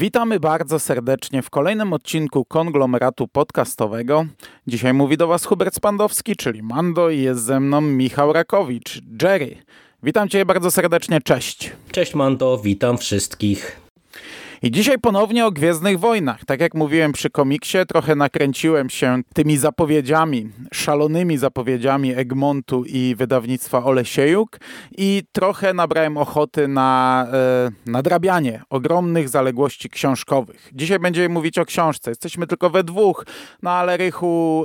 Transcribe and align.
Witamy 0.00 0.40
bardzo 0.40 0.78
serdecznie 0.78 1.42
w 1.42 1.50
kolejnym 1.50 1.92
odcinku 1.92 2.44
konglomeratu 2.44 3.28
podcastowego. 3.28 4.26
Dzisiaj 4.66 4.94
mówi 4.94 5.16
do 5.16 5.26
Was 5.26 5.44
Hubert 5.44 5.74
Spandowski, 5.74 6.36
czyli 6.36 6.62
Mando 6.62 7.10
i 7.10 7.20
jest 7.20 7.42
ze 7.42 7.60
mną 7.60 7.80
Michał 7.80 8.32
Rakowicz, 8.32 9.02
Jerry. 9.22 9.56
Witam 10.02 10.28
Cię 10.28 10.46
bardzo 10.46 10.70
serdecznie, 10.70 11.20
cześć. 11.20 11.72
Cześć 11.90 12.14
Mando, 12.14 12.58
witam 12.58 12.98
wszystkich. 12.98 13.80
I 14.62 14.70
dzisiaj 14.70 14.98
ponownie 14.98 15.46
o 15.46 15.50
Gwiezdnych 15.50 15.98
Wojnach. 15.98 16.44
Tak 16.44 16.60
jak 16.60 16.74
mówiłem 16.74 17.12
przy 17.12 17.30
komiksie, 17.30 17.78
trochę 17.88 18.14
nakręciłem 18.14 18.90
się 18.90 19.22
tymi 19.34 19.56
zapowiedziami, 19.56 20.50
szalonymi 20.72 21.38
zapowiedziami 21.38 22.14
Egmontu 22.14 22.84
i 22.86 23.14
wydawnictwa 23.18 23.84
Olesiejuk 23.84 24.58
i 24.98 25.22
trochę 25.32 25.74
nabrałem 25.74 26.16
ochoty 26.16 26.68
na 26.68 27.26
e, 27.32 27.70
nadrabianie 27.90 28.62
ogromnych 28.70 29.28
zaległości 29.28 29.90
książkowych. 29.90 30.70
Dzisiaj 30.72 30.98
będziemy 30.98 31.28
mówić 31.28 31.58
o 31.58 31.64
książce. 31.64 32.10
Jesteśmy 32.10 32.46
tylko 32.46 32.70
we 32.70 32.84
dwóch, 32.84 33.26
no 33.62 33.70
ale 33.70 33.96
Rychu 33.96 34.64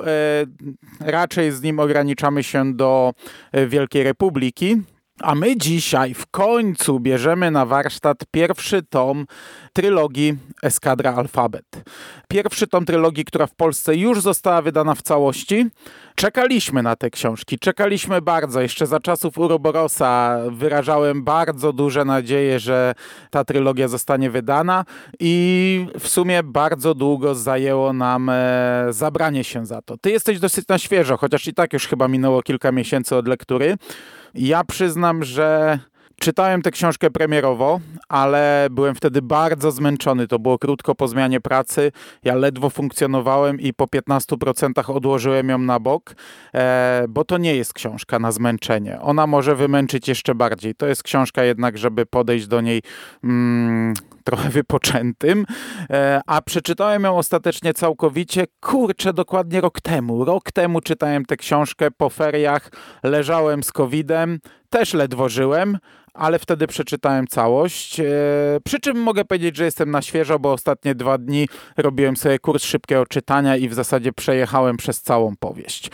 e, 1.02 1.12
raczej 1.12 1.52
z 1.52 1.62
nim 1.62 1.80
ograniczamy 1.80 2.44
się 2.44 2.74
do 2.74 3.14
e, 3.52 3.68
Wielkiej 3.68 4.04
Republiki. 4.04 4.78
A 5.22 5.36
my 5.36 5.58
dzisiaj 5.58 6.14
w 6.14 6.26
końcu 6.28 7.00
bierzemy 7.00 7.52
na 7.52 7.66
warsztat 7.66 8.18
pierwszy 8.32 8.84
tom 8.84 9.26
trylogii 9.74 10.38
Eskadra 10.64 11.16
Alfabet. 11.16 11.66
Pierwszy 12.28 12.68
tom 12.68 12.86
trylogii, 12.86 13.26
która 13.26 13.48
w 13.48 13.56
Polsce 13.56 13.96
już 13.96 14.22
została 14.22 14.62
wydana 14.62 14.96
w 14.96 15.02
całości. 15.02 15.66
Czekaliśmy 16.16 16.84
na 16.84 16.96
te 16.96 17.10
książki, 17.10 17.60
czekaliśmy 17.60 18.22
bardzo. 18.22 18.62
Jeszcze 18.62 18.88
za 18.88 19.00
czasów 19.00 19.38
Uroborosa 19.38 20.40
wyrażałem 20.52 21.24
bardzo 21.24 21.74
duże 21.74 22.06
nadzieje, 22.06 22.60
że 22.60 22.94
ta 23.30 23.44
trylogia 23.44 23.88
zostanie 23.88 24.30
wydana 24.30 24.86
i 25.20 25.88
w 26.00 26.08
sumie 26.08 26.44
bardzo 26.44 26.94
długo 26.94 27.36
zajęło 27.36 27.94
nam 27.94 28.30
e, 28.30 28.86
zabranie 28.90 29.44
się 29.44 29.66
za 29.66 29.82
to. 29.82 29.98
Ty 29.98 30.12
jesteś 30.12 30.40
dosyć 30.40 30.68
na 30.68 30.78
świeżo, 30.78 31.18
chociaż 31.18 31.48
i 31.48 31.54
tak 31.54 31.74
już 31.74 31.88
chyba 31.88 32.08
minęło 32.08 32.42
kilka 32.42 32.72
miesięcy 32.72 33.16
od 33.16 33.28
lektury. 33.28 33.78
Ja 34.36 34.64
przyznam, 34.64 35.24
że 35.24 35.80
czytałem 36.20 36.62
tę 36.62 36.72
książkę 36.72 37.12
premierowo, 37.12 37.80
ale 38.10 38.68
byłem 38.72 38.96
wtedy 38.96 39.22
bardzo 39.22 39.72
zmęczony. 39.72 40.28
To 40.28 40.40
było 40.40 40.60
krótko 40.60 40.96
po 40.96 41.08
zmianie 41.08 41.42
pracy. 41.42 41.92
Ja 42.24 42.36
ledwo 42.36 42.70
funkcjonowałem 42.70 43.60
i 43.60 43.74
po 43.74 43.86
15% 43.86 44.92
odłożyłem 44.96 45.50
ją 45.50 45.58
na 45.58 45.80
bok, 45.80 46.16
e, 46.54 47.06
bo 47.10 47.26
to 47.26 47.38
nie 47.38 47.56
jest 47.56 47.74
książka 47.74 48.20
na 48.20 48.32
zmęczenie. 48.32 49.02
Ona 49.02 49.28
może 49.28 49.56
wymęczyć 49.56 50.08
jeszcze 50.08 50.36
bardziej. 50.36 50.76
To 50.76 50.88
jest 50.88 51.04
książka 51.04 51.44
jednak, 51.44 51.78
żeby 51.78 52.06
podejść 52.06 52.48
do 52.48 52.62
niej. 52.62 52.82
Mm, 53.24 53.94
trochę 54.26 54.50
wypoczętym, 54.50 55.46
e, 55.90 56.22
a 56.28 56.42
przeczytałem 56.42 57.04
ją 57.04 57.18
ostatecznie 57.18 57.74
całkowicie, 57.74 58.46
kurczę, 58.60 59.14
dokładnie 59.14 59.62
rok 59.62 59.82
temu. 59.82 60.26
Rok 60.26 60.52
temu 60.52 60.82
czytałem 60.82 61.26
tę 61.26 61.38
książkę 61.38 61.92
po 61.92 62.10
feriach, 62.10 62.70
leżałem 63.04 63.64
z 63.64 63.72
COVID-em, 63.72 64.40
też 64.70 64.94
ledwo 64.94 65.30
żyłem, 65.30 65.78
ale 66.16 66.40
wtedy 66.40 66.68
przeczytałem 66.68 67.28
całość. 67.28 68.00
E, 68.00 68.06
przy 68.64 68.80
czym 68.80 68.98
mogę 68.98 69.26
powiedzieć, 69.26 69.58
że 69.58 69.66
jestem 69.66 69.92
na 69.92 70.02
świeżo, 70.02 70.40
bo 70.40 70.54
ostatnie 70.54 70.96
dwa 70.96 71.18
dni 71.18 71.48
robiłem 71.78 72.18
sobie 72.18 72.40
kurs 72.40 72.64
szybkiego 72.64 73.06
czytania 73.06 73.58
i 73.58 73.70
w 73.70 73.74
zasadzie 73.74 74.14
przejechałem 74.14 74.78
przez 74.78 75.02
całą 75.02 75.36
powieść. 75.36 75.92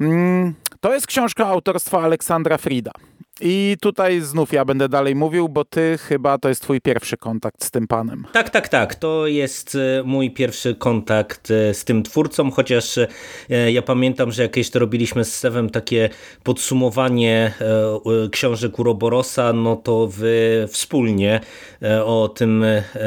Mm, 0.00 0.54
to 0.80 0.94
jest 0.94 1.06
książka 1.06 1.46
autorstwa 1.46 2.02
Aleksandra 2.02 2.58
Frida. 2.58 2.92
I 3.40 3.76
tutaj 3.80 4.20
znów 4.20 4.52
ja 4.52 4.64
będę 4.64 4.88
dalej 4.88 5.14
mówił, 5.14 5.48
bo 5.48 5.64
ty 5.64 5.98
chyba 5.98 6.38
to 6.38 6.48
jest 6.48 6.62
twój 6.62 6.80
pierwszy 6.80 7.16
kontakt 7.16 7.64
z 7.64 7.70
tym 7.70 7.86
panem. 7.86 8.26
Tak, 8.32 8.50
tak, 8.50 8.68
tak. 8.68 8.94
To 8.94 9.26
jest 9.26 9.74
e, 9.74 10.02
mój 10.04 10.30
pierwszy 10.30 10.74
kontakt 10.74 11.50
e, 11.50 11.74
z 11.74 11.84
tym 11.84 12.02
twórcą, 12.02 12.50
chociaż 12.50 12.98
e, 12.98 13.08
ja 13.72 13.82
pamiętam, 13.82 14.32
że 14.32 14.42
jakieś 14.42 14.70
to 14.70 14.78
robiliśmy 14.78 15.24
z 15.24 15.38
Sewem 15.38 15.70
takie 15.70 16.08
podsumowanie 16.42 17.52
książek 18.32 18.78
Uroborosa, 18.78 19.52
no 19.52 19.76
to 19.76 20.06
wy 20.06 20.66
wspólnie 20.70 21.40
o 22.04 22.28
tym 22.28 22.64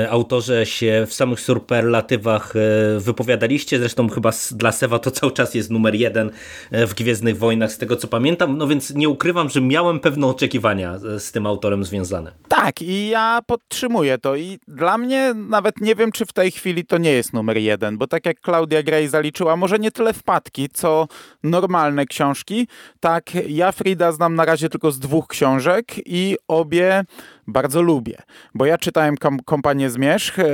autorze 0.09 0.65
się 0.65 1.05
w 1.07 1.13
samych 1.13 1.39
superlatywach 1.39 2.53
wypowiadaliście. 2.97 3.79
Zresztą 3.79 4.09
chyba 4.09 4.31
dla 4.51 4.71
Sewa 4.71 4.99
to 4.99 5.11
cały 5.11 5.31
czas 5.31 5.55
jest 5.55 5.69
numer 5.69 5.95
jeden 5.95 6.31
w 6.71 6.93
Gwiezdnych 6.93 7.37
Wojnach, 7.37 7.71
z 7.71 7.77
tego 7.77 7.95
co 7.95 8.07
pamiętam. 8.07 8.57
No 8.57 8.67
więc 8.67 8.93
nie 8.93 9.09
ukrywam, 9.09 9.49
że 9.49 9.61
miałem 9.61 9.99
pewne 9.99 10.20
pewne 10.21 10.27
oczekiwania 10.27 10.99
z 11.17 11.31
tym 11.31 11.45
autorem 11.47 11.83
związane. 11.83 12.31
Tak, 12.47 12.81
i 12.81 13.09
ja 13.09 13.39
podtrzymuję 13.47 14.17
to. 14.17 14.35
I 14.35 14.59
dla 14.67 14.97
mnie 14.97 15.33
nawet 15.33 15.81
nie 15.81 15.95
wiem, 15.95 16.11
czy 16.11 16.25
w 16.25 16.33
tej 16.33 16.51
chwili 16.51 16.85
to 16.85 16.97
nie 16.97 17.11
jest 17.11 17.33
numer 17.33 17.57
jeden, 17.57 17.97
bo 17.97 18.07
tak 18.07 18.25
jak 18.25 18.37
Claudia 18.41 18.83
Gray 18.83 19.07
zaliczyła, 19.07 19.55
może 19.55 19.79
nie 19.79 19.91
tyle 19.91 20.13
wpadki, 20.13 20.69
co 20.69 21.07
normalne 21.43 22.05
książki. 22.05 22.67
Tak, 22.99 23.31
ja 23.47 23.71
Frida 23.71 24.11
znam 24.11 24.35
na 24.35 24.45
razie 24.45 24.69
tylko 24.69 24.91
z 24.91 24.99
dwóch 24.99 25.27
książek 25.27 25.85
i 26.05 26.37
obie 26.47 27.03
bardzo 27.47 27.81
lubię, 27.81 28.17
bo 28.53 28.65
ja 28.65 28.77
czytałem 28.77 29.17
kom 29.17 29.39
Kompanię 29.39 29.89
Zmierzch, 29.89 30.39
e, 30.39 30.45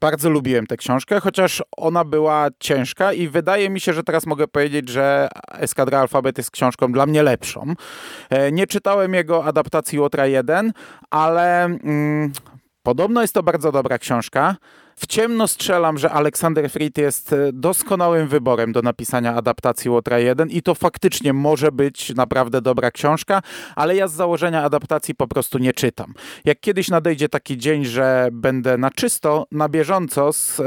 bardzo 0.00 0.30
lubiłem 0.30 0.66
tę 0.66 0.76
książkę, 0.76 1.20
chociaż 1.20 1.62
ona 1.76 2.04
była 2.04 2.48
ciężka 2.58 3.12
i 3.12 3.28
wydaje 3.28 3.70
mi 3.70 3.80
się, 3.80 3.92
że 3.92 4.02
teraz 4.02 4.26
mogę 4.26 4.48
powiedzieć, 4.48 4.88
że 4.88 5.28
Eskadra 5.52 6.00
Alfabet 6.00 6.38
jest 6.38 6.50
książką 6.50 6.92
dla 6.92 7.06
mnie 7.06 7.22
lepszą. 7.22 7.74
E, 8.30 8.52
nie 8.52 8.66
czytałem 8.66 9.14
jego 9.14 9.44
adaptacji 9.44 9.98
Łotra 9.98 10.26
1, 10.26 10.72
ale 11.10 11.64
mm, 11.64 12.32
podobno 12.82 13.22
jest 13.22 13.34
to 13.34 13.42
bardzo 13.42 13.72
dobra 13.72 13.98
książka. 13.98 14.56
W 15.00 15.06
ciemno 15.06 15.48
strzelam, 15.48 15.98
że 15.98 16.10
Aleksander 16.10 16.70
Fried 16.70 16.98
jest 16.98 17.32
e, 17.32 17.36
doskonałym 17.52 18.28
wyborem 18.28 18.72
do 18.72 18.82
napisania 18.82 19.34
adaptacji 19.34 19.90
Łotra 19.90 20.18
1 20.18 20.50
i 20.50 20.62
to 20.62 20.74
faktycznie 20.74 21.32
może 21.32 21.72
być 21.72 22.14
naprawdę 22.14 22.60
dobra 22.60 22.90
książka, 22.90 23.42
ale 23.76 23.96
ja 23.96 24.08
z 24.08 24.12
założenia 24.12 24.62
adaptacji 24.62 25.14
po 25.14 25.28
prostu 25.28 25.58
nie 25.58 25.72
czytam. 25.72 26.14
Jak 26.44 26.60
kiedyś 26.60 26.88
nadejdzie 26.88 27.28
taki 27.28 27.58
dzień, 27.58 27.84
że 27.84 28.28
będę 28.32 28.78
na 28.78 28.90
czysto, 28.90 29.46
na 29.52 29.68
bieżąco 29.68 30.32
z 30.32 30.60
e, 30.60 30.64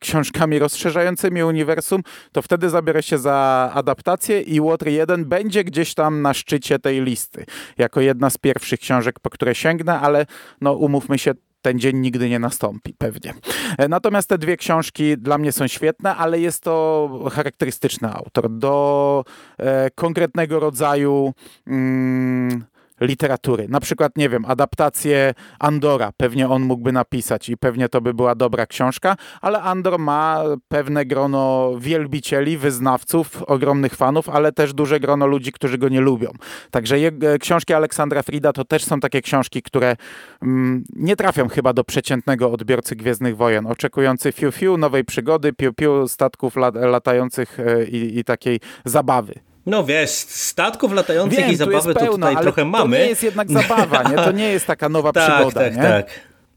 książkami 0.00 0.58
rozszerzającymi 0.58 1.42
uniwersum, 1.42 2.02
to 2.32 2.42
wtedy 2.42 2.70
zabiorę 2.70 3.02
się 3.02 3.18
za 3.18 3.70
adaptację 3.74 4.40
i 4.40 4.60
Łotr 4.60 4.88
1 4.88 5.24
będzie 5.24 5.64
gdzieś 5.64 5.94
tam 5.94 6.22
na 6.22 6.34
szczycie 6.34 6.78
tej 6.78 7.02
listy, 7.04 7.46
jako 7.78 8.00
jedna 8.00 8.30
z 8.30 8.38
pierwszych 8.38 8.80
książek, 8.80 9.20
po 9.20 9.30
które 9.30 9.54
sięgnę, 9.54 10.00
ale 10.00 10.26
no 10.60 10.72
umówmy 10.72 11.18
się, 11.18 11.34
ten 11.62 11.78
dzień 11.78 11.96
nigdy 11.96 12.28
nie 12.28 12.38
nastąpi, 12.38 12.94
pewnie. 12.98 13.34
E, 13.78 13.88
natomiast 13.88 14.28
te 14.28 14.38
dwie 14.38 14.56
książki 14.56 15.18
dla 15.18 15.38
mnie 15.38 15.52
są 15.52 15.66
świetne, 15.68 16.16
ale 16.16 16.40
jest 16.40 16.62
to 16.62 17.08
charakterystyczny 17.32 18.12
autor 18.12 18.50
do 18.50 19.24
e, 19.58 19.90
konkretnego 19.90 20.60
rodzaju. 20.60 21.34
Mm, 21.66 22.64
literatury. 23.02 23.68
Na 23.68 23.80
przykład, 23.80 24.16
nie 24.16 24.28
wiem, 24.28 24.44
adaptację 24.44 25.34
Andora 25.58 26.12
pewnie 26.16 26.48
on 26.48 26.62
mógłby 26.62 26.92
napisać 26.92 27.48
i 27.48 27.56
pewnie 27.56 27.88
to 27.88 28.00
by 28.00 28.14
była 28.14 28.34
dobra 28.34 28.66
książka, 28.66 29.16
ale 29.40 29.62
Andor 29.62 29.98
ma 29.98 30.42
pewne 30.68 31.06
grono 31.06 31.72
wielbicieli, 31.78 32.58
wyznawców, 32.58 33.42
ogromnych 33.42 33.94
fanów, 33.94 34.28
ale 34.28 34.52
też 34.52 34.74
duże 34.74 35.00
grono 35.00 35.26
ludzi, 35.26 35.52
którzy 35.52 35.78
go 35.78 35.88
nie 35.88 36.00
lubią. 36.00 36.32
Także 36.70 36.98
je, 36.98 37.12
książki 37.40 37.74
Aleksandra 37.74 38.22
Frida 38.22 38.52
to 38.52 38.64
też 38.64 38.84
są 38.84 39.00
takie 39.00 39.22
książki, 39.22 39.62
które 39.62 39.96
mm, 40.42 40.84
nie 40.96 41.16
trafią 41.16 41.48
chyba 41.48 41.72
do 41.72 41.84
przeciętnego 41.84 42.52
odbiorcy 42.52 42.96
Gwiezdnych 42.96 43.36
Wojen, 43.36 43.66
oczekujący 43.66 44.32
fiu-fiu, 44.32 44.78
nowej 44.78 45.04
przygody, 45.04 45.52
piu-piu, 45.52 46.08
statków 46.08 46.56
lat, 46.56 46.74
latających 46.74 47.60
e, 47.60 47.84
i 47.84 48.24
takiej 48.24 48.60
zabawy. 48.84 49.51
No 49.66 49.84
wiesz, 49.84 50.10
statków 50.10 50.92
latających 50.92 51.38
Wiem, 51.38 51.50
i 51.50 51.56
zabawy 51.56 51.94
to 51.94 52.06
tutaj 52.06 52.36
trochę 52.36 52.64
mamy. 52.64 52.96
To 52.96 53.02
nie 53.02 53.08
jest 53.08 53.22
jednak 53.22 53.50
zabawa, 53.50 54.02
nie? 54.02 54.16
To 54.16 54.32
nie 54.32 54.48
jest 54.48 54.66
taka 54.66 54.88
nowa 54.88 55.12
tak, 55.12 55.34
przygoda. 55.34 55.60
Tak, 55.60 55.76
nie? 55.76 55.82
tak. 55.82 56.06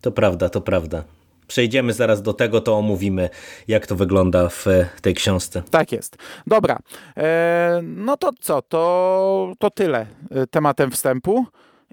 To 0.01 0.11
prawda, 0.11 0.49
to 0.49 0.61
prawda. 0.61 1.03
Przejdziemy 1.47 1.93
zaraz 1.93 2.21
do 2.21 2.33
tego, 2.33 2.61
to 2.61 2.77
omówimy, 2.77 3.29
jak 3.67 3.87
to 3.87 3.95
wygląda 3.95 4.49
w 4.49 4.65
tej 5.01 5.13
książce. 5.13 5.63
Tak 5.71 5.91
jest. 5.91 6.17
Dobra. 6.47 6.79
E, 7.17 7.81
no 7.83 8.17
to 8.17 8.31
co? 8.39 8.61
To, 8.61 9.53
to 9.59 9.69
tyle 9.69 10.05
e, 10.31 10.47
tematem 10.47 10.91
wstępu 10.91 11.45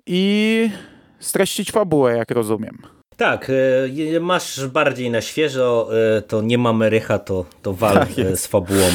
i 0.06 0.70
streścić 1.18 1.72
fabułę, 1.72 2.16
jak 2.16 2.30
rozumiem. 2.30 2.78
Tak, 3.16 3.50
e, 4.16 4.20
masz 4.20 4.66
bardziej 4.66 5.10
na 5.10 5.20
świeżo, 5.20 5.88
e, 6.16 6.22
to 6.22 6.42
nie 6.42 6.58
mamy 6.58 6.90
rycha, 6.90 7.18
to, 7.18 7.44
to 7.62 7.72
wal 7.72 7.94
tak 7.94 8.08
z 8.34 8.46
fabułą 8.46 8.86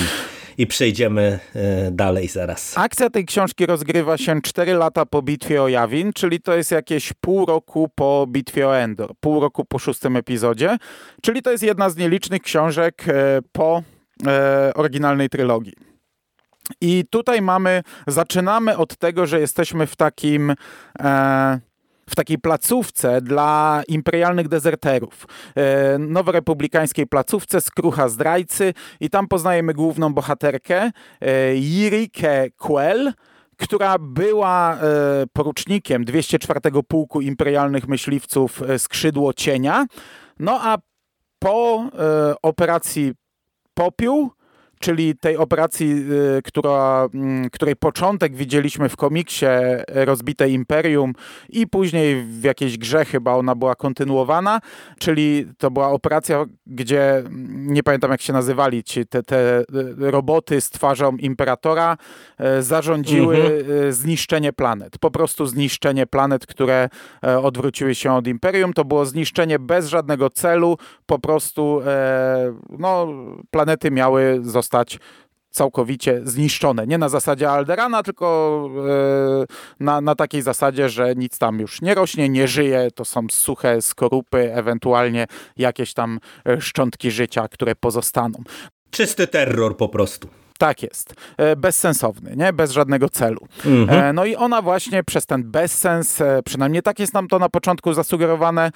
i 0.58 0.68
przejdziemy 0.68 1.40
e, 1.56 1.92
dalej 1.92 2.28
zaraz. 2.28 2.78
Akcja 2.78 3.10
tej 3.10 3.26
książki 3.26 3.66
rozgrywa 3.66 4.18
się 4.18 4.42
4 4.42 4.74
lata 4.74 5.06
po 5.06 5.22
bitwie 5.22 5.64
o 5.64 5.68
Jawin, 5.68 6.14
czyli 6.14 6.42
to 6.42 6.56
jest 6.56 6.72
jakieś 6.72 7.14
pół 7.14 7.46
roku 7.46 7.90
po 7.96 8.26
bitwie 8.30 8.68
o 8.68 8.78
Endor, 8.78 9.12
pół 9.20 9.40
roku 9.40 9.66
po 9.66 9.80
szóstym 9.80 10.16
epizodzie, 10.16 10.78
czyli 11.22 11.42
to 11.42 11.52
jest 11.52 11.64
jedna 11.64 11.90
z 11.90 11.98
nielicznych 11.98 12.42
książek 12.42 13.06
e, 13.08 13.40
po 13.52 13.84
e, 14.28 14.72
oryginalnej 14.76 15.30
trylogii. 15.30 15.74
I 16.82 17.06
tutaj 17.10 17.42
mamy, 17.42 17.84
zaczynamy 18.08 18.78
od 18.78 18.98
tego, 18.98 19.26
że 19.26 19.40
jesteśmy 19.40 19.88
w 19.88 19.96
takim 19.96 20.54
e, 21.00 21.60
w 22.10 22.16
takiej 22.16 22.38
placówce 22.38 23.22
dla 23.22 23.84
imperialnych 23.88 24.48
dezerterów. 24.48 25.28
E, 25.56 25.98
noworepublikańskiej 25.98 27.08
placówce 27.08 27.62
Skrucha 27.62 28.10
Zdrajcy 28.10 28.74
i 29.00 29.10
tam 29.10 29.28
poznajemy 29.28 29.74
główną 29.74 30.14
bohaterkę 30.14 30.92
Jirikę 31.56 32.50
Quell, 32.58 33.14
która 33.58 33.96
była 34.00 34.74
e, 34.74 34.78
porucznikiem 35.34 36.06
204 36.06 36.60
Pułku 36.88 37.22
Imperialnych 37.22 37.88
Myśliwców 37.88 38.62
Skrzydło 38.78 39.34
Cienia. 39.34 39.86
No 40.40 40.60
a 40.62 40.78
po 41.40 41.90
e, 42.00 42.36
operacji 42.42 43.14
Popiół 43.74 44.32
czyli 44.80 45.16
tej 45.16 45.38
operacji, 45.38 46.06
y, 46.38 46.42
która, 46.42 47.08
mm, 47.14 47.50
której 47.50 47.76
początek 47.76 48.36
widzieliśmy 48.36 48.90
w 48.90 48.96
komiksie 48.96 49.46
Rozbite 49.88 50.50
Imperium 50.50 51.14
i 51.50 51.68
później 51.68 52.24
w 52.24 52.44
jakiejś 52.44 52.78
grze 52.78 53.06
chyba 53.06 53.34
ona 53.34 53.56
była 53.56 53.76
kontynuowana, 53.76 54.60
czyli 55.00 55.48
to 55.58 55.72
była 55.72 55.90
operacja, 55.90 56.46
gdzie 56.68 57.18
mm, 57.18 57.74
nie 57.74 57.84
pamiętam 57.84 58.12
jak 58.12 58.22
się 58.22 58.34
nazywali 58.34 58.84
ci, 58.84 59.06
te, 59.06 59.24
te 59.24 59.60
y, 59.60 59.66
roboty 59.98 60.62
z 60.62 60.70
twarzą 60.70 61.18
Imperatora 61.18 61.98
y, 62.60 62.64
zarządziły 62.64 63.36
mhm. 63.36 63.94
zniszczenie 63.94 64.54
planet. 64.54 64.98
Po 64.98 65.12
prostu 65.12 65.46
zniszczenie 65.46 66.08
planet, 66.08 66.46
które 66.46 66.90
e, 67.24 67.40
odwróciły 67.40 67.96
się 67.96 68.14
od 68.14 68.28
Imperium. 68.28 68.74
To 68.74 68.86
było 68.86 69.06
zniszczenie 69.06 69.60
bez 69.60 69.88
żadnego 69.88 70.30
celu, 70.30 70.78
po 71.06 71.20
prostu 71.20 71.82
e, 71.86 72.54
no, 72.80 73.08
planety 73.52 73.92
miały 73.92 74.40
zostać 74.42 74.67
zostać 74.68 75.00
całkowicie 75.50 76.22
zniszczone. 76.24 76.88
Nie 76.88 76.98
na 76.98 77.10
zasadzie 77.10 77.50
Alderana, 77.50 78.04
tylko 78.04 78.70
e, 78.90 79.84
na, 79.84 80.02
na 80.02 80.16
takiej 80.16 80.42
zasadzie, 80.42 80.90
że 80.90 81.16
nic 81.16 81.38
tam 81.38 81.60
już 81.60 81.82
nie 81.82 81.96
rośnie, 81.96 82.30
nie 82.30 82.48
żyje, 82.48 82.92
to 82.96 83.06
są 83.06 83.28
suche 83.32 83.82
skorupy, 83.82 84.54
ewentualnie 84.54 85.28
jakieś 85.58 85.94
tam 85.94 86.20
e, 86.46 86.62
szczątki 86.62 87.12
życia, 87.12 87.48
które 87.48 87.76
pozostaną. 87.76 88.44
Czysty 88.90 89.28
terror 89.28 89.78
po 89.78 89.90
prostu. 89.90 90.28
Tak 90.58 90.84
jest. 90.84 91.14
E, 91.38 91.56
bezsensowny, 91.56 92.36
nie? 92.36 92.54
Bez 92.54 92.72
żadnego 92.72 93.10
celu. 93.10 93.48
Mhm. 93.66 94.04
E, 94.04 94.14
no 94.14 94.26
i 94.26 94.36
ona 94.36 94.62
właśnie 94.62 95.04
przez 95.04 95.26
ten 95.26 95.44
bezsens, 95.44 96.22
e, 96.22 96.42
przynajmniej 96.46 96.82
tak 96.82 97.00
jest 97.00 97.14
nam 97.14 97.28
to 97.28 97.40
na 97.40 97.50
początku 97.50 97.94
zasugerowane, 97.94 98.72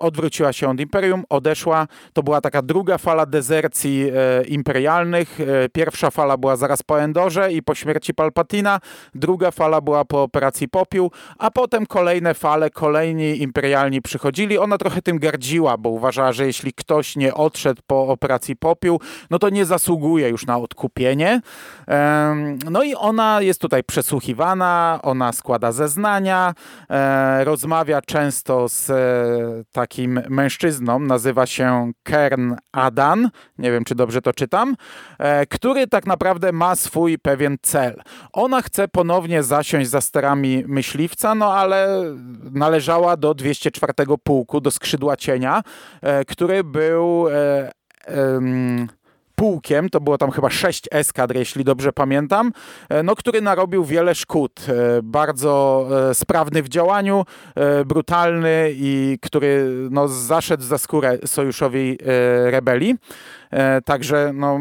odwróciła 0.00 0.52
się 0.52 0.70
od 0.70 0.80
Imperium, 0.80 1.24
odeszła. 1.28 1.86
To 2.12 2.22
była 2.22 2.40
taka 2.40 2.62
druga 2.62 2.98
fala 2.98 3.26
dezercji 3.26 4.10
imperialnych. 4.48 5.38
Pierwsza 5.72 6.10
fala 6.10 6.36
była 6.36 6.56
zaraz 6.56 6.82
po 6.82 7.00
Endorze 7.00 7.52
i 7.52 7.62
po 7.62 7.74
śmierci 7.74 8.14
Palpatina. 8.14 8.80
Druga 9.14 9.50
fala 9.50 9.80
była 9.80 10.04
po 10.04 10.22
operacji 10.22 10.68
Popiół, 10.68 11.10
a 11.38 11.50
potem 11.50 11.86
kolejne 11.86 12.34
fale, 12.34 12.70
kolejni 12.70 13.42
imperialni 13.42 14.02
przychodzili. 14.02 14.58
Ona 14.58 14.78
trochę 14.78 15.02
tym 15.02 15.18
gardziła, 15.18 15.76
bo 15.76 15.88
uważała, 15.88 16.32
że 16.32 16.46
jeśli 16.46 16.72
ktoś 16.72 17.16
nie 17.16 17.34
odszedł 17.34 17.82
po 17.86 18.08
operacji 18.08 18.56
Popiół, 18.56 19.00
no 19.30 19.38
to 19.38 19.48
nie 19.48 19.64
zasługuje 19.64 20.28
już 20.28 20.46
na 20.46 20.58
odkupienie 20.58 21.01
no 22.70 22.82
i 22.82 22.94
ona 22.94 23.42
jest 23.42 23.60
tutaj 23.60 23.84
przesłuchiwana, 23.84 24.98
ona 25.02 25.32
składa 25.32 25.72
zeznania, 25.72 26.54
e, 26.90 27.44
rozmawia 27.44 28.02
często 28.02 28.68
z 28.68 28.90
e, 28.90 28.94
takim 29.72 30.20
mężczyzną, 30.28 30.98
nazywa 30.98 31.46
się 31.46 31.92
Kern 32.02 32.54
Adan, 32.72 33.30
nie 33.58 33.72
wiem 33.72 33.84
czy 33.84 33.94
dobrze 33.94 34.22
to 34.22 34.32
czytam, 34.32 34.76
e, 35.18 35.46
który 35.46 35.86
tak 35.86 36.06
naprawdę 36.06 36.52
ma 36.52 36.76
swój 36.76 37.18
pewien 37.18 37.56
cel. 37.62 38.02
Ona 38.32 38.62
chce 38.62 38.88
ponownie 38.88 39.42
zasiąść 39.42 39.90
za 39.90 40.00
sterami 40.00 40.64
myśliwca, 40.66 41.34
no 41.34 41.54
ale 41.54 42.04
należała 42.52 43.16
do 43.16 43.34
204 43.34 43.92
pułku, 44.24 44.60
do 44.60 44.70
skrzydła 44.70 45.16
cienia, 45.16 45.62
który 46.26 46.64
był 46.64 47.26
pułkiem, 49.42 49.90
to 49.90 50.00
było 50.00 50.18
tam 50.18 50.30
chyba 50.30 50.50
sześć 50.50 50.88
eskadr, 50.90 51.36
jeśli 51.36 51.64
dobrze 51.64 51.92
pamiętam, 51.92 52.52
e, 52.88 53.02
no, 53.02 53.16
który 53.16 53.40
narobił 53.40 53.84
wiele 53.84 54.14
szkód. 54.14 54.66
E, 54.68 55.02
bardzo 55.02 55.86
e, 56.10 56.14
sprawny 56.14 56.62
w 56.62 56.68
działaniu, 56.68 57.24
brutalny 57.86 58.72
i 58.74 59.18
który 59.22 59.66
no, 59.90 60.08
zaszedł 60.08 60.62
za 60.62 60.78
skórę 60.78 61.18
sojuszowi 61.26 61.98
rebelii. 62.44 62.94
Także 63.84 64.30
no, 64.34 64.60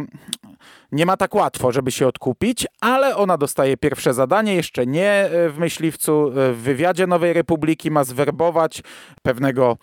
nie 0.92 1.06
ma 1.06 1.18
tak 1.18 1.36
łatwo, 1.36 1.72
żeby 1.72 1.92
się 1.92 2.08
odkupić, 2.08 2.68
ale 2.80 3.16
ona 3.16 3.38
dostaje 3.38 3.78
pierwsze 3.78 4.14
zadanie, 4.14 4.56
jeszcze 4.56 4.86
nie 4.86 5.30
w 5.32 5.56
myśliwcu. 5.58 6.32
W 6.34 6.58
wywiadzie 6.62 7.08
Nowej 7.08 7.34
Republiki 7.34 7.92
ma 7.92 8.04
zwerbować 8.04 8.84
pewnego 9.22 9.78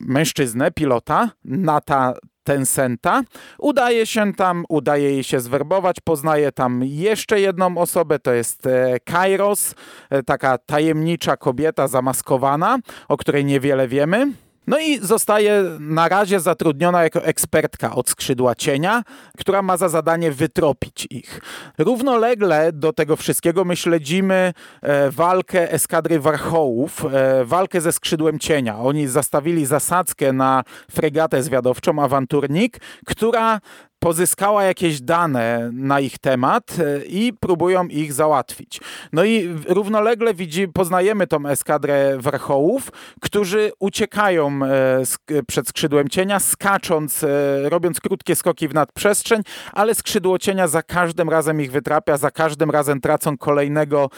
mężczyznę, 0.00 0.70
pilota, 0.70 1.30
Nata 1.44 2.14
Tencenta. 2.50 3.22
Udaje 3.58 4.06
się 4.06 4.34
tam, 4.34 4.64
udaje 4.68 5.10
jej 5.10 5.24
się 5.24 5.40
zwerbować, 5.40 5.96
poznaje 6.00 6.52
tam 6.52 6.84
jeszcze 6.84 7.40
jedną 7.40 7.78
osobę, 7.78 8.18
to 8.18 8.32
jest 8.32 8.66
e, 8.66 9.00
Kairos, 9.04 9.74
e, 10.10 10.22
taka 10.22 10.58
tajemnicza 10.58 11.36
kobieta 11.36 11.88
zamaskowana, 11.88 12.78
o 13.08 13.16
której 13.16 13.44
niewiele 13.44 13.88
wiemy. 13.88 14.32
No 14.70 14.78
i 14.78 14.98
zostaje 15.02 15.64
na 15.80 16.08
razie 16.08 16.40
zatrudniona 16.40 17.02
jako 17.02 17.24
ekspertka 17.24 17.94
od 17.94 18.10
skrzydła 18.10 18.54
cienia, 18.54 19.02
która 19.38 19.62
ma 19.62 19.76
za 19.76 19.88
zadanie 19.88 20.32
wytropić 20.32 21.06
ich. 21.10 21.40
Równolegle 21.78 22.72
do 22.72 22.92
tego 22.92 23.16
wszystkiego 23.16 23.64
my 23.64 23.76
śledzimy 23.76 24.52
e, 24.82 25.10
walkę 25.10 25.72
eskadry 25.72 26.20
warchołów, 26.20 27.04
e, 27.12 27.44
walkę 27.44 27.80
ze 27.80 27.92
skrzydłem 27.92 28.38
cienia. 28.38 28.78
Oni 28.78 29.06
zastawili 29.06 29.66
zasadzkę 29.66 30.32
na 30.32 30.64
fregatę 30.90 31.42
zwiadowczą 31.42 32.02
Awanturnik, 32.02 32.80
która 33.06 33.60
pozyskała 34.00 34.64
jakieś 34.64 35.00
dane 35.00 35.70
na 35.72 36.00
ich 36.00 36.18
temat 36.18 36.76
e, 36.78 37.04
i 37.04 37.32
próbują 37.32 37.86
ich 37.86 38.12
załatwić. 38.12 38.80
No 39.12 39.24
i 39.24 39.56
równolegle 39.68 40.34
widzi, 40.34 40.68
poznajemy 40.68 41.26
tą 41.26 41.46
eskadrę 41.46 42.18
warchołów, 42.18 42.92
którzy 43.20 43.72
uciekają 43.78 44.60
e, 44.64 45.42
przed 45.46 45.68
skrzydłem 45.68 46.08
cienia, 46.08 46.40
skacząc, 46.40 47.24
e, 47.24 47.28
robiąc 47.68 48.00
krótkie 48.00 48.36
skoki 48.36 48.68
w 48.68 48.74
nadprzestrzeń, 48.74 49.42
ale 49.72 49.94
skrzydło 49.94 50.38
cienia 50.38 50.68
za 50.68 50.82
każdym 50.82 51.30
razem 51.30 51.60
ich 51.60 51.72
wytrapia, 51.72 52.16
za 52.16 52.30
każdym 52.30 52.70
razem 52.70 53.00
tracą 53.00 53.38
kolejnego 53.38 54.10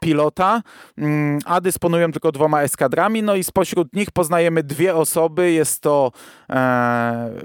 pilota, 0.00 0.62
mm, 0.98 1.38
a 1.44 1.60
dysponują 1.60 2.12
tylko 2.12 2.32
dwoma 2.32 2.62
eskadrami, 2.62 3.22
no 3.22 3.34
i 3.34 3.44
spośród 3.44 3.92
nich 3.94 4.10
poznajemy 4.10 4.62
dwie 4.62 4.96
osoby, 4.96 5.52
jest 5.52 5.80
to 5.80 6.12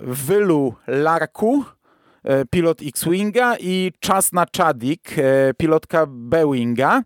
Wylu 0.01 0.74
Larku, 0.88 1.65
pilot 2.50 2.81
X-Winga 2.81 3.55
i 3.60 3.91
czas 4.00 4.34
na 4.34 4.46
Chadik, 4.57 5.15
e, 5.17 5.53
pilotka 5.57 6.05
B-Winga. 6.10 7.01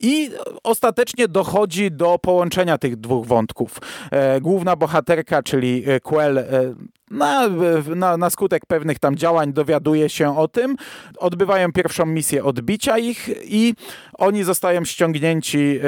I 0.00 0.30
ostatecznie 0.64 1.28
dochodzi 1.28 1.90
do 1.90 2.18
połączenia 2.18 2.78
tych 2.78 2.96
dwóch 2.96 3.26
wątków. 3.26 3.78
E, 4.10 4.40
główna 4.40 4.76
bohaterka, 4.76 5.42
czyli 5.42 5.84
Quell, 6.02 6.44
na, 7.10 7.48
na, 7.96 8.16
na, 8.16 8.30
skutek 8.30 8.66
pewnych 8.66 8.98
tam 8.98 9.16
działań 9.16 9.52
dowiaduje 9.52 10.08
się 10.08 10.38
o 10.38 10.48
tym, 10.48 10.76
odbywają 11.18 11.72
pierwszą 11.72 12.06
misję 12.06 12.44
odbicia 12.44 12.98
ich 12.98 13.28
i 13.44 13.74
oni 14.18 14.44
zostają 14.44 14.84
ściągnięci 14.84 15.78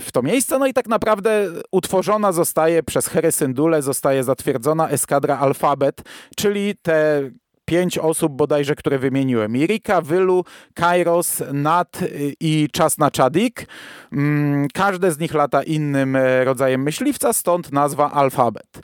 w 0.00 0.08
to 0.12 0.22
miejsce, 0.22 0.58
no 0.58 0.66
i 0.66 0.72
tak 0.72 0.88
naprawdę 0.88 1.48
utworzona 1.72 2.32
zostaje 2.32 2.82
przez 2.82 3.06
Herysyndule, 3.06 3.82
zostaje 3.82 4.24
zatwierdzona 4.24 4.88
eskadra 4.88 5.38
Alfabet, 5.38 6.02
czyli 6.36 6.74
te 6.82 7.30
pięć 7.68 7.98
osób 7.98 8.32
bodajże, 8.32 8.74
które 8.74 8.98
wymieniłem. 8.98 9.56
Irika, 9.56 10.00
Wylu, 10.00 10.44
Kairos, 10.74 11.42
Nat 11.52 11.98
i 12.40 12.68
Czas 12.72 12.98
na 12.98 13.10
Czadik. 13.10 13.66
Mm, 14.12 14.68
każde 14.74 15.12
z 15.12 15.18
nich 15.18 15.34
lata 15.34 15.62
innym 15.62 16.16
e, 16.16 16.44
rodzajem 16.44 16.82
myśliwca, 16.82 17.32
stąd 17.32 17.72
nazwa 17.72 18.10
alfabet. 18.12 18.80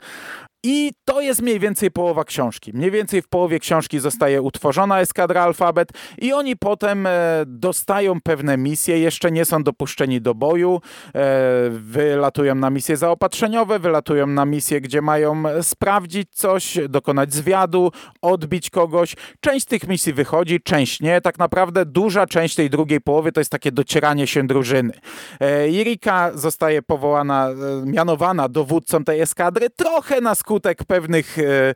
I 0.67 0.91
to 1.05 1.21
jest 1.21 1.41
mniej 1.41 1.59
więcej 1.59 1.91
połowa 1.91 2.23
książki. 2.23 2.71
Mniej 2.73 2.91
więcej 2.91 3.21
w 3.21 3.27
połowie 3.27 3.59
książki 3.59 3.99
zostaje 3.99 4.41
utworzona 4.41 4.99
eskadra 4.99 5.43
Alfabet 5.43 5.89
i 6.17 6.33
oni 6.33 6.55
potem 6.55 7.07
e, 7.07 7.11
dostają 7.47 8.21
pewne 8.21 8.57
misje, 8.57 8.99
jeszcze 8.99 9.31
nie 9.31 9.45
są 9.45 9.63
dopuszczeni 9.63 10.21
do 10.21 10.33
boju, 10.33 10.81
e, 11.15 11.69
wylatują 11.69 12.55
na 12.55 12.69
misje 12.69 12.97
zaopatrzeniowe, 12.97 13.79
wylatują 13.79 14.27
na 14.27 14.45
misje, 14.45 14.81
gdzie 14.81 15.01
mają 15.01 15.43
sprawdzić 15.61 16.29
coś, 16.31 16.77
dokonać 16.89 17.33
zwiadu, 17.33 17.91
odbić 18.21 18.69
kogoś. 18.69 19.15
Część 19.39 19.65
tych 19.65 19.87
misji 19.87 20.13
wychodzi, 20.13 20.61
część 20.61 20.99
nie. 20.99 21.21
Tak 21.21 21.39
naprawdę 21.39 21.85
duża 21.85 22.27
część 22.27 22.55
tej 22.55 22.69
drugiej 22.69 23.01
połowy 23.01 23.31
to 23.31 23.41
jest 23.41 23.51
takie 23.51 23.71
docieranie 23.71 24.27
się 24.27 24.47
drużyny. 24.47 24.93
E, 25.39 25.69
Irika 25.69 26.31
zostaje 26.33 26.81
powołana, 26.81 27.49
mianowana 27.85 28.49
dowódcą 28.49 29.03
tej 29.03 29.21
eskadry, 29.21 29.69
trochę 29.69 30.21
na 30.21 30.35
skutek 30.35 30.54
skutek 30.55 30.83
pewnych 30.83 31.39
e, 31.39 31.75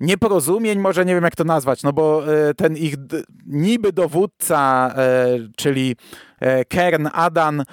nieporozumień, 0.00 0.78
może 0.78 1.04
nie 1.04 1.14
wiem 1.14 1.24
jak 1.24 1.36
to 1.36 1.44
nazwać, 1.44 1.82
no 1.82 1.92
bo 1.92 2.34
e, 2.34 2.54
ten 2.54 2.76
ich 2.76 2.94
niby 3.46 3.92
dowódca, 3.92 4.92
e, 4.96 5.26
czyli 5.56 5.96
Kern 6.68 7.08
Adan, 7.12 7.64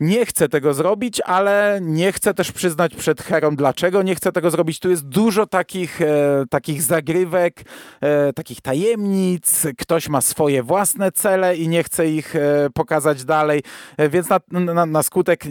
nie 0.00 0.26
chce 0.26 0.48
tego 0.48 0.74
zrobić, 0.74 1.20
ale 1.20 1.78
nie 1.82 2.12
chce 2.12 2.34
też 2.34 2.52
przyznać 2.52 2.94
przed 2.94 3.22
Herą, 3.22 3.56
dlaczego 3.56 4.02
nie 4.02 4.14
chce 4.14 4.32
tego 4.32 4.50
zrobić. 4.50 4.80
Tu 4.80 4.90
jest 4.90 5.08
dużo 5.08 5.46
takich, 5.46 6.00
e, 6.00 6.44
takich 6.50 6.82
zagrywek, 6.82 7.62
e, 8.00 8.32
takich 8.32 8.60
tajemnic. 8.60 9.66
Ktoś 9.78 10.08
ma 10.08 10.20
swoje 10.20 10.62
własne 10.62 11.12
cele 11.12 11.56
i 11.56 11.68
nie 11.68 11.84
chce 11.84 12.08
ich 12.10 12.36
e, 12.36 12.68
pokazać 12.74 13.24
dalej, 13.24 13.62
e, 13.96 14.08
więc 14.08 14.28
na, 14.28 14.40
na, 14.50 14.86
na, 14.86 15.02
skutek 15.02 15.44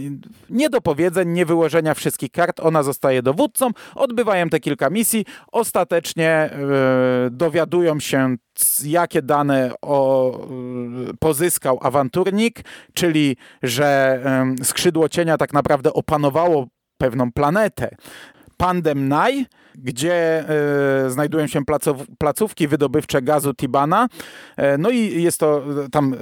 niedopowiedzeń, 0.50 1.30
niewyłożenia 1.30 1.94
wszystkich 1.94 2.32
kart, 2.32 2.60
ona 2.60 2.84
zostaje 2.84 3.22
dowódcą. 3.22 3.70
Odbywają 3.96 4.50
te 4.50 4.60
kilka 4.60 4.90
misji. 4.90 5.26
Ostatecznie 5.52 6.30
e, 6.30 6.50
dowiadują 7.32 8.00
się 8.00 8.36
jakie 8.86 9.22
dane 9.22 9.72
o, 9.81 10.39
pozyskał 11.19 11.79
awanturnik, 11.81 12.62
czyli 12.93 13.38
że 13.63 14.19
skrzydło 14.63 15.10
cienia 15.10 15.38
tak 15.38 15.53
naprawdę 15.53 15.93
opanowało 15.93 16.67
pewną 16.98 17.31
planetę. 17.31 17.95
Pandem 18.57 19.07
Nai, 19.07 19.45
gdzie 19.75 20.45
y, 21.05 21.12
znajdują 21.12 21.48
się 21.48 21.65
placow, 21.65 21.98
placówki 22.17 22.67
wydobywcze 22.67 23.22
gazu 23.22 23.53
Tibana. 23.53 24.07
E, 24.57 24.77
no 24.77 24.89
i 24.89 25.24
jest 25.24 25.39
to, 25.39 25.63
tam 25.91 26.15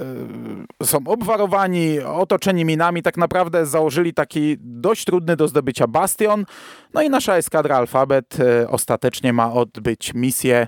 y, 0.82 0.86
są 0.86 0.98
obwarowani, 1.06 2.00
otoczeni 2.00 2.64
minami, 2.64 3.02
tak 3.02 3.16
naprawdę 3.16 3.66
założyli 3.66 4.14
taki 4.14 4.56
dość 4.60 5.04
trudny 5.04 5.36
do 5.36 5.48
zdobycia 5.48 5.86
bastion. 5.86 6.44
No 6.94 7.02
i 7.02 7.10
nasza 7.10 7.36
eskadra 7.36 7.76
Alfabet 7.76 8.40
y, 8.40 8.68
ostatecznie 8.68 9.32
ma 9.32 9.52
odbyć 9.52 10.14
misję 10.14 10.66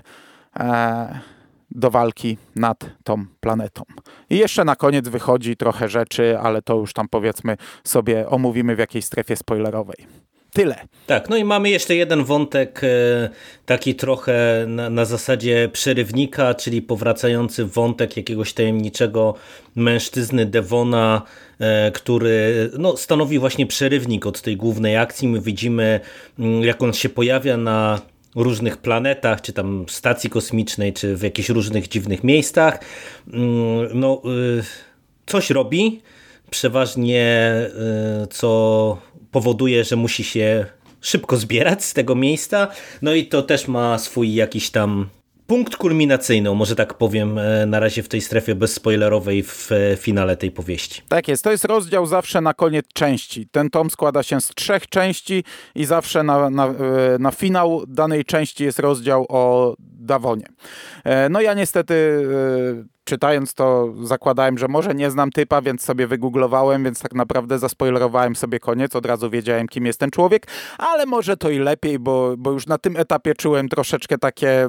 do 1.75 1.91
walki 1.91 2.37
nad 2.55 2.85
tą 3.03 3.25
planetą. 3.39 3.83
I 4.29 4.37
jeszcze 4.37 4.65
na 4.65 4.75
koniec 4.75 5.07
wychodzi 5.07 5.57
trochę 5.57 5.89
rzeczy, 5.89 6.37
ale 6.39 6.61
to 6.61 6.75
już 6.75 6.93
tam 6.93 7.07
powiedzmy 7.09 7.57
sobie 7.83 8.29
omówimy 8.29 8.75
w 8.75 8.79
jakiejś 8.79 9.05
strefie 9.05 9.35
spoilerowej. 9.35 10.07
Tyle. 10.55 10.75
Tak, 11.07 11.29
no 11.29 11.37
i 11.37 11.43
mamy 11.43 11.69
jeszcze 11.69 11.95
jeden 11.95 12.23
wątek 12.23 12.81
e, 12.83 13.29
taki 13.65 13.95
trochę 13.95 14.65
na, 14.67 14.89
na, 14.89 15.05
zasadzie 15.05 15.69
przerywnika, 15.73 16.53
czyli 16.53 16.81
powracający 16.81 17.65
wątek 17.65 18.17
jakiegoś 18.17 18.53
tajemniczego 18.53 19.35
mężczyzny 19.75 20.45
Devona, 20.45 21.21
e, 21.59 21.91
który 21.91 22.69
no, 22.77 22.97
stanowi 22.97 23.39
właśnie 23.39 23.67
przerywnik 23.67 24.25
od 24.25 24.41
tej 24.41 24.57
głównej 24.57 24.97
akcji. 24.97 25.27
My 25.27 25.41
widzimy, 25.41 25.99
mm, 26.39 26.63
jak 26.63 26.83
on 26.83 26.93
się 26.93 27.09
pojawia 27.09 27.57
na 27.57 28.01
różnych 28.35 28.77
planetach, 28.77 29.41
czy 29.41 29.53
tam 29.53 29.85
stacji 29.89 30.29
kosmicznej, 30.29 30.93
czy 30.93 31.15
w 31.15 31.21
jakichś 31.21 31.49
różnych 31.49 31.87
dziwnych 31.87 32.23
miejscach. 32.23 32.79
Mm, 33.33 33.99
no, 33.99 34.21
y, 34.59 34.63
coś 35.25 35.49
robi, 35.49 36.01
przeważnie 36.49 37.53
y, 38.23 38.27
co 38.27 38.97
powoduje, 39.31 39.83
że 39.83 39.95
musi 39.95 40.23
się 40.23 40.65
szybko 41.01 41.37
zbierać 41.37 41.83
z 41.83 41.93
tego 41.93 42.15
miejsca. 42.15 42.67
No 43.01 43.13
i 43.13 43.25
to 43.25 43.41
też 43.41 43.67
ma 43.67 43.97
swój 43.97 44.33
jakiś 44.33 44.69
tam 44.69 45.09
punkt 45.47 45.75
kulminacyjny, 45.75 46.55
może 46.55 46.75
tak 46.75 46.93
powiem, 46.93 47.37
e, 47.37 47.65
na 47.65 47.79
razie 47.79 48.03
w 48.03 48.07
tej 48.07 48.21
strefie 48.21 48.55
bezspoilerowej 48.55 49.43
w 49.43 49.71
e, 49.71 49.95
finale 49.97 50.37
tej 50.37 50.51
powieści. 50.51 51.01
Tak 51.07 51.27
jest, 51.27 51.43
to 51.43 51.51
jest 51.51 51.65
rozdział 51.65 52.05
zawsze 52.05 52.41
na 52.41 52.53
koniec 52.53 52.85
części. 52.93 53.47
Ten 53.51 53.69
tom 53.69 53.89
składa 53.89 54.23
się 54.23 54.41
z 54.41 54.47
trzech 54.47 54.89
części 54.89 55.43
i 55.75 55.85
zawsze 55.85 56.23
na, 56.23 56.49
na, 56.49 56.65
e, 56.65 56.73
na 57.19 57.31
finał 57.31 57.83
danej 57.87 58.25
części 58.25 58.63
jest 58.63 58.79
rozdział 58.79 59.25
o 59.29 59.75
Dawonie. 59.79 60.45
No 61.29 61.41
ja 61.41 61.53
niestety 61.53 62.27
czytając 63.05 63.53
to 63.53 63.93
zakładałem, 64.03 64.57
że 64.57 64.67
może 64.67 64.95
nie 64.95 65.11
znam 65.11 65.31
typa, 65.31 65.61
więc 65.61 65.81
sobie 65.81 66.07
wygooglowałem, 66.07 66.83
więc 66.83 66.99
tak 66.99 67.13
naprawdę 67.13 67.59
zaspoilerowałem 67.59 68.35
sobie 68.35 68.59
koniec, 68.59 68.95
od 68.95 69.05
razu 69.05 69.29
wiedziałem, 69.29 69.67
kim 69.67 69.85
jest 69.85 69.99
ten 69.99 70.11
człowiek, 70.11 70.47
ale 70.77 71.05
może 71.05 71.37
to 71.37 71.49
i 71.49 71.59
lepiej, 71.59 71.99
bo, 71.99 72.35
bo 72.37 72.51
już 72.51 72.67
na 72.67 72.77
tym 72.77 72.97
etapie 72.97 73.33
czułem 73.33 73.69
troszeczkę 73.69 74.17
takie, 74.17 74.67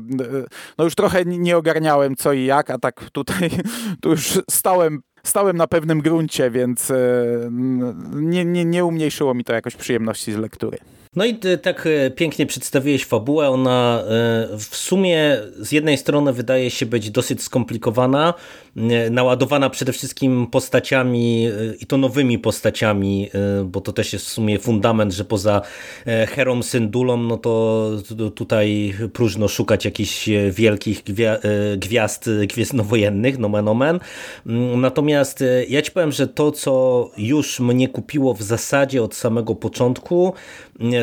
no 0.79 0.85
już 0.85 0.95
trochę 0.95 1.25
nie 1.25 1.57
ogarniałem 1.57 2.17
co 2.17 2.33
i 2.33 2.45
jak, 2.45 2.71
a 2.71 2.79
tak 2.79 3.11
tutaj 3.11 3.51
tu 4.03 4.11
już 4.11 4.41
stałem 4.51 5.03
stałem 5.27 5.57
na 5.57 5.67
pewnym 5.67 6.01
gruncie, 6.01 6.51
więc 6.51 6.91
e, 6.91 6.97
nie, 8.13 8.45
nie, 8.45 8.65
nie 8.65 8.85
umniejszyło 8.85 9.35
mi 9.35 9.45
to 9.45 9.53
jakoś 9.53 9.77
przyjemności 9.77 10.33
z 10.33 10.37
lektury. 10.37 10.79
No 11.17 11.25
i 11.25 11.39
tak 11.63 11.87
e, 11.87 12.11
pięknie 12.11 12.47
przedstawiłeś 12.47 13.05
fabułę. 13.05 13.49
Ona 13.49 14.03
e, 14.03 14.05
w 14.59 14.77
sumie 14.77 15.39
z 15.59 15.73
jednej 15.73 15.99
strony 15.99 16.33
wydaje 16.33 16.71
się 16.71 16.87
być 16.87 17.11
dosyć 17.11 17.43
skomplikowana, 17.43 18.35
e, 18.35 18.66
naładowana 19.11 19.71
przede 19.71 19.93
wszystkim 19.93 20.47
postaciami 20.47 21.49
i 21.81 21.87
to 21.87 21.97
nowymi 21.97 22.39
postaciami, 22.39 23.31
bo 23.65 23.81
to 23.81 23.93
też 23.93 24.13
jest 24.13 24.27
w 24.27 24.29
sumie 24.29 24.59
fundament, 24.59 25.13
że 25.13 25.25
poza 25.25 25.63
Herą 26.07 26.63
Syndulą, 26.63 27.17
no 27.17 27.37
to 27.37 27.91
tutaj 28.35 28.95
próżno 29.13 29.49
szukać 29.49 29.85
jakichś 29.85 30.29
wielkich 30.51 31.03
gwiazd 31.77 32.31
gwiezdnowojennych, 32.49 33.39
nomen 33.39 33.69
omen. 33.69 34.01
Mm, 34.47 34.81
natomiast 34.81 35.45
ja 35.69 35.83
ci 35.83 35.91
powiem, 35.91 36.13
że 36.13 36.29
to, 36.29 36.53
co 36.53 37.11
już 37.19 37.61
mnie 37.61 37.89
kupiło 37.89 38.35
w 38.35 38.43
zasadzie 38.43 39.03
od 39.03 39.15
samego 39.15 39.55
początku, 39.55 40.35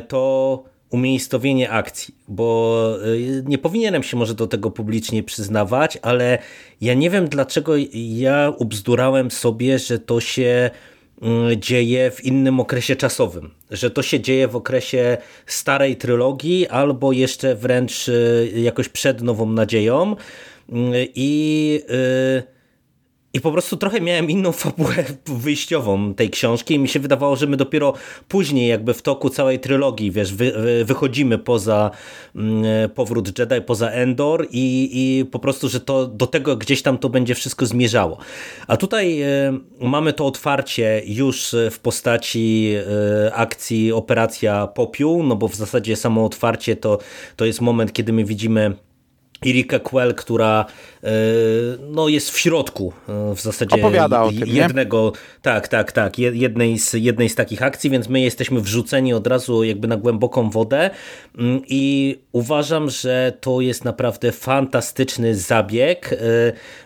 to 0.08 0.73
umiejscowienie 0.94 1.70
akcji, 1.70 2.16
bo 2.28 2.98
y, 3.06 3.44
nie 3.46 3.58
powinienem 3.58 4.04
się 4.04 4.18
może 4.18 4.34
do 4.34 4.48
tego 4.48 4.72
publicznie 4.72 5.24
przyznawać, 5.24 5.98
ale 6.02 6.38
ja 6.82 6.94
nie 6.94 7.10
wiem 7.10 7.28
dlaczego 7.28 7.74
ja 7.94 8.54
ubzdurałem 8.58 9.32
sobie, 9.32 9.80
że 9.80 10.00
to 10.00 10.20
się 10.22 10.70
y, 11.52 11.58
dzieje 11.58 12.12
w 12.12 12.26
innym 12.26 12.60
okresie 12.60 12.96
czasowym, 12.96 13.52
że 13.72 13.92
to 13.92 14.02
się 14.02 14.20
dzieje 14.20 14.48
w 14.48 14.56
okresie 14.56 15.18
starej 15.46 15.96
trylogii 15.96 16.68
albo 16.68 17.12
jeszcze 17.12 17.56
wręcz 17.56 18.08
y, 18.08 18.52
jakoś 18.56 18.90
przed 18.90 19.22
Nową 19.22 19.46
Nadzieją. 19.46 20.16
I 21.16 21.82
i 23.34 23.42
po 23.42 23.52
prostu 23.52 23.78
trochę 23.78 24.02
miałem 24.02 24.30
inną 24.30 24.52
fabułę 24.64 24.96
wyjściową 25.26 26.14
tej 26.14 26.30
książki 26.30 26.74
i 26.74 26.80
mi 26.80 26.88
się 26.88 27.00
wydawało, 27.00 27.36
że 27.36 27.48
my 27.48 27.58
dopiero 27.58 27.94
później 28.28 28.68
jakby 28.68 28.94
w 28.94 29.02
toku 29.02 29.30
całej 29.30 29.60
trylogii, 29.60 30.12
wiesz, 30.12 30.34
wy, 30.34 30.54
wychodzimy 30.86 31.38
poza 31.38 31.92
mm, 32.36 32.90
powrót 32.90 33.40
Jedi, 33.40 33.62
poza 33.62 33.90
Endor 33.90 34.48
i, 34.52 34.90
i 34.94 35.26
po 35.26 35.40
prostu, 35.40 35.70
że 35.70 35.80
to 35.80 36.08
do 36.08 36.28
tego 36.28 36.58
gdzieś 36.58 36.82
tam 36.82 36.98
to 36.98 37.10
będzie 37.10 37.36
wszystko 37.36 37.66
zmierzało. 37.66 38.18
A 38.68 38.78
tutaj 38.78 39.24
y, 39.24 39.60
mamy 39.80 40.14
to 40.14 40.26
otwarcie 40.26 41.02
już 41.06 41.56
w 41.72 41.80
postaci 41.80 42.74
y, 43.28 43.34
akcji 43.34 43.92
Operacja 43.92 44.68
Popiół, 44.68 45.24
no 45.24 45.36
bo 45.36 45.48
w 45.48 45.56
zasadzie 45.56 45.96
samo 45.96 46.26
otwarcie 46.26 46.76
to, 46.76 46.98
to 47.36 47.46
jest 47.46 47.62
moment, 47.62 47.94
kiedy 47.94 48.14
my 48.14 48.26
widzimy 48.26 48.76
Erika 49.48 49.80
Quell, 49.80 50.16
która 50.16 50.66
e, 51.04 51.10
no, 51.90 52.08
jest 52.08 52.32
w 52.32 52.40
środku 52.40 52.94
e, 53.10 53.36
w 53.36 53.42
zasadzie 53.42 53.76
tym, 53.76 53.84
jednego, 54.46 55.12
nie? 55.16 55.42
tak, 55.42 55.68
tak, 55.68 55.92
tak, 55.92 56.20
jednej 56.20 56.80
z, 56.80 56.94
jednej 56.94 57.30
z 57.30 57.36
takich 57.36 57.62
akcji, 57.62 57.90
więc 57.90 58.10
my 58.10 58.22
jesteśmy 58.22 58.62
wrzuceni 58.62 59.14
od 59.14 59.28
razu 59.28 59.64
jakby 59.64 59.88
na 59.88 59.98
głęboką 59.98 60.50
wodę 60.50 60.90
mm, 61.38 61.62
i 61.68 62.16
uważam, 62.32 62.90
że 62.90 63.34
to 63.42 63.62
jest 63.62 63.86
naprawdę 63.86 64.32
fantastyczny 64.32 65.36
zabieg, 65.36 66.14
e, 66.14 66.18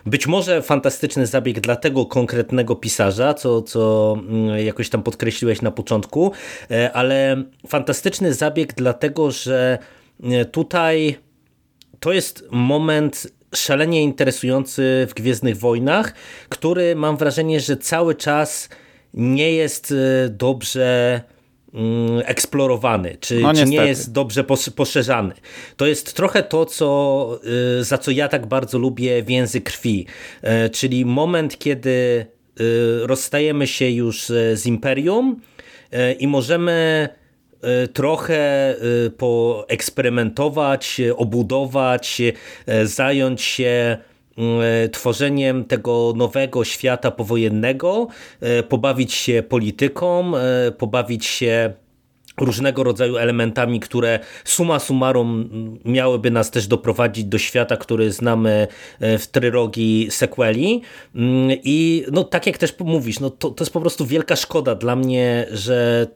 być 0.06 0.26
może 0.26 0.62
fantastyczny 0.62 1.26
zabieg 1.26 1.60
dla 1.60 1.76
tego 1.76 2.06
konkretnego 2.06 2.76
pisarza, 2.76 3.34
co, 3.34 3.62
co 3.62 4.14
mm, 4.18 4.66
jakoś 4.66 4.88
tam 4.88 5.02
podkreśliłeś 5.02 5.62
na 5.62 5.70
początku, 5.70 6.32
ale 6.92 7.42
fantastyczny 7.66 8.34
zabieg 8.34 8.72
dlatego, 8.72 9.30
że 9.30 9.78
tutaj 10.52 11.18
to 12.00 12.12
jest 12.12 12.44
moment 12.50 13.26
szalenie 13.54 14.02
interesujący 14.02 15.06
w 15.10 15.14
Gwiezdnych 15.14 15.56
Wojnach, 15.56 16.14
który 16.48 16.96
mam 16.96 17.16
wrażenie, 17.16 17.60
że 17.60 17.76
cały 17.76 18.14
czas 18.14 18.68
nie 19.14 19.52
jest 19.52 19.92
e, 19.92 20.28
dobrze 20.28 21.20
mm, 21.74 22.22
eksplorowany, 22.24 23.16
czy, 23.20 23.40
no, 23.40 23.54
czy, 23.54 23.64
nie 23.64 23.76
jest 23.76 24.12
dobrze 24.12 24.44
poszerzany. 24.76 25.34
To 25.76 25.86
jest 25.86 26.14
trochę 26.14 26.42
to, 26.42 26.66
co, 26.66 27.40
e, 27.80 27.84
za 27.84 27.98
co 27.98 28.10
ja 28.10 28.28
tak 28.28 28.46
bardzo 28.46 28.78
lubię 28.78 29.22
więzy 29.22 29.60
krwi, 29.60 30.06
e, 30.42 30.70
czyli 30.70 31.04
moment, 31.04 31.58
kiedy 31.58 32.26
rozstajemy 33.02 33.66
się 33.66 33.90
już 33.90 34.24
z 34.54 34.66
Imperium 34.66 35.40
i 36.18 36.28
możemy 36.28 37.08
trochę 37.92 38.70
e, 38.70 38.76
poeksperymentować, 39.10 41.00
obudować, 41.16 42.22
e, 42.66 42.86
zająć 42.86 43.42
się 43.42 43.98
tworzeniem 44.92 45.64
tego 45.64 46.12
nowego 46.16 46.64
świata 46.64 47.10
powojennego, 47.10 48.06
pobawić 48.68 49.12
się 49.12 49.42
polityką, 49.48 50.32
pobawić 50.78 51.26
się 51.26 51.72
różnego 52.40 52.84
rodzaju 52.84 53.16
elementami, 53.16 53.80
które 53.80 54.18
suma 54.44 54.78
summarum 54.78 55.48
miałyby 55.84 56.30
nas 56.30 56.50
też 56.50 56.66
doprowadzić 56.66 57.24
do 57.24 57.38
świata, 57.38 57.76
który 57.76 58.12
znamy 58.12 58.66
w 59.00 59.26
trylogii 59.26 60.10
sequeli. 60.10 60.82
Mm, 61.14 61.58
i 61.64 62.04
no 62.12 62.24
tak 62.24 62.46
jak 62.46 62.58
też 62.58 62.74
mówisz, 62.80 63.20
no 63.20 63.30
to, 63.30 63.50
to 63.50 63.64
jest 63.64 63.72
po 63.72 63.80
prostu 63.80 64.06
wielka 64.06 64.36
szkoda 64.36 64.74
dla 64.74 64.96
mnie, 64.96 65.46
że 65.50 66.06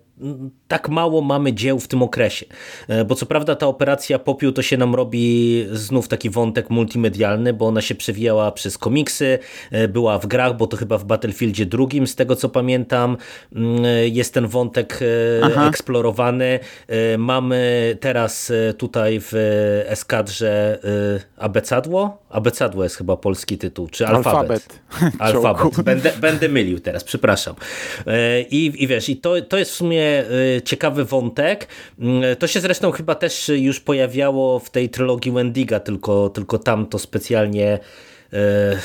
tak 0.69 0.89
mało 0.89 1.21
mamy 1.21 1.53
dzieł 1.53 1.81
w 1.81 1.89
tym 1.89 2.03
okresie. 2.03 2.47
E, 2.89 3.05
bo 3.05 3.15
co 3.15 3.27
prawda 3.27 3.55
ta 3.57 3.67
operacja 3.67 4.19
Popiół 4.19 4.53
to 4.53 4.63
się 4.63 4.77
nam 4.77 4.95
robi 4.95 5.67
znów 5.73 6.09
taki 6.09 6.31
wątek 6.31 6.71
multimedialny, 6.71 7.53
bo 7.53 7.67
ona 7.67 7.81
się 7.81 7.95
przewijała 7.95 8.53
przez 8.53 8.79
komiksy, 8.79 9.39
e, 9.71 9.89
była 9.89 10.19
w 10.19 10.27
grach, 10.27 10.57
bo 10.57 10.67
to 10.67 10.77
chyba 10.77 10.99
w 10.99 11.05
Battlefieldzie 11.05 11.67
drugim, 11.67 12.07
z 12.07 12.17
tego 12.17 12.37
co 12.37 12.49
pamiętam, 12.49 13.17
mm, 13.55 13.85
jest 14.05 14.35
ten 14.35 14.47
wątek 14.47 15.01
e, 15.03 15.45
Aha. 15.45 15.69
eksplorowany. 15.69 16.59
Mamy 17.19 17.97
teraz 18.01 18.53
tutaj 18.79 19.21
w 19.21 19.33
eskadrze 19.87 20.79
abecadło? 21.37 22.23
Abecadło 22.31 22.85
jest 22.85 22.97
chyba 22.97 23.17
polski 23.17 23.59
tytuł, 23.59 23.89
czy 23.89 24.07
alfabet? 24.07 24.81
Alfabet. 25.19 25.47
alfabet. 25.47 25.85
Będę, 25.85 26.13
będę 26.21 26.49
mylił 26.49 26.81
teraz, 26.81 27.05
przepraszam. 27.05 27.55
I, 28.51 28.73
i 28.77 28.87
wiesz, 28.87 29.09
i 29.09 29.17
to, 29.17 29.43
to 29.43 29.59
jest 29.59 29.71
w 29.71 29.75
sumie 29.75 30.02
ciekawy 30.65 31.05
wątek. 31.05 31.69
Mm, 31.99 32.37
to 32.37 32.47
się 32.47 32.61
zresztą 32.61 32.91
chyba 32.91 33.15
też 33.15 33.49
już 33.49 33.81
pojawiało 33.81 34.59
w 34.59 34.71
tej 34.71 34.89
trylogii 34.89 35.33
Wendiga, 35.33 35.81
tylko, 35.81 36.29
tylko 36.29 36.59
tam 36.59 36.87
to 36.87 36.99
specjalnie 36.99 37.79
e, 38.33 38.79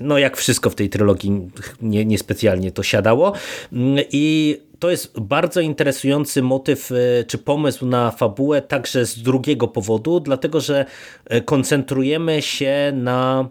no 0.00 0.18
jak 0.18 0.36
wszystko 0.36 0.70
w 0.70 0.74
tej 0.74 0.88
trylogii 0.88 1.50
nie, 1.82 2.04
niespecjalnie 2.04 2.72
to 2.72 2.82
siadało 2.82 3.32
mm, 3.72 4.04
i 4.12 4.56
to 4.78 4.90
jest 4.90 5.20
bardzo 5.20 5.60
interesujący 5.60 6.42
motyw 6.42 6.92
e, 6.92 7.24
czy 7.24 7.38
pomysł 7.38 7.86
na 7.86 8.10
fabułę 8.10 8.62
także 8.62 9.06
z 9.06 9.22
drugiego 9.22 9.68
powodu, 9.68 10.20
dlatego 10.20 10.60
że 10.60 10.84
koncentrujemy 11.44 12.42
się 12.42 12.92
na 12.94 13.48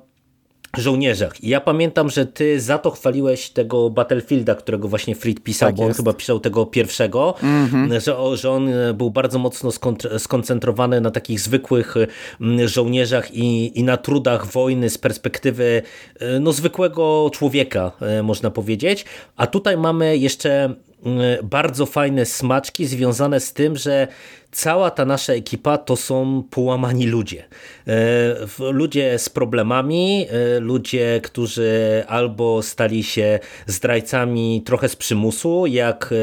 żołnierzach. 0.78 1.44
I 1.44 1.50
ja 1.50 1.62
pamiętam, 1.62 2.10
że 2.10 2.26
ty 2.26 2.62
za 2.62 2.78
to 2.78 2.92
chwaliłeś 2.92 3.50
tego 3.50 3.90
Battlefielda, 3.90 4.56
którego 4.56 4.88
właśnie 4.88 5.16
Fried 5.16 5.44
pisał, 5.44 5.70
tak 5.70 5.76
bo 5.76 5.86
on 5.86 5.94
chyba 5.94 6.14
pisał 6.14 6.40
tego 6.40 6.66
pierwszego, 6.66 7.36
mm 7.44 7.68
-hmm. 7.68 8.02
że, 8.02 8.38
że 8.38 8.52
on 8.52 8.70
był 8.94 9.12
bardzo 9.12 9.40
mocno 9.40 9.70
skoncentrowany 10.18 11.02
na 11.02 11.12
takich 11.12 11.40
zwykłych 11.40 11.96
mm, 12.42 12.68
żołnierzach 12.68 13.34
i, 13.34 13.80
i 13.80 13.84
na 13.84 13.98
trudach 13.98 14.46
wojny 14.46 14.90
z 14.90 14.98
perspektywy 14.98 15.82
e, 16.20 16.40
no, 16.40 16.54
zwykłego 16.54 17.30
człowieka, 17.34 17.92
e, 18.02 18.24
można 18.24 18.52
powiedzieć. 18.52 19.06
A 19.36 19.48
tutaj 19.48 19.78
mamy 19.78 20.18
jeszcze 20.18 20.64
mm, 20.64 21.22
bardzo 21.44 21.86
fajne 21.86 22.26
smaczki 22.26 22.86
związane 22.86 23.40
z 23.40 23.54
tym, 23.54 23.78
że 23.78 24.08
cała 24.52 24.92
ta 24.92 25.06
nasza 25.06 25.34
ekipa 25.34 25.78
to 25.78 25.96
są 25.96 26.44
połamani 26.50 27.08
ludzie. 27.08 27.44
E, 27.88 28.72
ludzie 28.72 29.20
z 29.20 29.30
problemami, 29.30 30.28
e, 30.30 30.60
ludzie, 30.60 31.22
którzy 31.24 32.04
albo 32.08 32.64
stali 32.64 33.04
się 33.04 33.40
zdrajcami 33.68 34.64
trochę 34.66 34.90
z 34.90 34.96
przymusu, 34.96 35.66
jak 35.66 36.14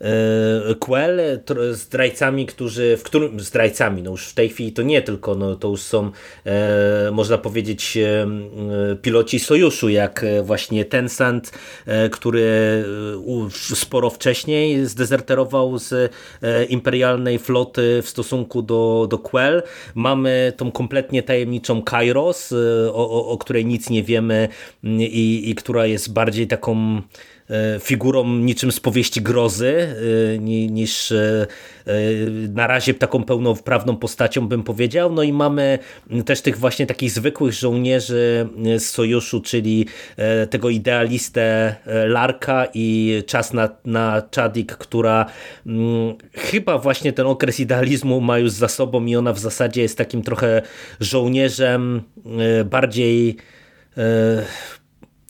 e, 0.00 0.74
Quell, 0.74 1.20
zdrajcami, 1.70 2.46
którzy, 2.46 2.96
w 2.96 3.02
którym 3.02 3.40
zdrajcami, 3.40 4.02
no 4.02 4.10
już 4.10 4.28
w 4.28 4.34
tej 4.34 4.48
chwili 4.48 4.72
to 4.72 4.82
nie 4.82 5.02
tylko, 5.02 5.34
no 5.34 5.56
to 5.56 5.68
już 5.68 5.80
są 5.80 6.10
można 7.12 7.38
powiedzieć 7.38 7.98
piloci 9.02 9.38
sojuszu, 9.38 9.88
jak 9.88 10.24
właśnie 10.42 10.84
Tencent, 10.84 11.52
który 12.10 12.84
sporo 13.74 14.10
wcześniej 14.10 14.86
zdezerterował 14.86 15.78
z 15.78 16.12
imperialnej 16.68 17.38
floty 17.38 17.73
w 18.02 18.08
stosunku 18.08 18.62
do, 18.62 19.06
do 19.10 19.18
Quell. 19.18 19.62
Mamy 19.94 20.52
tą 20.56 20.72
kompletnie 20.72 21.22
tajemniczą 21.22 21.82
Kairos, 21.82 22.52
y, 22.52 22.56
o, 22.92 23.10
o, 23.10 23.28
o 23.28 23.38
której 23.38 23.66
nic 23.66 23.90
nie 23.90 24.02
wiemy 24.02 24.48
i, 24.84 25.50
i 25.50 25.54
która 25.54 25.86
jest 25.86 26.12
bardziej 26.12 26.46
taką 26.46 27.02
figurą 27.80 28.28
niczym 28.28 28.72
z 28.72 28.80
powieści 28.80 29.22
grozy 29.22 29.96
e, 30.34 30.38
niż 30.38 31.12
e, 31.12 31.46
na 32.48 32.66
razie 32.66 32.94
taką 32.94 33.24
pełnoprawną 33.24 33.96
postacią 33.96 34.48
bym 34.48 34.62
powiedział. 34.62 35.12
No 35.12 35.22
i 35.22 35.32
mamy 35.32 35.78
też 36.24 36.40
tych 36.40 36.58
właśnie 36.58 36.86
takich 36.86 37.10
zwykłych 37.10 37.52
żołnierzy 37.52 38.48
z 38.78 38.84
sojuszu, 38.84 39.40
czyli 39.40 39.86
tego 40.50 40.70
idealistę 40.70 41.76
Larka 42.06 42.66
i 42.74 43.22
czas 43.26 43.52
na, 43.52 43.68
na 43.84 44.22
Chadik, 44.36 44.72
która 44.72 45.26
mm, 45.66 46.14
chyba 46.32 46.78
właśnie 46.78 47.12
ten 47.12 47.26
okres 47.26 47.60
idealizmu 47.60 48.20
ma 48.20 48.38
już 48.38 48.50
za 48.50 48.68
sobą 48.68 49.04
i 49.04 49.16
ona 49.16 49.32
w 49.32 49.38
zasadzie 49.38 49.82
jest 49.82 49.98
takim 49.98 50.22
trochę 50.22 50.62
żołnierzem 51.00 52.02
bardziej 52.64 53.36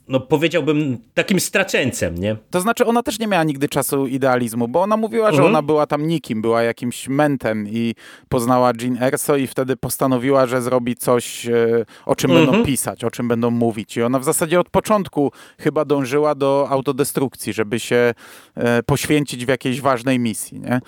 no 0.09 0.21
powiedziałbym 0.21 0.99
takim 1.15 1.41
straczeńcem, 1.41 2.19
nie? 2.19 2.37
To 2.51 2.61
znaczy 2.61 2.87
ona 2.87 3.03
też 3.03 3.19
nie 3.19 3.27
miała 3.27 3.45
nigdy 3.45 3.69
czasu 3.69 4.07
idealizmu, 4.07 4.69
bo 4.69 4.83
ona 4.83 4.97
mówiła, 4.97 5.27
że 5.27 5.37
mhm. 5.37 5.49
ona 5.49 5.63
była 5.63 5.87
tam 5.87 6.07
nikim, 6.07 6.43
była 6.43 6.63
jakimś 6.63 7.09
mentem 7.09 7.69
i 7.69 7.95
poznała 8.29 8.73
Jean 8.81 9.03
Erso 9.03 9.37
i 9.37 9.47
wtedy 9.47 9.77
postanowiła, 9.77 10.47
że 10.47 10.63
zrobi 10.63 10.97
coś, 10.97 11.47
e, 11.47 11.85
o 12.07 12.17
czym 12.17 12.31
mhm. 12.31 12.51
będą 12.51 12.65
pisać, 12.67 13.05
o 13.05 13.11
czym 13.11 13.29
będą 13.29 13.51
mówić. 13.51 13.97
I 13.97 14.03
ona 14.03 14.19
w 14.19 14.25
zasadzie 14.25 14.61
od 14.61 14.71
początku 14.71 15.33
chyba 15.59 15.85
dążyła 15.85 16.35
do 16.35 16.67
autodestrukcji, 16.71 17.53
żeby 17.53 17.81
się 17.81 18.15
e, 18.55 18.83
poświęcić 18.83 19.47
w 19.47 19.49
jakiejś 19.49 19.81
ważnej 19.81 20.19
misji, 20.19 20.61
nie? 20.61 20.81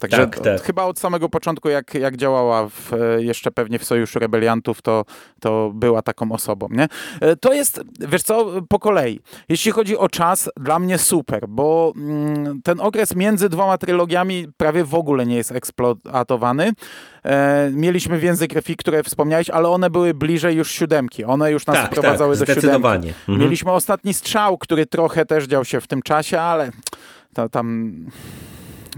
Także 0.00 0.26
tak, 0.26 0.40
tak. 0.40 0.62
chyba 0.62 0.84
od 0.84 0.98
samego 0.98 1.28
początku, 1.28 1.68
jak, 1.68 1.94
jak 1.94 2.16
działała 2.16 2.68
w, 2.68 2.92
e, 2.92 3.22
jeszcze 3.22 3.50
pewnie 3.50 3.78
w 3.78 3.84
Sojuszu 3.84 4.18
Rebeliantów, 4.18 4.82
to, 4.82 5.04
to 5.40 5.70
była 5.74 6.02
taką 6.02 6.32
osobą. 6.32 6.68
Nie? 6.70 6.88
E, 7.20 7.36
to 7.36 7.52
jest, 7.52 7.80
wiesz 8.08 8.22
co, 8.22 8.52
po 8.68 8.78
kolei. 8.78 9.20
Jeśli 9.48 9.72
chodzi 9.72 9.96
o 9.96 10.08
czas, 10.08 10.50
dla 10.56 10.78
mnie 10.78 10.98
super, 10.98 11.48
bo 11.48 11.92
mm, 11.96 12.62
ten 12.62 12.80
okres 12.80 13.16
między 13.16 13.48
dwoma 13.48 13.78
trylogiami 13.78 14.46
prawie 14.56 14.84
w 14.84 14.94
ogóle 14.94 15.26
nie 15.26 15.36
jest 15.36 15.52
eksploatowany. 15.52 16.72
E, 17.24 17.70
mieliśmy 17.72 18.18
więzy 18.18 18.48
krwi, 18.48 18.76
które 18.76 19.02
wspomniałeś, 19.02 19.50
ale 19.50 19.68
one 19.68 19.90
były 19.90 20.14
bliżej 20.14 20.56
już 20.56 20.70
siódemki. 20.70 21.24
One 21.24 21.52
już 21.52 21.66
nas 21.66 21.76
tak, 21.76 21.86
wprowadzały 21.86 22.38
tak, 22.38 22.46
do 22.46 22.54
siódemki. 22.54 23.08
Mhm. 23.08 23.38
Mieliśmy 23.38 23.72
ostatni 23.72 24.14
strzał, 24.14 24.58
który 24.58 24.86
trochę 24.86 25.26
też 25.26 25.46
dział 25.46 25.64
się 25.64 25.80
w 25.80 25.86
tym 25.86 26.02
czasie, 26.02 26.40
ale 26.40 26.70
to, 27.34 27.48
tam 27.48 27.94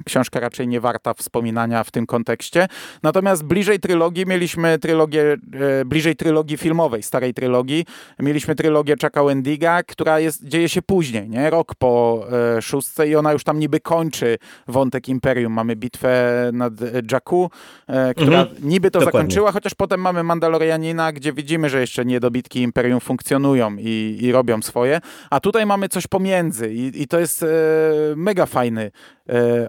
książka 0.04 0.40
raczej 0.40 0.68
nie 0.68 0.80
warta 0.80 1.14
wspominania 1.14 1.84
w 1.84 1.90
tym 1.90 2.06
kontekście. 2.06 2.68
Natomiast 3.02 3.44
bliżej 3.44 3.80
trylogii 3.80 4.26
mieliśmy 4.26 4.78
trylogię, 4.78 5.36
e, 5.80 5.84
bliżej 5.84 6.16
trylogii 6.16 6.56
filmowej, 6.56 7.02
starej 7.02 7.34
trylogii, 7.34 7.84
mieliśmy 8.18 8.54
trylogię 8.54 8.94
Chucka 9.02 9.24
Wendiga, 9.24 9.82
która 9.82 10.20
jest, 10.20 10.44
dzieje 10.44 10.68
się 10.68 10.82
później, 10.82 11.28
nie? 11.28 11.50
rok 11.50 11.74
po 11.74 12.24
e, 12.56 12.62
szóstce 12.62 13.08
i 13.08 13.16
ona 13.16 13.32
już 13.32 13.44
tam 13.44 13.58
niby 13.58 13.80
kończy 13.80 14.38
wątek 14.68 15.08
Imperium. 15.08 15.52
Mamy 15.52 15.76
bitwę 15.76 16.50
nad 16.52 16.72
Jakku, 17.12 17.50
e, 17.86 18.14
która 18.14 18.40
mhm. 18.40 18.68
niby 18.68 18.90
to 18.90 18.98
Dokładnie. 18.98 19.18
zakończyła, 19.18 19.52
chociaż 19.52 19.74
potem 19.74 20.00
mamy 20.00 20.22
Mandalorianina, 20.22 21.12
gdzie 21.12 21.32
widzimy, 21.32 21.70
że 21.70 21.80
jeszcze 21.80 22.04
niedobitki 22.04 22.62
Imperium 22.62 23.00
funkcjonują 23.00 23.76
i, 23.78 24.18
i 24.20 24.32
robią 24.32 24.62
swoje, 24.62 25.00
a 25.30 25.40
tutaj 25.40 25.66
mamy 25.66 25.88
coś 25.88 26.06
pomiędzy 26.06 26.74
i, 26.74 27.02
i 27.02 27.08
to 27.08 27.18
jest 27.18 27.42
e, 27.42 27.46
mega 28.16 28.46
fajny 28.46 28.82
e, 28.82 28.90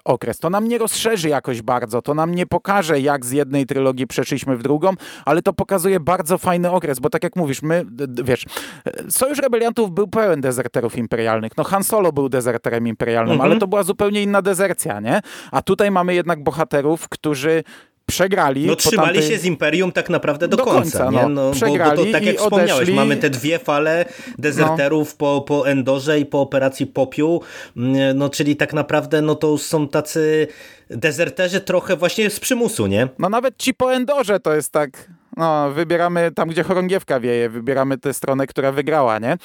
okres. 0.06 0.38
To 0.38 0.50
nam 0.50 0.68
nie 0.68 0.78
rozszerzy 0.78 1.30
jakoś 1.30 1.62
bardzo, 1.62 2.02
to 2.02 2.14
nam 2.14 2.36
nie 2.36 2.46
pokaże, 2.46 3.00
jak 3.00 3.26
z 3.26 3.32
jednej 3.32 3.66
trylogii 3.66 4.08
przeszliśmy 4.08 4.58
w 4.58 4.64
drugą, 4.64 4.94
ale 5.26 5.42
to 5.42 5.54
pokazuje 5.54 6.00
bardzo 6.00 6.38
fajny 6.38 6.72
okres, 6.72 7.00
bo 7.00 7.10
tak 7.10 7.24
jak 7.24 7.36
mówisz, 7.36 7.62
my, 7.62 7.86
wiesz, 8.24 8.46
Sojusz 9.10 9.40
Rebeliantów 9.40 9.92
był 9.92 10.08
pełen 10.08 10.42
dezerterów 10.42 10.98
imperialnych. 10.98 11.52
No 11.58 11.64
Han 11.64 11.84
Solo 11.84 12.12
był 12.12 12.30
dezerterem 12.30 12.88
imperialnym, 12.88 13.34
mhm. 13.34 13.52
ale 13.52 13.60
to 13.60 13.68
była 13.68 13.84
zupełnie 13.84 14.24
inna 14.24 14.42
dezercja, 14.42 15.00
nie? 15.00 15.22
A 15.52 15.62
tutaj 15.62 15.92
mamy 15.92 16.16
jednak 16.16 16.44
bohaterów, 16.44 17.10
którzy 17.10 17.64
przegrali. 18.10 18.66
No 18.66 18.76
trzymali 18.76 19.14
tamtej... 19.14 19.32
się 19.32 19.38
z 19.38 19.46
Imperium 19.46 19.92
tak 19.92 20.10
naprawdę 20.10 20.48
do, 20.48 20.58
do 20.58 20.64
końca, 20.64 21.06
końca 21.06 21.22
nie? 21.22 21.30
No, 21.30 21.52
przegrali 21.52 21.98
bo, 21.98 22.04
bo 22.04 22.06
to 22.06 22.12
tak 22.12 22.26
jak 22.26 22.38
wspomniałeś, 22.38 22.72
odeszli... 22.72 22.96
mamy 22.96 23.18
te 23.18 23.30
dwie 23.30 23.60
fale 23.60 24.06
dezerterów 24.38 25.10
no. 25.10 25.18
po, 25.18 25.42
po 25.42 25.68
Endorze 25.68 26.20
i 26.20 26.26
po 26.26 26.42
operacji 26.42 26.88
Popiół, 26.88 27.44
mm, 27.78 28.18
no 28.18 28.30
czyli 28.30 28.56
tak 28.56 28.74
naprawdę 28.74 29.22
no 29.22 29.36
to 29.36 29.58
są 29.58 29.88
tacy 29.88 30.48
dezerterzy 30.90 31.62
trochę 31.62 31.96
właśnie 31.96 32.30
z 32.30 32.40
przymusu, 32.40 32.88
nie? 32.88 33.08
No 33.20 33.30
nawet 33.30 33.58
ci 33.58 33.74
po 33.74 33.94
Endorze 33.94 34.40
to 34.40 34.56
jest 34.56 34.72
tak 34.72 35.10
No, 35.40 35.72
wybieramy 35.72 36.32
tam, 36.32 36.50
gdzie 36.50 36.64
chorągiewka 36.64 37.20
wieje, 37.20 37.50
wybieramy 37.50 37.98
tę 37.98 38.14
stronę, 38.14 38.48
która 38.48 38.72
wygrała, 38.72 39.20
nie? 39.20 39.38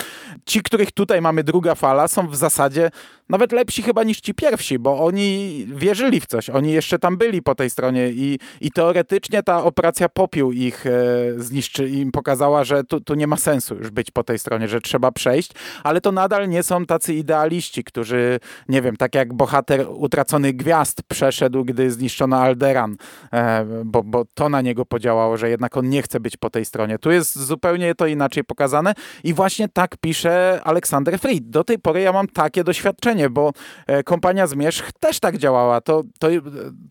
Ci, 0.46 0.62
których 0.62 0.92
tutaj 0.92 1.20
mamy 1.20 1.44
druga 1.44 1.74
fala, 1.74 2.09
są 2.09 2.28
w 2.28 2.37
zasadzie 2.37 2.90
nawet 3.28 3.52
lepsi 3.52 3.83
chyba 3.83 4.04
niż 4.04 4.20
ci 4.20 4.35
pierwsi, 4.35 4.78
bo 4.78 5.04
oni 5.04 5.66
wierzyli 5.74 6.20
w 6.20 6.26
coś, 6.26 6.50
oni 6.50 6.72
jeszcze 6.72 6.98
tam 6.98 7.16
byli 7.16 7.42
po 7.42 7.54
tej 7.54 7.70
stronie 7.70 8.09
i, 8.09 8.38
i 8.61 8.70
teoretycznie 8.70 9.42
ta 9.42 9.64
operacja 9.64 10.09
popiół 10.09 10.52
ich 10.52 10.87
e, 10.87 10.90
zniszczy, 11.37 11.88
im 11.88 12.12
pokazała, 12.12 12.64
że 12.64 12.85
tu, 12.85 13.00
tu 13.00 13.14
nie 13.14 13.26
ma 13.26 13.37
sensu 13.37 13.74
już 13.74 13.90
być 13.90 14.11
po 14.11 14.24
tej 14.24 14.38
stronie, 14.38 14.68
że 14.68 14.80
trzeba 14.80 15.12
przejść, 15.12 15.50
ale 15.85 16.00
to 16.00 16.12
nadal 16.12 16.48
nie 16.48 16.62
są 16.62 16.87
tacy 16.87 17.14
idealiści, 17.14 17.85
którzy, 17.85 18.40
nie 18.68 18.83
wiem, 18.83 18.96
tak 18.96 19.14
jak 19.14 19.35
bohater 19.35 19.87
utraconych 19.88 20.57
gwiazd 20.57 21.02
przeszedł, 21.09 21.64
gdy 21.64 21.90
zniszczono 21.90 22.37
Alderan, 22.37 22.96
e, 23.33 23.64
bo, 23.85 24.02
bo 24.02 24.24
to 24.35 24.48
na 24.48 24.61
niego 24.61 24.85
podziałało, 24.85 25.37
że 25.37 25.50
jednak 25.50 25.76
on 25.76 25.84
nie 25.90 26.03
chce 26.03 26.20
być 26.20 26.37
po 26.37 26.51
tej 26.51 26.64
stronie. 26.64 26.99
Tu 26.99 27.11
jest 27.11 27.38
zupełnie 27.38 27.94
to 27.94 28.07
inaczej 28.07 28.44
pokazane 28.44 28.94
i 29.25 29.35
właśnie 29.35 29.68
tak 29.68 29.97
pisze 29.97 30.61
Aleksander 30.64 31.18
Fried. 31.18 31.51
Do 31.51 31.64
tej 31.64 31.79
pory 31.79 32.01
ja 32.01 32.12
mam 32.12 32.29
takie 32.29 32.64
doświadczenie, 32.64 33.31
bo 33.31 33.53
e, 33.87 34.03
kompania 34.03 34.47
Zmierzch 34.47 34.92
też 35.01 35.20
tak 35.20 35.38
działała. 35.38 35.81
To, 35.81 36.03
to, 36.18 36.29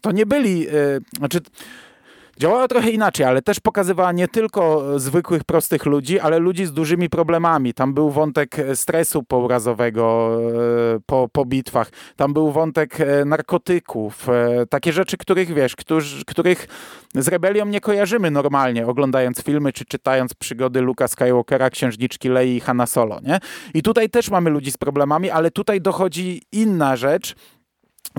to 0.02 0.12
nie 0.12 0.26
byli, 0.26 0.68
e, 0.68 0.72
znaczy 1.18 1.40
Działała 2.38 2.68
trochę 2.68 2.90
inaczej, 2.90 3.26
ale 3.26 3.42
też 3.42 3.60
pokazywała 3.60 4.12
nie 4.12 4.28
tylko 4.28 4.84
zwykłych, 5.00 5.44
prostych 5.44 5.86
ludzi, 5.86 6.20
ale 6.20 6.40
ludzi 6.40 6.66
z 6.66 6.74
dużymi 6.74 7.10
problemami. 7.10 7.74
Tam 7.74 7.94
był 7.94 8.10
wątek 8.10 8.58
stresu 8.76 9.24
pourazowego 9.24 10.38
e, 10.96 11.00
po, 11.06 11.30
po 11.32 11.46
bitwach, 11.46 11.92
tam 12.16 12.34
był 12.34 12.52
wątek 12.52 13.02
e, 13.02 13.26
narkotyków, 13.26 14.30
e, 14.30 14.66
takie 14.66 14.94
rzeczy, 14.94 15.18
których 15.18 15.54
wiesz, 15.54 15.76
którzy, 15.76 16.26
których 16.26 16.68
z 17.16 17.28
rebelią 17.28 17.66
nie 17.66 17.82
kojarzymy 17.82 18.32
normalnie, 18.32 18.88
oglądając 18.88 19.44
filmy 19.44 19.74
czy 19.74 19.86
czytając 19.86 20.34
przygody 20.34 20.82
Luka 20.82 21.08
Skywalkera, 21.08 21.70
księżniczki 21.70 22.30
Lei 22.30 22.56
i 22.56 22.60
Hanna 22.60 22.86
Solo. 22.86 23.20
Nie? 23.24 23.40
I 23.74 23.82
tutaj 23.84 24.10
też 24.10 24.30
mamy 24.30 24.50
ludzi 24.50 24.72
z 24.72 24.78
problemami, 24.78 25.30
ale 25.30 25.52
tutaj 25.52 25.82
dochodzi 25.82 26.42
inna 26.52 26.96
rzecz, 26.96 27.36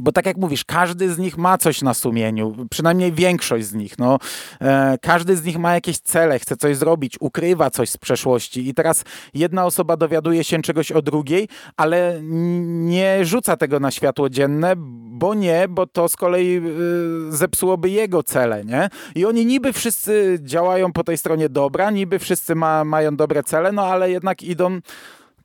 bo 0.03 0.13
tak 0.13 0.27
jak 0.27 0.37
mówisz, 0.37 0.65
każdy 0.65 1.15
z 1.15 1.19
nich 1.19 1.39
ma 1.39 1.59
coś 1.59 1.83
na 1.83 1.95
sumieniu, 1.95 2.67
przynajmniej 2.71 3.13
większość 3.13 3.67
z 3.67 3.75
nich. 3.75 3.99
No, 3.99 4.19
e, 4.61 4.99
każdy 5.03 5.37
z 5.37 5.45
nich 5.45 5.59
ma 5.59 5.75
jakieś 5.75 5.99
cele, 5.99 6.39
chce 6.39 6.57
coś 6.57 6.77
zrobić, 6.77 7.17
ukrywa 7.21 7.71
coś 7.71 7.91
z 7.91 7.97
przeszłości. 7.97 8.69
I 8.69 8.75
teraz 8.75 9.05
jedna 9.35 9.67
osoba 9.67 9.97
dowiaduje 9.97 10.45
się 10.45 10.63
czegoś 10.63 10.93
o 10.93 11.03
drugiej, 11.03 11.49
ale 11.77 12.21
nie 12.23 13.25
rzuca 13.25 13.57
tego 13.57 13.81
na 13.81 13.91
światło 13.91 14.31
dzienne, 14.31 14.75
bo 14.77 15.35
nie, 15.35 15.69
bo 15.69 15.87
to 15.87 16.09
z 16.09 16.17
kolei 16.17 16.57
y, 16.57 17.33
zepsułoby 17.33 17.91
jego 17.91 18.23
cele. 18.23 18.65
Nie? 18.65 18.89
I 19.15 19.25
oni 19.25 19.47
niby 19.47 19.73
wszyscy 19.73 20.39
działają 20.43 20.93
po 20.93 21.05
tej 21.05 21.19
stronie 21.19 21.49
dobra, 21.49 21.91
niby 21.91 22.19
wszyscy 22.19 22.55
ma, 22.55 22.85
mają 22.85 23.17
dobre 23.17 23.43
cele, 23.43 23.73
no 23.73 23.87
ale 23.87 24.11
jednak 24.11 24.43
idą 24.43 24.81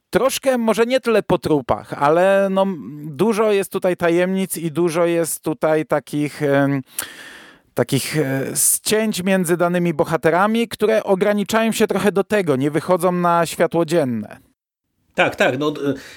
troszkę, 0.09 0.57
może 0.57 0.85
nie 0.85 0.99
tyle 0.99 1.23
po 1.23 1.37
trupach, 1.37 1.93
ale 1.93 2.47
no, 2.51 2.65
dużo 3.03 3.51
jest 3.51 3.71
tutaj 3.71 3.97
tajemnic 3.97 4.57
i 4.57 4.71
dużo 4.71 5.05
jest 5.05 5.43
tutaj 5.43 5.85
takich 5.85 6.41
takich 7.73 8.17
e, 8.17 8.45
ścięć 8.55 9.23
między 9.23 9.57
danymi 9.57 9.93
bohaterami, 9.93 10.67
które 10.67 11.03
ograniczają 11.03 11.71
się 11.71 11.87
trochę 11.87 12.11
do 12.11 12.23
tego, 12.23 12.55
nie 12.55 12.71
wychodzą 12.71 13.11
na 13.11 13.45
światło 13.45 13.85
dzienne. 13.85 14.48
Tak, 15.19 15.35
tak. 15.35 15.59
No, 15.59 15.73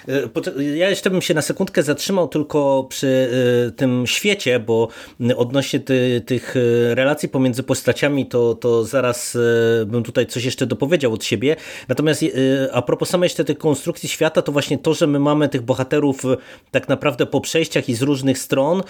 e, 0.09 0.59
e, 0.59 0.65
ja 0.77 0.91
jeszcze 0.91 1.11
bym 1.11 1.23
się 1.23 1.35
na 1.35 1.43
sekundkę 1.43 1.83
zatrzymał 1.83 2.29
tylko 2.29 2.87
przy 2.89 3.31
e, 3.69 3.71
tym 3.71 4.07
świecie, 4.07 4.61
bo 4.61 4.89
odnośnie 5.37 5.81
ty, 5.81 6.23
tych 6.27 6.55
relacji 6.95 7.29
pomiędzy 7.29 7.63
postaciami, 7.63 8.27
to, 8.27 8.55
to 8.55 8.85
zaraz 8.85 9.39
bym 9.87 10.03
tutaj 10.03 10.27
coś 10.27 10.45
jeszcze 10.45 10.67
dopowiedział 10.67 11.13
od 11.13 11.25
siebie. 11.25 11.57
Natomiast 11.89 12.25
a 12.73 12.83
propos 12.83 13.09
samej 13.09 13.27
jeszcze 13.27 13.45
tej 13.45 13.57
konstrukcji 13.57 14.09
świata, 14.09 14.43
to 14.43 14.53
właśnie 14.53 14.79
to, 14.79 14.95
że 14.95 15.07
my 15.07 15.19
mamy 15.19 15.49
tych 15.49 15.63
bohaterów 15.63 16.23
tak 16.71 16.89
naprawdę 16.89 17.27
po 17.27 17.41
przejściach 17.41 17.89
i 17.89 17.95
z 17.95 18.03
różnych 18.03 18.39
stron, 18.39 18.83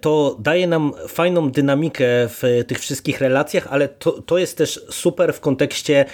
to 0.00 0.36
daje 0.40 0.66
nam 0.66 0.92
fajną 1.08 1.50
dynamikę 1.50 2.04
w 2.28 2.64
tych 2.66 2.78
wszystkich 2.78 3.20
relacjach, 3.20 3.66
ale 3.70 3.88
to, 3.88 4.22
to 4.22 4.38
jest 4.38 4.58
też 4.58 4.80
super 4.90 5.32
w 5.32 5.40
kontekście 5.40 6.04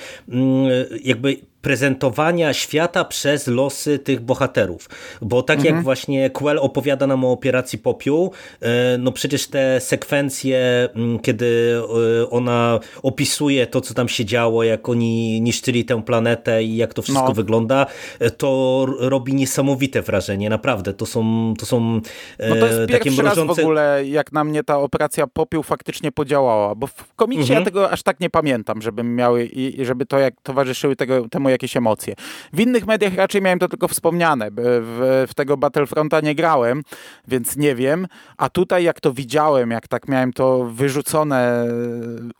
jakby 1.04 1.36
prezentowania 1.62 2.52
świata 2.52 3.04
przez 3.04 3.46
losy 3.46 3.98
tych 3.98 4.20
bohaterów. 4.20 4.88
Bo 5.22 5.42
tak 5.42 5.58
mhm. 5.58 5.74
jak 5.74 5.84
właśnie 5.84 6.30
Quell 6.30 6.58
opowiada 6.58 7.06
nam 7.06 7.24
o 7.24 7.32
operacji 7.32 7.78
Popiół, 7.78 8.32
e, 8.60 8.98
no 8.98 9.12
przecież 9.12 9.46
te 9.46 9.80
sekwencje, 9.80 10.88
mm, 10.94 11.18
kiedy 11.18 11.80
e, 12.22 12.30
ona 12.30 12.80
opisuje 13.02 13.66
to, 13.66 13.80
co 13.80 13.94
tam 13.94 14.08
się 14.08 14.24
działo, 14.24 14.62
jak 14.62 14.88
oni 14.88 15.40
niszczyli 15.40 15.84
tę 15.84 16.02
planetę 16.02 16.62
i 16.62 16.76
jak 16.76 16.94
to 16.94 17.02
wszystko 17.02 17.28
no. 17.28 17.34
wygląda, 17.34 17.86
e, 18.18 18.30
to 18.30 18.86
robi 18.98 19.34
niesamowite 19.34 20.02
wrażenie, 20.02 20.50
naprawdę. 20.50 20.94
To 20.94 21.06
są, 21.06 21.54
to 21.58 21.66
są 21.66 22.00
no 22.48 22.56
to 22.60 22.66
jest 22.66 22.92
takie 22.92 23.10
mrożące... 23.10 23.46
raz 23.46 23.56
w 23.56 23.60
ogóle, 23.60 24.02
jak 24.06 24.32
na 24.32 24.44
mnie 24.44 24.64
ta 24.64 24.78
operacja 24.78 25.26
Popiół 25.26 25.62
faktycznie 25.62 26.12
podziałała, 26.12 26.74
bo 26.74 26.86
w 26.86 27.14
komiksie 27.14 27.42
mhm. 27.42 27.58
ja 27.58 27.64
tego 27.64 27.90
aż 27.90 28.02
tak 28.02 28.20
nie 28.20 28.30
pamiętam, 28.30 28.82
żeby 28.82 29.02
miały 29.02 29.44
i 29.46 29.84
żeby 29.84 30.06
to 30.06 30.18
jak 30.18 30.34
towarzyszyły 30.42 30.96
tego, 30.96 31.28
temu 31.28 31.47
jakieś 31.50 31.76
emocje. 31.76 32.14
W 32.52 32.60
innych 32.60 32.86
mediach 32.86 33.14
raczej 33.14 33.42
miałem 33.42 33.58
to 33.58 33.68
tylko 33.68 33.88
wspomniane. 33.88 34.50
W, 34.50 35.24
w 35.28 35.34
tego 35.34 35.56
Battlefronta 35.56 36.20
nie 36.20 36.34
grałem, 36.34 36.82
więc 37.28 37.56
nie 37.56 37.74
wiem. 37.74 38.06
A 38.36 38.48
tutaj 38.48 38.84
jak 38.84 39.00
to 39.00 39.12
widziałem, 39.12 39.70
jak 39.70 39.88
tak 39.88 40.08
miałem 40.08 40.32
to 40.32 40.64
wyrzucone, 40.64 41.68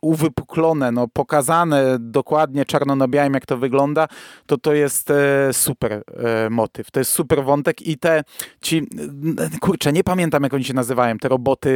uwypuklone, 0.01 0.91
no 0.91 1.07
pokazane 1.07 1.97
dokładnie 1.99 2.65
czarno 2.65 2.95
na 2.95 3.07
białym, 3.07 3.33
jak 3.33 3.45
to 3.45 3.57
wygląda, 3.57 4.07
to 4.45 4.57
to 4.57 4.73
jest 4.73 5.11
e, 5.11 5.53
super 5.53 5.93
e, 5.93 6.49
motyw. 6.49 6.91
To 6.91 6.99
jest 6.99 7.11
super 7.11 7.43
wątek 7.43 7.81
i 7.81 7.97
te 7.97 8.23
ci, 8.61 8.87
kurczę, 9.61 9.93
nie 9.93 10.03
pamiętam 10.03 10.43
jak 10.43 10.53
oni 10.53 10.63
się 10.63 10.73
nazywają, 10.73 11.17
te 11.17 11.27
roboty, 11.27 11.69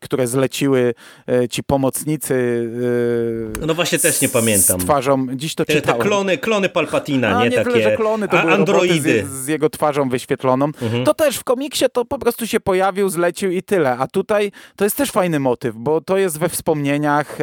które 0.00 0.26
zleciły 0.26 0.94
e, 1.28 1.48
ci 1.48 1.62
pomocnicy. 1.62 2.70
no 3.66 3.74
właśnie 3.74 3.98
też 3.98 4.20
nie 4.20 4.28
pamiętam. 4.28 4.80
Z 4.80 4.84
twarzą, 4.84 5.26
dziś 5.34 5.54
to 5.54 5.64
te, 5.64 5.72
czytałem. 5.72 6.02
Te 6.02 6.08
klony, 6.08 6.38
klony 6.38 6.68
Palpatina, 6.76 7.38
A, 7.38 7.44
nie, 7.44 7.50
nie 7.50 7.56
takie 7.56 7.70
tyle, 7.70 7.82
że 7.82 7.96
klony, 7.96 8.28
to 8.28 8.40
były 8.40 8.52
androidy 8.52 9.26
z, 9.26 9.30
z, 9.30 9.46
jego 9.46 9.70
twarzą 9.70 10.08
wyświetloną. 10.08 10.64
Mhm. 10.82 11.04
To 11.04 11.14
też 11.14 11.36
w 11.36 11.44
komiksie 11.44 11.84
to 11.92 12.04
po 12.04 12.18
prostu 12.18 12.46
się 12.46 12.60
pojawił, 12.60 13.08
zlecił 13.08 13.50
i 13.50 13.62
tyle. 13.62 13.98
A 13.98 14.06
tutaj 14.06 14.52
to 14.76 14.84
jest 14.84 14.96
też 14.96 15.10
fajny 15.10 15.40
motyw, 15.40 15.76
bo 15.76 16.00
to 16.00 16.16
jest 16.16 16.38
we 16.38 16.48
wspomnieniach, 16.48 17.38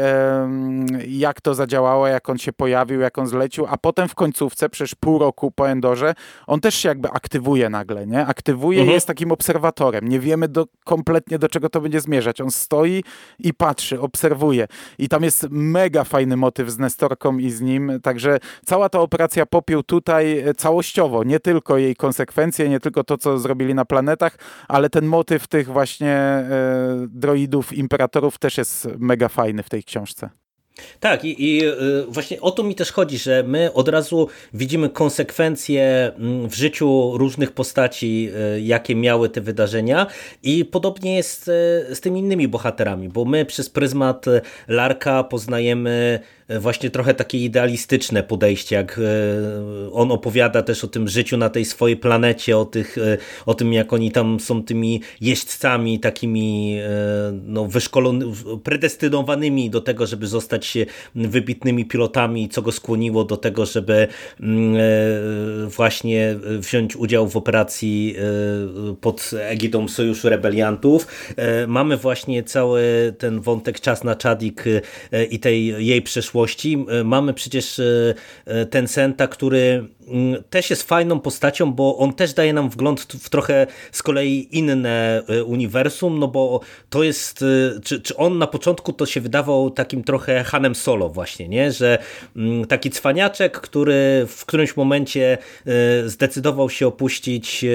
jak 1.07 1.41
to 1.41 1.55
zadziałało, 1.55 2.07
jak 2.07 2.29
on 2.29 2.37
się 2.37 2.53
pojawił, 2.53 2.99
jak 2.99 3.17
on 3.17 3.27
zlecił, 3.27 3.65
a 3.69 3.77
potem 3.77 4.07
w 4.07 4.15
końcówce, 4.15 4.69
przecież 4.69 4.95
pół 4.95 5.19
roku 5.19 5.51
po 5.51 5.69
Endorze, 5.69 6.13
on 6.47 6.59
też 6.59 6.75
się 6.75 6.89
jakby 6.89 7.09
aktywuje 7.09 7.69
nagle, 7.69 8.07
nie? 8.07 8.25
Aktywuje 8.25 8.79
mhm. 8.79 8.91
i 8.91 8.93
jest 8.93 9.07
takim 9.07 9.31
obserwatorem. 9.31 10.07
Nie 10.07 10.19
wiemy 10.19 10.47
do, 10.47 10.65
kompletnie 10.83 11.39
do 11.39 11.49
czego 11.49 11.69
to 11.69 11.81
będzie 11.81 12.01
zmierzać. 12.01 12.41
On 12.41 12.51
stoi 12.51 13.03
i 13.39 13.53
patrzy, 13.53 14.01
obserwuje. 14.01 14.67
I 14.97 15.09
tam 15.09 15.23
jest 15.23 15.47
mega 15.49 16.03
fajny 16.03 16.37
motyw 16.37 16.69
z 16.69 16.77
Nestorką 16.77 17.37
i 17.37 17.49
z 17.49 17.61
nim, 17.61 17.99
także 18.03 18.39
cała 18.65 18.89
ta 18.89 18.99
operacja 18.99 19.22
Popiół 19.49 19.83
tutaj 19.83 20.39
e, 20.39 20.53
całościowo, 20.53 21.23
nie 21.23 21.39
tylko 21.39 21.77
jej 21.77 21.95
konsekwencje, 21.95 22.69
nie 22.69 22.79
tylko 22.79 23.03
to, 23.03 23.17
co 23.17 23.39
zrobili 23.39 23.73
na 23.73 23.86
planetach, 23.86 24.38
ale 24.67 24.89
ten 24.89 25.05
motyw 25.05 25.47
tych 25.47 25.67
właśnie 25.67 26.12
e, 26.12 27.07
droidów, 27.09 27.73
imperatorów 27.73 28.38
też 28.38 28.57
jest 28.57 28.88
mega 28.97 29.29
fajny 29.29 29.63
w 29.63 29.69
tej 29.69 29.83
książce. 29.83 30.29
Tak, 30.99 31.25
i, 31.25 31.43
i, 31.43 31.65
y, 31.65 32.05
właśnie 32.07 32.41
o 32.41 32.51
to 32.51 32.63
mi 32.63 32.75
też 32.75 32.91
chodzi, 32.91 33.17
że 33.17 33.43
my 33.47 33.73
od 33.73 33.88
razu 33.88 34.27
widzimy 34.53 34.89
konsekwencje 34.89 36.12
mm, 36.15 36.49
w 36.49 36.55
życiu 36.55 37.12
różnych 37.17 37.51
postaci, 37.51 38.29
jakie 38.62 38.95
miały 38.95 39.29
te 39.29 39.41
wydarzenia, 39.41 40.07
i 40.43 40.65
podobnie 40.65 41.15
jest 41.15 41.45
z 41.93 42.01
tymi 42.01 42.19
innymi 42.19 42.47
bohaterami, 42.47 43.09
bo 43.09 43.25
my 43.25 43.45
przez 43.45 43.69
pryzmat 43.69 44.25
Larka 44.67 45.23
poznajemy 45.23 46.19
E, 46.42 46.42
właśnie 46.49 46.89
trochę 46.89 47.13
takie 47.13 47.38
idealistyczne 47.38 48.23
podejście, 48.23 48.75
jak 48.75 48.99
e, 48.99 49.91
on 49.91 50.12
opowiada 50.12 50.62
też 50.62 50.84
o 50.84 50.88
tym 50.88 51.08
życiu 51.08 51.38
na 51.38 51.49
tej 51.49 51.65
swojej 51.65 51.97
planecie, 51.97 52.58
o, 52.58 52.65
tych, 52.65 52.97
e, 52.97 53.17
o 53.45 53.53
tym 53.53 53.73
jak 53.73 53.93
oni 53.93 54.12
tam 54.12 54.39
są 54.39 54.63
tymi 54.63 55.01
jeźdźcami 55.21 55.99
takimi 55.99 56.77
no, 57.45 57.65
wyszkolonymi, 57.65 58.34
predestynowanymi 58.63 59.69
do 59.69 59.82
tego, 59.82 60.08
żeby 60.08 60.27
zostać 60.27 60.77
wybitnymi 61.15 61.86
pilotami, 61.86 62.49
co 62.49 62.62
go 62.62 62.71
skłoniło 62.71 63.23
do 63.23 63.38
tego, 63.38 63.65
żeby 63.65 64.08
mm, 64.39 64.77
właśnie 65.69 66.36
wziąć 66.60 66.95
udział 66.95 67.27
w 67.27 67.38
operacji 67.38 68.15
pod 69.01 69.32
egidą 69.39 69.88
Sojuszu 69.88 70.29
Rebeliantów. 70.29 71.08
Mamy 71.67 71.97
właśnie 71.97 72.43
cały 72.43 73.13
ten 73.17 73.41
wątek 73.41 73.79
Czas 73.79 74.03
na 74.03 74.15
Czadik 74.15 74.63
i 75.29 75.39
tej 75.39 75.65
jej 75.88 76.01
przeszłości 76.01 76.32
przyszłości. 76.33 76.85
Mamy 77.03 77.33
przecież 77.33 77.81
Tencenta, 78.69 79.27
który 79.27 79.87
też 80.49 80.69
jest 80.69 80.83
fajną 80.83 81.19
postacią, 81.19 81.71
bo 81.71 81.97
on 81.97 82.13
też 82.13 82.33
daje 82.33 82.53
nam 82.53 82.69
wgląd 82.69 83.01
w 83.01 83.29
trochę 83.29 83.67
z 83.91 84.03
kolei 84.03 84.47
inne 84.51 85.23
uniwersum, 85.45 86.19
no 86.19 86.27
bo 86.27 86.59
to 86.89 87.03
jest, 87.03 87.45
czy, 87.83 88.01
czy 88.01 88.15
on 88.15 88.37
na 88.37 88.47
początku 88.47 88.93
to 88.93 89.05
się 89.05 89.21
wydawał 89.21 89.69
takim 89.69 90.03
trochę 90.03 90.43
Hanem 90.43 90.75
Solo 90.75 91.09
właśnie, 91.09 91.47
nie? 91.47 91.71
że 91.71 91.97
taki 92.67 92.89
cwaniaczek, 92.89 93.61
który 93.61 94.25
w 94.27 94.45
którymś 94.45 94.77
momencie 94.77 95.37
zdecydował 96.05 96.69
się 96.69 96.87
opuścić 96.87 97.65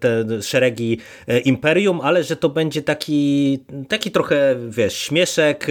te 0.00 0.42
szeregi 0.42 0.98
Imperium, 1.44 2.00
ale 2.00 2.24
że 2.24 2.36
to 2.36 2.48
będzie 2.48 2.82
taki, 2.82 3.58
taki 3.88 4.10
trochę, 4.10 4.56
wiesz, 4.68 4.96
śmieszek, 4.96 5.66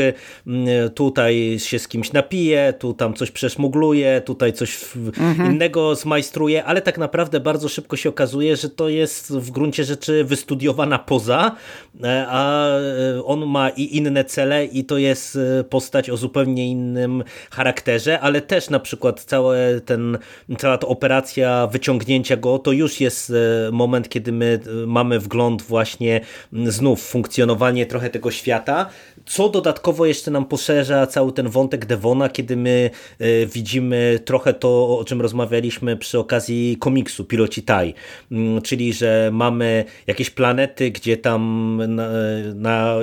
tutaj 0.98 1.56
się 1.60 1.80
z 1.80 1.88
kimś 1.88 2.14
napije, 2.14 2.74
tu 2.80 2.94
tam 2.94 3.14
coś 3.14 3.32
przeszmugluje, 3.32 4.22
tutaj 4.26 4.54
coś 4.54 4.80
mhm. 4.96 5.52
innego 5.52 5.96
zmajstruje, 5.96 6.64
ale 6.64 6.82
tak 6.82 6.98
naprawdę 6.98 7.40
bardzo 7.40 7.70
szybko 7.70 7.98
się 7.98 8.10
okazuje, 8.10 8.56
że 8.56 8.70
to 8.70 8.90
jest 8.90 9.34
w 9.34 9.52
gruncie 9.52 9.84
rzeczy 9.84 10.24
wystudiowana 10.24 11.00
poza, 11.00 11.56
e, 12.04 12.26
a 12.30 12.70
e, 12.70 13.26
on 13.26 13.46
ma 13.46 13.70
i 13.70 13.98
inne 13.98 14.24
cele 14.24 14.66
i 14.66 14.86
to 14.86 14.98
jest 14.98 15.36
e, 15.36 15.64
postać 15.64 16.10
o 16.10 16.18
zupełnie 16.18 16.68
innym 16.68 17.24
charakterze, 17.52 18.20
ale 18.20 18.42
też 18.42 18.70
na 18.70 18.80
przykład 18.80 19.24
całe 19.24 19.82
ten, 19.82 20.18
cała 20.58 20.78
ta 20.78 20.88
operacja 20.88 21.68
wyciągnięcia 21.68 22.38
go, 22.38 22.60
to 22.60 22.72
już 22.72 23.02
jest 23.02 23.34
moment, 23.72 24.10
kiedy 24.10 24.32
my 24.32 24.60
mamy 24.88 25.20
wgląd 25.20 25.62
właśnie 25.62 26.22
znów 26.66 27.02
funkcjonowanie 27.02 27.86
trochę 27.86 28.10
tego 28.10 28.32
świata, 28.32 28.90
co 29.26 29.50
dodatkowo 29.50 30.06
jeszcze 30.06 30.32
nam 30.32 30.46
poszerza 30.46 30.87
cały 31.08 31.34
ten 31.34 31.50
wątek 31.50 31.86
Devona, 31.86 32.30
kiedy 32.30 32.58
my 32.58 32.90
e, 33.20 33.46
widzimy 33.46 34.20
trochę 34.26 34.54
to, 34.54 35.00
o 35.00 35.04
czym 35.06 35.22
rozmawialiśmy 35.22 35.98
przy 35.98 36.20
okazji 36.20 36.78
komiksu 36.80 37.26
Piloci 37.26 37.64
Tai, 37.64 37.94
mm, 38.32 38.62
czyli 38.62 38.94
że 38.94 39.30
mamy 39.34 39.86
jakieś 40.08 40.30
planety, 40.30 40.92
gdzie 40.92 41.18
tam 41.18 41.82
na, 41.88 42.10
na 42.56 42.96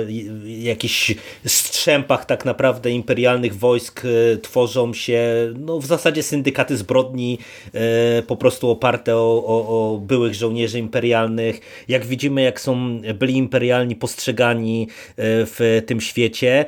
jakichś 0.45 1.15
strzępach 1.45 2.25
tak 2.25 2.45
naprawdę 2.45 2.91
imperialnych 2.91 3.55
wojsk 3.57 4.01
e, 4.05 4.37
tworzą 4.37 4.93
się 4.93 5.23
no, 5.59 5.79
w 5.79 5.85
zasadzie 5.85 6.23
syndykaty 6.23 6.77
zbrodni 6.77 7.37
e, 7.73 8.23
po 8.23 8.37
prostu 8.37 8.69
oparte 8.69 9.15
o, 9.15 9.43
o, 9.45 9.93
o 9.93 9.97
byłych 9.97 10.33
żołnierzy 10.33 10.79
imperialnych. 10.79 11.59
Jak 11.87 12.05
widzimy, 12.05 12.41
jak 12.41 12.61
są 12.61 13.01
byli 13.19 13.33
imperialni 13.37 13.95
postrzegani 13.95 14.87
w 15.17 15.83
tym 15.85 16.01
świecie, 16.01 16.65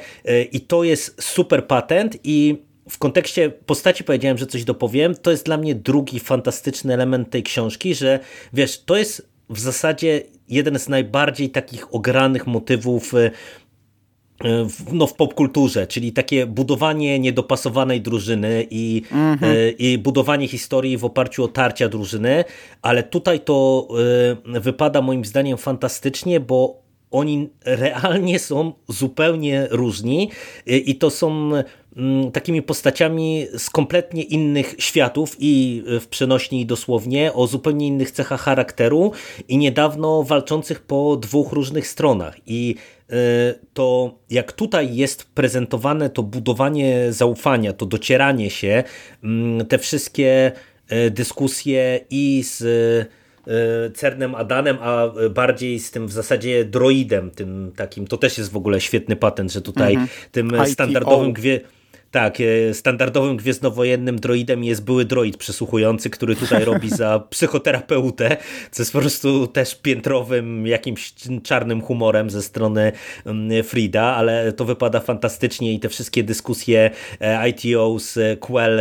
i 0.52 0.62
to 0.62 0.84
jest 0.84 1.07
super 1.20 1.68
patent 1.68 2.18
i 2.24 2.68
w 2.90 2.98
kontekście 2.98 3.50
postaci 3.50 4.04
powiedziałem, 4.04 4.38
że 4.38 4.48
coś 4.48 4.64
dopowiem, 4.64 5.16
to 5.16 5.32
jest 5.32 5.46
dla 5.46 5.58
mnie 5.58 5.76
drugi 5.76 6.20
fantastyczny 6.20 6.94
element 6.94 7.30
tej 7.30 7.44
książki, 7.44 7.96
że 7.96 8.20
wiesz, 8.54 8.84
to 8.84 8.98
jest 8.98 9.30
w 9.50 9.60
zasadzie 9.60 10.22
jeden 10.50 10.80
z 10.80 10.90
najbardziej 10.90 11.50
takich 11.50 11.96
ogranych 11.96 12.48
motywów 12.48 13.14
e, 13.14 13.32
e, 14.46 14.68
no, 14.92 15.08
w 15.08 15.14
popkulturze, 15.14 15.88
czyli 15.88 16.14
takie 16.14 16.46
budowanie 16.46 17.20
niedopasowanej 17.20 18.02
drużyny 18.02 18.68
i, 18.70 19.02
mhm. 19.12 19.78
i 19.78 19.98
budowanie 19.98 20.48
historii 20.48 20.98
w 20.98 21.06
oparciu 21.06 21.44
o 21.44 21.48
tarcia 21.48 21.90
drużyny, 21.90 22.44
ale 22.82 23.04
tutaj 23.04 23.40
to 23.40 23.88
wypada 24.46 25.02
moim 25.02 25.26
zdaniem 25.26 25.58
fantastycznie, 25.58 26.40
bo 26.40 26.87
oni 27.12 27.50
realnie 27.66 28.40
są 28.40 28.74
zupełnie 28.88 29.68
różni 29.72 30.32
i 30.66 30.96
to 30.96 31.10
są 31.10 31.52
mm, 31.98 32.32
takimi 32.32 32.62
postaciami 32.62 33.48
z 33.58 33.70
kompletnie 33.70 34.24
innych 34.24 34.76
światów 34.78 35.36
i 35.40 35.84
w 36.02 36.08
przenośni 36.08 36.66
dosłownie, 36.66 37.34
o 37.34 37.48
zupełnie 37.48 37.88
innych 37.88 38.12
cechach 38.12 38.42
charakteru 38.42 39.12
i 39.48 39.58
niedawno 39.58 40.24
walczących 40.24 40.82
po 40.82 41.18
dwóch 41.18 41.52
różnych 41.52 41.88
stronach. 41.88 42.36
I 42.46 42.76
e, 43.10 43.14
to 43.74 44.16
jak 44.30 44.52
tutaj 44.52 44.96
jest 44.96 45.24
prezentowane 45.34 46.10
to 46.10 46.24
budowanie 46.24 47.08
zaufania, 47.10 47.74
to 47.74 47.86
docieranie 47.86 48.50
się, 48.50 48.84
mm, 49.24 49.66
te 49.66 49.78
wszystkie 49.78 50.52
e, 50.88 51.10
dyskusje 51.10 52.00
i 52.10 52.44
z 52.44 52.62
E, 52.62 53.27
Cernem 53.94 54.36
Adanem, 54.36 54.78
a 54.82 55.14
bardziej 55.30 55.80
z 55.80 55.92
tym 55.92 56.08
w 56.08 56.12
zasadzie 56.12 56.66
droidem, 56.66 57.32
tym 57.32 57.72
takim, 57.76 58.08
to 58.08 58.18
też 58.18 58.38
jest 58.38 58.52
w 58.52 58.58
ogóle 58.58 58.82
świetny 58.82 59.16
patent, 59.16 59.52
że 59.52 59.62
tutaj 59.62 59.96
-hmm. 59.96 60.08
tym 60.32 60.48
ITO. 60.48 60.66
standardowym 60.66 61.34
gwie 61.34 61.62
tak, 62.12 62.38
e, 62.42 62.74
standardowym 62.74 63.38
gwiezdnowojennym 63.38 64.20
droidem 64.20 64.64
jest 64.64 64.86
były 64.86 65.06
droid 65.06 65.38
przesłuchujący, 65.38 66.10
który 66.10 66.36
tutaj 66.36 66.66
robi 66.72 66.90
za 66.90 67.20
psychoterapeutę, 67.30 68.38
co 68.72 68.82
jest 68.82 68.94
po 68.94 69.00
prostu 69.00 69.48
też 69.48 69.76
piętrowym 69.76 70.68
jakimś 70.68 71.14
czarnym 71.44 71.82
humorem 71.82 72.30
ze 72.30 72.42
strony 72.42 72.92
mm, 73.26 73.64
Frida, 73.64 74.04
ale 74.04 74.54
to 74.54 74.66
wypada 74.66 75.00
fantastycznie 75.00 75.74
i 75.74 75.80
te 75.80 75.90
wszystkie 75.90 76.24
dyskusje 76.24 76.92
e, 77.20 77.50
ITO 77.50 78.00
z 78.00 78.40
Quell 78.40 78.80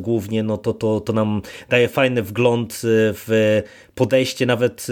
głównie, 0.00 0.42
no 0.42 0.58
to, 0.58 0.72
to, 0.72 1.00
to 1.00 1.12
nam 1.12 1.42
daje 1.68 1.88
fajny 1.88 2.22
wgląd 2.22 2.80
w 2.84 3.62
podejście 3.94 4.46
nawet 4.46 4.86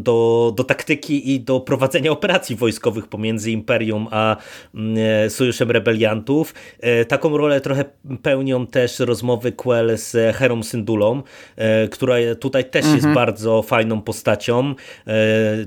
do, 0.00 0.52
do 0.56 0.64
taktyki 0.64 1.34
i 1.34 1.40
do 1.40 1.60
prowadzenia 1.60 2.10
operacji 2.10 2.56
wojskowych 2.56 3.06
pomiędzy 3.06 3.50
Imperium 3.50 4.08
a 4.10 4.36
mm, 4.74 4.96
e, 4.98 5.30
Sojuszem 5.30 5.70
Rebeliantów. 5.70 6.54
E, 6.80 7.04
taką 7.18 7.36
rolę 7.36 7.60
trochę 7.60 7.84
pełnią 8.22 8.66
też 8.66 8.98
rozmowy 8.98 9.52
Quell 9.52 9.98
z 9.98 10.36
Herą 10.36 10.62
Syndulą, 10.62 11.22
e, 11.56 11.88
która 11.88 12.16
tutaj 12.40 12.64
też 12.70 12.84
mhm. 12.84 12.96
jest 12.96 13.08
bardzo 13.08 13.62
fajną 13.62 14.02
postacią. 14.02 14.74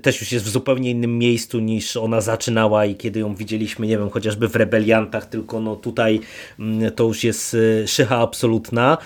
Też 0.01 0.21
już 0.21 0.31
jest 0.31 0.45
w 0.45 0.49
zupełnie 0.49 0.91
innym 0.91 1.17
miejscu 1.17 1.59
niż 1.59 1.97
ona 1.97 2.21
zaczynała 2.21 2.85
i 2.85 2.95
kiedy 2.95 3.19
ją 3.19 3.35
widzieliśmy, 3.35 3.87
nie 3.87 3.97
wiem, 3.97 4.09
chociażby 4.09 4.47
w 4.47 4.55
Rebeliantach, 4.55 5.25
tylko 5.25 5.59
no 5.59 5.75
tutaj 5.75 6.19
mm, 6.59 6.91
to 6.91 7.03
już 7.03 7.23
jest 7.23 7.57
szycha 7.85 8.17
absolutna. 8.17 8.97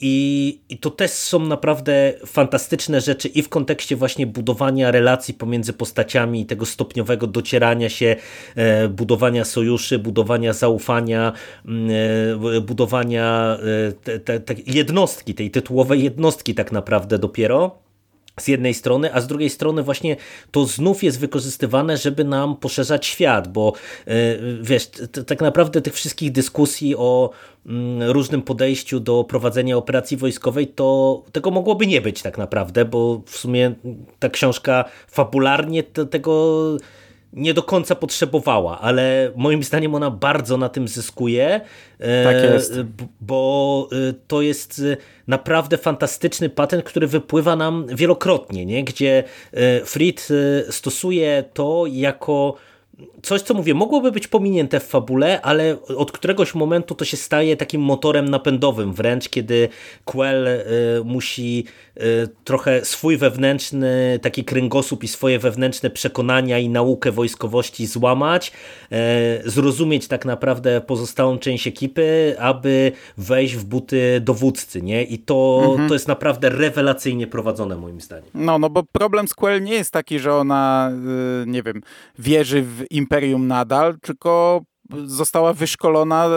I, 0.00 0.60
i 0.68 0.78
to 0.78 0.90
też 0.90 1.10
są 1.10 1.38
naprawdę 1.38 2.12
fantastyczne 2.26 3.00
rzeczy 3.00 3.28
i 3.28 3.42
w 3.42 3.48
kontekście 3.48 3.96
właśnie 3.96 4.26
budowania 4.26 4.90
relacji 4.90 5.34
pomiędzy 5.34 5.72
postaciami 5.72 6.40
i 6.40 6.46
tego 6.46 6.66
stopniowego 6.66 7.26
docierania 7.26 7.88
się, 7.88 8.16
e, 8.54 8.88
budowania 8.88 9.44
sojuszy, 9.44 9.98
budowania 9.98 10.52
zaufania, 10.52 11.23
e, 11.26 12.60
budowania 12.60 13.58
e, 13.88 13.92
te, 13.92 14.20
te, 14.20 14.40
te 14.40 14.54
jednostki, 14.66 15.34
tej 15.34 15.50
tytułowej 15.50 16.02
jednostki 16.02 16.54
tak 16.54 16.72
naprawdę 16.72 17.18
dopiero 17.18 17.84
z 18.40 18.48
jednej 18.48 18.74
strony, 18.74 19.14
a 19.14 19.20
z 19.20 19.26
drugiej 19.26 19.50
strony 19.50 19.82
właśnie 19.82 20.16
to 20.50 20.66
znów 20.66 21.02
jest 21.02 21.20
wykorzystywane, 21.20 21.96
żeby 21.96 22.24
nam 22.24 22.56
poszerzać 22.56 23.06
świat, 23.06 23.52
bo 23.52 23.72
wiesz, 24.62 24.90
tak 25.26 25.40
naprawdę 25.40 25.80
tych 25.80 25.94
wszystkich 25.94 26.32
dyskusji 26.32 26.96
o 26.96 27.30
Mm, 27.66 28.10
różnym 28.10 28.42
podejściu 28.42 29.00
do 29.00 29.24
prowadzenia 29.24 29.76
operacji 29.76 30.16
wojskowej, 30.16 30.66
to 30.66 31.22
tego 31.32 31.50
mogłoby 31.50 31.86
nie 31.86 32.00
być 32.00 32.22
tak 32.22 32.38
naprawdę, 32.38 32.84
bo 32.84 33.22
w 33.26 33.36
sumie 33.36 33.74
ta 34.18 34.28
książka 34.28 34.84
fabularnie 35.08 35.82
tego 35.82 36.76
nie 37.34 37.54
do 37.54 37.62
końca 37.62 37.94
potrzebowała, 37.94 38.80
ale 38.80 39.32
moim 39.36 39.62
zdaniem 39.62 39.94
ona 39.94 40.10
bardzo 40.10 40.56
na 40.56 40.68
tym 40.68 40.88
zyskuje, 40.88 41.60
e, 41.98 42.24
tak 42.24 42.42
jest. 42.42 42.80
bo 43.20 43.88
e, 43.92 44.14
to 44.26 44.42
jest 44.42 44.82
naprawdę 45.26 45.78
fantastyczny 45.78 46.48
patent, 46.48 46.84
który 46.84 47.06
wypływa 47.06 47.56
nam 47.56 47.86
wielokrotnie, 47.88 48.66
nie? 48.66 48.84
gdzie 48.84 49.24
e, 49.52 49.80
Fried 49.84 50.28
stosuje 50.70 51.44
to 51.52 51.84
jako 51.88 52.56
coś, 53.22 53.42
co 53.42 53.54
mówię, 53.54 53.74
mogłoby 53.74 54.12
być 54.12 54.28
pominięte 54.28 54.80
w 54.80 54.84
fabule, 54.84 55.42
ale 55.42 55.76
od 55.96 56.12
któregoś 56.12 56.54
momentu 56.54 56.94
to 56.94 57.04
się 57.04 57.16
staje 57.16 57.56
takim 57.56 57.80
motorem 57.80 58.28
napędowym 58.28 58.92
wręcz, 58.92 59.28
kiedy 59.28 59.68
Quell 60.04 60.46
y, 60.46 60.62
musi 61.04 61.64
y, 61.96 62.28
trochę 62.44 62.84
swój 62.84 63.16
wewnętrzny 63.16 64.18
taki 64.22 64.44
kręgosłup 64.44 65.04
i 65.04 65.08
swoje 65.08 65.38
wewnętrzne 65.38 65.90
przekonania 65.90 66.58
i 66.58 66.68
naukę 66.68 67.12
wojskowości 67.12 67.86
złamać, 67.86 68.52
y, 69.44 69.50
zrozumieć 69.50 70.08
tak 70.08 70.24
naprawdę 70.24 70.80
pozostałą 70.80 71.38
część 71.38 71.66
ekipy, 71.66 72.36
aby 72.38 72.92
wejść 73.16 73.56
w 73.56 73.64
buty 73.64 74.20
dowódcy, 74.20 74.82
nie? 74.82 75.04
I 75.04 75.18
to, 75.18 75.62
mhm. 75.64 75.88
to 75.88 75.94
jest 75.94 76.08
naprawdę 76.08 76.48
rewelacyjnie 76.48 77.26
prowadzone 77.26 77.76
moim 77.76 78.00
zdaniem. 78.00 78.30
No, 78.34 78.58
no 78.58 78.70
bo 78.70 78.82
problem 78.92 79.28
z 79.28 79.34
Quell 79.34 79.62
nie 79.62 79.74
jest 79.74 79.90
taki, 79.90 80.18
że 80.18 80.34
ona, 80.34 80.92
nie 81.46 81.62
wiem, 81.62 81.82
wierzy 82.18 82.62
w 82.62 82.83
imperium 82.90 83.46
nadal, 83.46 83.98
tylko 84.00 84.60
została 85.04 85.52
wyszkolona 85.52 86.28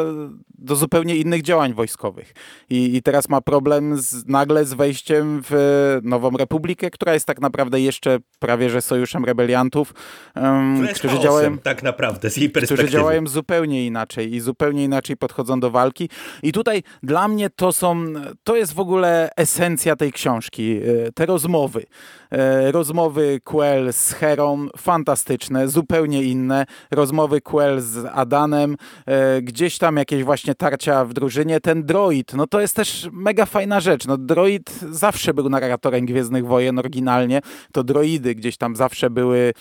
do 0.58 0.76
zupełnie 0.76 1.16
innych 1.16 1.42
działań 1.42 1.74
wojskowych. 1.74 2.34
I, 2.70 2.96
i 2.96 3.02
teraz 3.02 3.30
ma 3.30 3.42
problem 3.42 3.98
z, 3.98 4.26
nagle 4.26 4.66
z 4.66 4.74
wejściem 4.74 5.42
w 5.50 6.00
Nową 6.04 6.32
Republikę, 6.32 6.90
która 6.90 7.14
jest 7.14 7.26
tak 7.26 7.42
naprawdę 7.42 7.82
jeszcze 7.82 8.18
prawie 8.40 8.70
że 8.70 8.82
sojuszem 8.82 9.26
rebeliantów, 9.26 9.94
um, 10.36 10.88
którzy 10.96 11.20
działają 11.20 11.58
tak 11.58 11.84
naprawdę 11.84 12.30
z 12.30 12.38
jej 12.38 12.50
perspektywy. 12.50 12.88
Którzy 12.88 12.98
działają 12.98 13.28
zupełnie 13.28 13.86
inaczej 13.86 14.36
i 14.36 14.40
zupełnie 14.40 14.84
inaczej 14.84 15.18
podchodzą 15.18 15.60
do 15.60 15.72
walki. 15.72 16.10
I 16.44 16.52
tutaj 16.52 16.84
dla 17.04 17.28
mnie 17.28 17.50
to 17.50 17.72
są, 17.72 18.06
to 18.44 18.56
jest 18.56 18.74
w 18.74 18.80
ogóle 18.80 19.30
esencja 19.38 19.96
tej 19.96 20.12
książki, 20.12 20.80
e, 21.08 21.12
te 21.12 21.26
rozmowy. 21.26 21.86
E, 22.32 22.72
rozmowy 22.72 23.40
Quell 23.44 23.94
z 23.94 24.14
Herą, 24.14 24.68
fantastyczne, 24.78 25.68
zupełnie 25.68 26.24
inne. 26.24 26.66
Rozmowy 26.92 27.42
Quell 27.42 27.82
z 27.82 28.06
Adanem, 28.14 28.78
e, 29.06 29.42
gdzieś 29.42 29.78
tam 29.78 29.98
jakieś 29.98 30.24
właśnie 30.24 30.47
tarcia 30.56 31.06
w 31.06 31.14
drużynie. 31.14 31.60
Ten 31.60 31.86
droid, 31.86 32.34
no 32.34 32.48
to 32.48 32.62
jest 32.62 32.76
też 32.76 33.10
mega 33.12 33.46
fajna 33.46 33.80
rzecz. 33.80 34.08
No 34.08 34.18
droid 34.18 34.80
zawsze 34.92 35.34
był 35.34 35.50
narratorem 35.50 36.06
Gwiezdnych 36.06 36.46
Wojen 36.46 36.80
oryginalnie. 36.80 37.42
To 37.72 37.84
droidy 37.84 38.36
gdzieś 38.36 38.58
tam 38.58 38.76
zawsze 38.76 39.10
były 39.10 39.54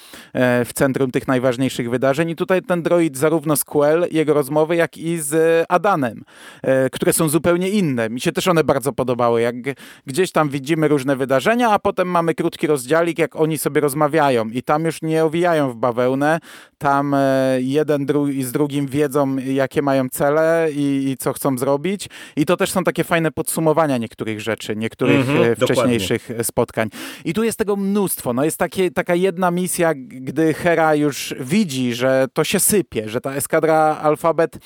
w 0.64 0.70
centrum 0.74 1.10
tych 1.10 1.28
najważniejszych 1.28 1.90
wydarzeń 1.90 2.30
i 2.30 2.36
tutaj 2.36 2.62
ten 2.62 2.82
droid 2.82 3.16
zarówno 3.16 3.56
z 3.56 3.64
Quell, 3.64 4.06
jego 4.10 4.34
rozmowy, 4.34 4.76
jak 4.76 4.96
i 4.96 5.18
z 5.18 5.64
Adanem, 5.68 6.22
które 6.92 7.12
są 7.12 7.28
zupełnie 7.28 7.68
inne. 7.70 8.10
Mi 8.10 8.20
się 8.20 8.32
też 8.32 8.48
one 8.48 8.64
bardzo 8.64 8.92
podobały. 8.92 9.40
Jak 9.40 9.54
gdzieś 10.06 10.32
tam 10.32 10.48
widzimy 10.48 10.88
różne 10.88 11.16
wydarzenia, 11.16 11.70
a 11.70 11.78
potem 11.78 12.08
mamy 12.08 12.34
krótki 12.34 12.66
rozdziałik, 12.66 13.18
jak 13.18 13.36
oni 13.36 13.58
sobie 13.58 13.80
rozmawiają 13.80 14.48
i 14.48 14.62
tam 14.62 14.84
już 14.84 15.02
nie 15.02 15.24
owijają 15.24 15.70
w 15.70 15.76
bawełnę, 15.76 16.38
tam 16.78 17.14
e, 17.14 17.56
jeden 17.60 18.06
dru 18.06 18.26
z 18.42 18.52
drugim 18.52 18.86
wiedzą, 18.86 19.36
jakie 19.36 19.82
mają 19.82 20.08
cele 20.08 20.68
i, 20.76 21.10
i, 21.10 21.16
co 21.16 21.32
chcą 21.32 21.58
zrobić 21.58 22.08
i 22.36 22.46
to 22.46 22.56
też 22.56 22.72
są 22.72 22.84
takie 22.84 23.04
fajne 23.04 23.30
podsumowania 23.30 23.98
niektórych 23.98 24.40
rzeczy, 24.40 24.76
niektórych 24.76 25.28
mm 25.28 25.54
-hmm, 25.54 25.64
wcześniejszych 25.64 26.22
dokładnie. 26.22 26.44
spotkań. 26.44 26.88
I 27.24 27.34
tu 27.34 27.44
jest 27.44 27.58
tego 27.58 27.76
mnóstwo. 27.76 28.32
No 28.32 28.44
jest 28.44 28.58
takie, 28.58 28.90
taka 28.90 29.14
jedna 29.14 29.50
misja, 29.50 29.94
gdy 29.96 30.54
Hera 30.54 30.94
już 30.94 31.34
widzi, 31.40 31.94
że 31.94 32.26
to 32.32 32.44
się 32.44 32.60
sypie, 32.60 33.08
że 33.08 33.20
ta 33.20 33.34
eskadra 33.34 33.98
Alfabet 34.02 34.58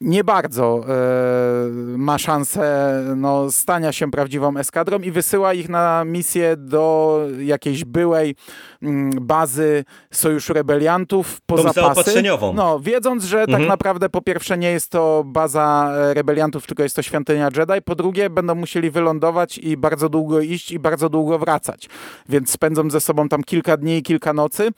nie 0.00 0.24
bardzo 0.24 0.80
e, 0.88 1.98
ma 1.98 2.18
szansę 2.18 2.92
no, 3.16 3.52
stania 3.52 3.92
się 3.92 4.10
prawdziwą 4.10 4.56
eskadrą 4.56 4.98
i 4.98 5.10
wysyła 5.10 5.54
ich 5.54 5.68
na 5.68 6.04
misję 6.04 6.56
do 6.56 7.20
jakiejś 7.40 7.84
byłej 7.84 8.34
m, 8.82 8.88
mm, 8.88 9.26
bazy 9.26 9.84
Sojuszu 10.10 10.52
Rebeliantów 10.52 11.40
po 11.46 11.56
Tą 11.56 11.62
zapasy. 11.62 12.22
No, 12.54 12.80
wiedząc, 12.80 13.24
że 13.24 13.38
tak 13.38 13.48
mhm. 13.48 13.62
tak 13.62 13.68
naprawdę 13.68 14.08
po 14.08 14.22
pierwsze 14.22 14.58
nie 14.58 14.70
jest 14.70 14.90
to 14.90 15.22
baza 15.26 15.92
e, 15.94 16.14
rebeliantów, 16.14 16.66
tylko 16.66 16.82
jest 16.82 16.96
to 16.96 17.02
świątynia 17.02 17.48
Jedi, 17.56 17.82
po 17.84 17.94
drugie 17.94 18.30
będą 18.30 18.54
musieli 18.54 18.90
wylądować 18.90 19.58
i 19.58 19.76
bardzo 19.76 20.08
długo 20.08 20.40
iść 20.40 20.72
i 20.72 20.78
bardzo 20.78 21.08
długo 21.08 21.38
wracać. 21.38 21.88
Więc 22.28 22.50
spędzą 22.50 22.90
ze 22.90 23.00
sobą 23.00 23.28
tam 23.28 23.44
kilka 23.44 23.76
dni 23.76 23.98
i 23.98 24.02
kilka 24.02 24.32
nocy 24.32 24.70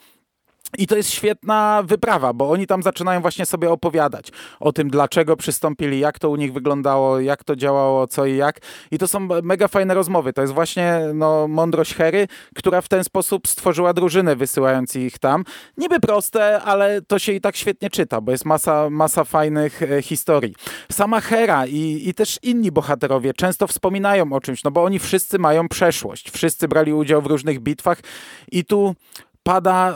i 0.78 0.86
to 0.86 0.96
jest 0.96 1.10
świetna 1.10 1.82
wyprawa, 1.86 2.32
bo 2.32 2.50
oni 2.50 2.66
tam 2.66 2.82
zaczynają 2.82 3.20
właśnie 3.20 3.46
sobie 3.46 3.70
opowiadać 3.70 4.28
o 4.60 4.72
tym, 4.72 4.90
dlaczego 4.90 5.36
przystąpili, 5.36 6.00
jak 6.00 6.18
to 6.18 6.30
u 6.30 6.36
nich 6.36 6.52
wyglądało, 6.52 7.20
jak 7.20 7.44
to 7.44 7.56
działało, 7.56 8.06
co 8.06 8.26
i 8.26 8.36
jak. 8.36 8.60
I 8.90 8.98
to 8.98 9.08
są 9.08 9.28
mega 9.42 9.68
fajne 9.68 9.94
rozmowy. 9.94 10.32
To 10.32 10.40
jest 10.40 10.54
właśnie 10.54 11.00
no, 11.14 11.48
mądrość 11.48 11.94
Hery, 11.94 12.28
która 12.56 12.80
w 12.80 12.88
ten 12.88 13.04
sposób 13.04 13.48
stworzyła 13.48 13.92
drużynę, 13.92 14.36
wysyłając 14.36 14.96
ich 14.96 15.18
tam. 15.18 15.44
Niby 15.76 16.00
proste, 16.00 16.62
ale 16.62 17.02
to 17.02 17.18
się 17.18 17.32
i 17.32 17.40
tak 17.40 17.56
świetnie 17.56 17.90
czyta, 17.90 18.20
bo 18.20 18.32
jest 18.32 18.44
masa, 18.44 18.90
masa 18.90 19.24
fajnych 19.24 19.82
e, 19.82 20.02
historii. 20.02 20.54
Sama 20.92 21.20
Hera 21.20 21.66
i, 21.66 22.08
i 22.08 22.14
też 22.14 22.38
inni 22.42 22.72
bohaterowie 22.72 23.34
często 23.34 23.66
wspominają 23.66 24.32
o 24.32 24.40
czymś, 24.40 24.64
no 24.64 24.70
bo 24.70 24.84
oni 24.84 24.98
wszyscy 24.98 25.38
mają 25.38 25.68
przeszłość. 25.68 26.30
Wszyscy 26.30 26.68
brali 26.68 26.92
udział 26.92 27.22
w 27.22 27.26
różnych 27.26 27.60
bitwach 27.60 27.98
i 28.52 28.64
tu 28.64 28.94
pada 29.42 29.94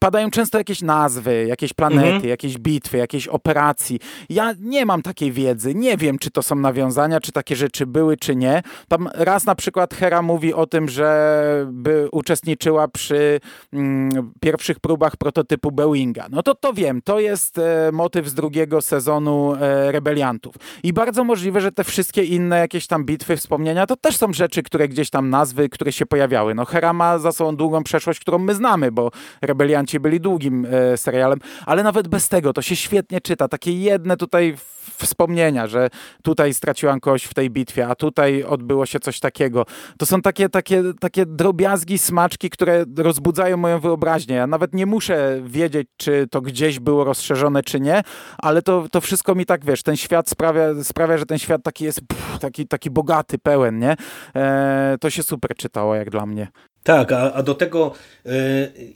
padają 0.00 0.30
często 0.30 0.58
jakieś 0.58 0.82
nazwy, 0.82 1.46
jakieś 1.48 1.72
planety, 1.72 2.06
mhm. 2.06 2.28
jakieś 2.28 2.58
bitwy, 2.58 2.96
jakieś 2.96 3.28
operacji. 3.28 4.00
Ja 4.28 4.54
nie 4.60 4.86
mam 4.86 5.02
takiej 5.02 5.32
wiedzy, 5.32 5.74
nie 5.74 5.96
wiem, 5.96 6.18
czy 6.18 6.30
to 6.30 6.42
są 6.42 6.56
nawiązania, 6.56 7.20
czy 7.20 7.32
takie 7.32 7.56
rzeczy 7.56 7.86
były, 7.86 8.16
czy 8.16 8.36
nie. 8.36 8.62
Tam 8.88 9.08
raz 9.14 9.44
na 9.44 9.54
przykład 9.54 9.94
Hera 9.94 10.22
mówi 10.22 10.54
o 10.54 10.66
tym, 10.66 10.88
że 10.88 11.66
by 11.72 12.08
uczestniczyła 12.12 12.88
przy 12.88 13.40
mm, 13.72 14.32
pierwszych 14.40 14.80
próbach 14.80 15.16
prototypu 15.16 15.72
Boeinga. 15.72 16.26
No 16.30 16.42
to 16.42 16.54
to 16.54 16.72
wiem, 16.72 17.02
to 17.02 17.20
jest 17.20 17.58
e, 17.58 17.90
motyw 17.92 18.28
z 18.28 18.34
drugiego 18.34 18.82
sezonu 18.82 19.54
e, 19.54 19.92
Rebeliantów. 19.92 20.54
I 20.82 20.92
bardzo 20.92 21.24
możliwe, 21.24 21.60
że 21.60 21.72
te 21.72 21.84
wszystkie 21.84 22.24
inne 22.24 22.58
jakieś 22.58 22.86
tam 22.86 23.04
bitwy, 23.04 23.36
wspomnienia, 23.36 23.86
to 23.86 23.96
też 23.96 24.16
są 24.16 24.32
rzeczy, 24.32 24.62
które 24.62 24.88
gdzieś 24.88 25.10
tam 25.10 25.30
nazwy, 25.30 25.68
które 25.68 25.92
się 25.92 26.06
pojawiały. 26.06 26.54
No 26.54 26.64
Hera 26.64 26.92
ma 26.92 27.18
za 27.18 27.32
sobą 27.32 27.56
długą 27.56 27.82
przeszłość, 27.82 28.20
którą 28.20 28.38
my 28.38 28.54
znamy, 28.54 28.92
bo 28.92 29.10
Rebelianci 29.42 29.85
byli 30.00 30.20
długim 30.20 30.66
e, 30.70 30.96
serialem, 30.96 31.38
ale 31.66 31.82
nawet 31.82 32.08
bez 32.08 32.28
tego 32.28 32.52
to 32.52 32.62
się 32.62 32.76
świetnie 32.76 33.20
czyta. 33.20 33.48
Takie 33.48 33.72
jedne 33.72 34.16
tutaj 34.16 34.56
wspomnienia, 34.96 35.66
że 35.66 35.88
tutaj 36.22 36.54
straciłam 36.54 37.00
kogoś 37.00 37.24
w 37.24 37.34
tej 37.34 37.50
bitwie, 37.50 37.88
a 37.88 37.94
tutaj 37.94 38.42
odbyło 38.42 38.86
się 38.86 39.00
coś 39.00 39.20
takiego. 39.20 39.66
To 39.98 40.06
są 40.06 40.22
takie, 40.22 40.48
takie, 40.48 40.82
takie 41.00 41.26
drobiazgi, 41.26 41.98
smaczki, 41.98 42.50
które 42.50 42.84
rozbudzają 42.98 43.56
moją 43.56 43.80
wyobraźnię. 43.80 44.36
Ja 44.36 44.46
nawet 44.46 44.74
nie 44.74 44.86
muszę 44.86 45.40
wiedzieć, 45.44 45.88
czy 45.96 46.26
to 46.30 46.40
gdzieś 46.40 46.80
było 46.80 47.04
rozszerzone, 47.04 47.62
czy 47.62 47.80
nie, 47.80 48.02
ale 48.38 48.62
to, 48.62 48.86
to 48.92 49.00
wszystko 49.00 49.34
mi 49.34 49.46
tak, 49.46 49.64
wiesz, 49.64 49.82
ten 49.82 49.96
świat 49.96 50.28
sprawia, 50.28 50.84
sprawia 50.84 51.18
że 51.18 51.26
ten 51.26 51.38
świat 51.38 51.62
taki 51.62 51.84
jest 51.84 52.00
pff, 52.08 52.38
taki, 52.38 52.66
taki 52.66 52.90
bogaty, 52.90 53.38
pełen, 53.38 53.78
nie? 53.78 53.96
E, 54.36 54.96
to 55.00 55.10
się 55.10 55.22
super 55.22 55.54
czytało, 55.56 55.94
jak 55.94 56.10
dla 56.10 56.26
mnie. 56.26 56.48
Tak, 56.86 57.12
a, 57.12 57.32
a 57.32 57.42
do 57.42 57.54
tego 57.54 57.92
y, 58.26 58.30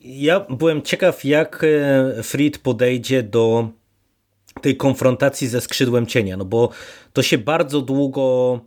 ja 0.03 0.41
byłem 0.41 0.83
ciekaw, 0.83 1.25
jak 1.25 1.65
e, 1.65 2.23
Fried 2.23 2.59
podejdzie 2.59 3.23
do 3.23 3.69
tej 4.63 4.77
konfrontacji 4.77 5.49
ze 5.49 5.61
skrzydłem 5.61 6.07
cienia, 6.07 6.37
no 6.37 6.45
bo 6.45 6.71
to 7.13 7.23
się 7.23 7.39
bardzo 7.39 7.81
długo 7.81 8.61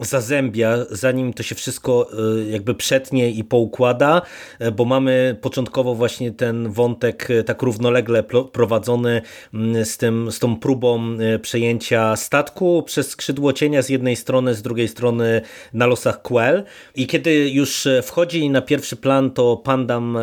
zazębia, 0.00 0.76
zanim 0.90 1.32
to 1.32 1.42
się 1.42 1.54
wszystko 1.54 2.10
e, 2.12 2.50
jakby 2.50 2.74
przetnie 2.74 3.30
i 3.30 3.44
poukłada, 3.44 4.22
e, 4.58 4.70
bo 4.70 4.84
mamy 4.84 5.36
początkowo 5.40 5.94
właśnie 5.94 6.32
ten 6.32 6.72
wątek 6.72 7.30
e, 7.30 7.44
tak 7.44 7.62
równolegle 7.62 8.24
prowadzony 8.52 9.22
mm, 9.54 9.84
z, 9.84 9.96
tym, 9.96 10.32
z 10.32 10.38
tą 10.38 10.56
próbą 10.56 11.16
przejęcia 11.42 12.16
statku 12.16 12.82
przez 12.82 13.10
skrzydło 13.10 13.52
cienia 13.52 13.82
z 13.82 13.88
jednej 13.88 14.16
strony, 14.16 14.54
z 14.54 14.62
drugiej 14.62 14.88
strony 14.88 15.42
na 15.72 15.86
losach 15.86 16.22
Quell 16.22 16.64
i 16.94 17.06
kiedy 17.06 17.50
już 17.50 17.88
wchodzi 18.02 18.50
na 18.50 18.62
pierwszy 18.62 18.96
plan 18.96 19.30
to 19.30 19.56
Pandam 19.56 20.18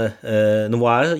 Noir, 0.69 1.17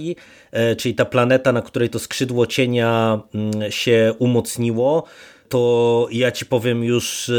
czyli 0.77 0.95
ta 0.95 1.05
planeta, 1.05 1.51
na 1.51 1.61
której 1.61 1.89
to 1.89 1.99
skrzydło 1.99 2.47
cienia 2.47 3.21
mm, 3.33 3.71
się 3.71 4.13
umocniło, 4.19 5.03
to 5.49 6.07
ja 6.11 6.31
ci 6.31 6.45
powiem 6.45 6.83
już 6.83 7.31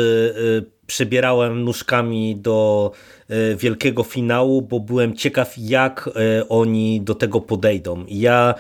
przebierałem 0.87 1.65
nóżkami 1.65 2.37
do 2.37 2.91
e, 3.29 3.57
wielkiego 3.57 4.03
finału, 4.03 4.63
bo 4.63 4.81
byłem 4.81 5.17
ciekaw, 5.17 5.55
jak 5.59 6.11
e, 6.17 6.49
oni 6.49 7.01
do 7.01 7.15
tego 7.15 7.41
podejdą. 7.41 8.05
Ja 8.09 8.55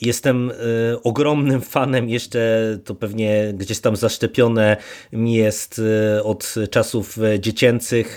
jestem 0.00 0.50
e, 0.50 0.54
ogromnym 1.02 1.60
fanem, 1.60 2.08
jeszcze 2.08 2.38
to 2.84 2.94
pewnie 2.94 3.52
gdzieś 3.54 3.80
tam 3.80 3.96
zaszczepione 3.96 4.76
mi 5.12 5.34
jest 5.34 5.80
e, 6.16 6.24
od 6.24 6.54
czasów 6.70 7.18
e, 7.18 7.40
dziecięcych 7.40 8.16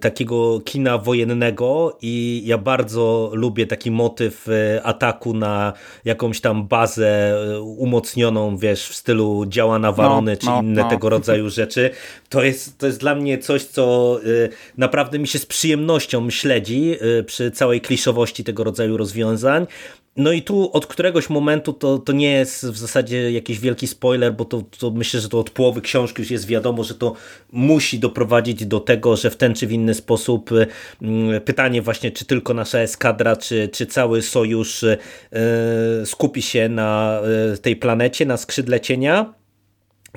takiego 0.00 0.60
kina 0.60 0.98
wojennego 0.98 1.98
i 2.02 2.42
ja 2.44 2.58
bardzo 2.58 3.30
lubię 3.34 3.66
taki 3.66 3.90
motyw 3.90 4.46
ataku 4.82 5.34
na 5.34 5.72
jakąś 6.04 6.40
tam 6.40 6.68
bazę 6.68 7.36
umocnioną, 7.62 8.56
wiesz, 8.56 8.88
w 8.88 8.94
stylu 8.94 9.46
działa 9.46 9.78
nawalony, 9.78 10.32
no, 10.32 10.36
czy 10.36 10.46
no, 10.46 10.62
inne 10.62 10.82
no. 10.82 10.90
tego 10.90 11.08
rodzaju 11.08 11.50
rzeczy. 11.60 11.90
To 12.28 12.42
jest, 12.42 12.78
to 12.78 12.86
jest 12.86 13.00
dla 13.00 13.14
mnie 13.14 13.38
coś, 13.38 13.64
co 13.64 14.18
naprawdę 14.78 15.18
mi 15.18 15.28
się 15.28 15.38
z 15.38 15.46
przyjemnością 15.46 16.30
śledzi 16.30 16.96
przy 17.26 17.50
całej 17.50 17.80
kliszowości 17.80 18.44
tego 18.44 18.64
rodzaju 18.64 18.96
rozwiązań. 18.96 19.66
No 20.16 20.32
i 20.32 20.42
tu 20.42 20.72
od 20.72 20.86
któregoś 20.86 21.30
momentu 21.30 21.72
to, 21.72 21.98
to 21.98 22.12
nie 22.12 22.32
jest 22.32 22.66
w 22.66 22.76
zasadzie 22.76 23.32
jakiś 23.32 23.60
wielki 23.60 23.86
spoiler, 23.86 24.34
bo 24.34 24.44
to, 24.44 24.62
to 24.78 24.90
myślę, 24.90 25.20
że 25.20 25.28
to 25.28 25.38
od 25.38 25.50
połowy 25.50 25.80
książki 25.80 26.22
już 26.22 26.30
jest 26.30 26.46
wiadomo, 26.46 26.84
że 26.84 26.94
to 26.94 27.14
musi 27.52 27.98
doprowadzić 27.98 28.66
do 28.66 28.80
tego, 28.80 29.16
że 29.16 29.30
w 29.30 29.36
ten 29.36 29.54
czy 29.54 29.66
w 29.66 29.72
inny 29.72 29.94
sposób 29.94 30.50
mm, 31.02 31.40
pytanie 31.40 31.82
właśnie, 31.82 32.10
czy 32.10 32.24
tylko 32.24 32.54
nasza 32.54 32.78
eskadra, 32.78 33.36
czy, 33.36 33.68
czy 33.68 33.86
cały 33.86 34.22
sojusz 34.22 34.84
e, 34.84 34.96
skupi 36.04 36.42
się 36.42 36.68
na 36.68 37.20
tej 37.62 37.76
planecie, 37.76 38.26
na 38.26 38.36
skrzydle 38.36 38.80
cienia. 38.80 39.34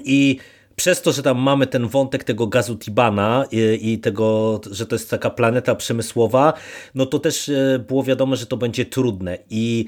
I 0.06 0.38
przez 0.76 1.02
to, 1.02 1.12
że 1.12 1.24
tam 1.24 1.38
mamy 1.38 1.68
ten 1.68 1.88
wątek 1.88 2.24
tego 2.24 2.48
gazu 2.48 2.78
Tibana 2.78 3.46
i, 3.52 3.92
i, 3.92 4.00
tego, 4.00 4.62
że 4.72 4.86
to 4.86 4.96
jest 4.96 5.10
taka 5.10 5.30
planeta 5.30 5.76
przemysłowa, 5.76 6.54
no 6.96 7.06
to 7.06 7.20
też 7.20 7.50
e, 7.50 7.80
było 7.88 8.04
wiadomo, 8.04 8.36
że 8.36 8.46
to 8.46 8.58
będzie 8.58 8.86
trudne. 8.86 9.38
I 9.50 9.86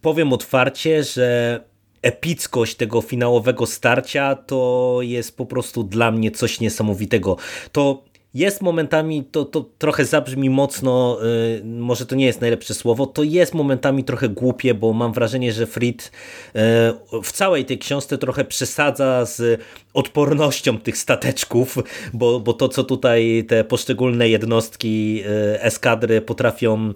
powiem 0.00 0.32
otwarcie, 0.32 1.04
że 1.04 1.60
epickość 2.02 2.74
tego 2.74 3.00
finałowego 3.00 3.66
starcia 3.66 4.34
to 4.34 4.98
jest 5.02 5.36
po 5.36 5.46
prostu 5.46 5.84
dla 5.84 6.10
mnie 6.10 6.30
coś 6.30 6.60
niesamowitego. 6.60 7.36
To 7.72 8.04
jest 8.38 8.62
momentami, 8.62 9.24
to, 9.24 9.44
to 9.44 9.64
trochę 9.78 10.04
zabrzmi 10.04 10.50
mocno, 10.50 11.18
yy, 11.22 11.64
może 11.64 12.06
to 12.06 12.16
nie 12.16 12.26
jest 12.26 12.40
najlepsze 12.40 12.74
słowo, 12.74 13.06
to 13.06 13.22
jest 13.22 13.54
momentami 13.54 14.04
trochę 14.04 14.28
głupie, 14.28 14.74
bo 14.74 14.92
mam 14.92 15.12
wrażenie, 15.12 15.52
że 15.52 15.66
Frit 15.66 16.12
yy, 16.54 17.22
w 17.22 17.32
całej 17.32 17.64
tej 17.64 17.78
książce 17.78 18.18
trochę 18.18 18.44
przesadza 18.44 19.24
z 19.24 19.60
odpornością 19.94 20.78
tych 20.78 20.98
stateczków, 20.98 21.78
bo, 22.12 22.40
bo 22.40 22.52
to, 22.52 22.68
co 22.68 22.84
tutaj 22.84 23.44
te 23.48 23.64
poszczególne 23.64 24.28
jednostki 24.28 25.14
yy, 25.14 25.24
eskadry 25.62 26.20
potrafią 26.20 26.92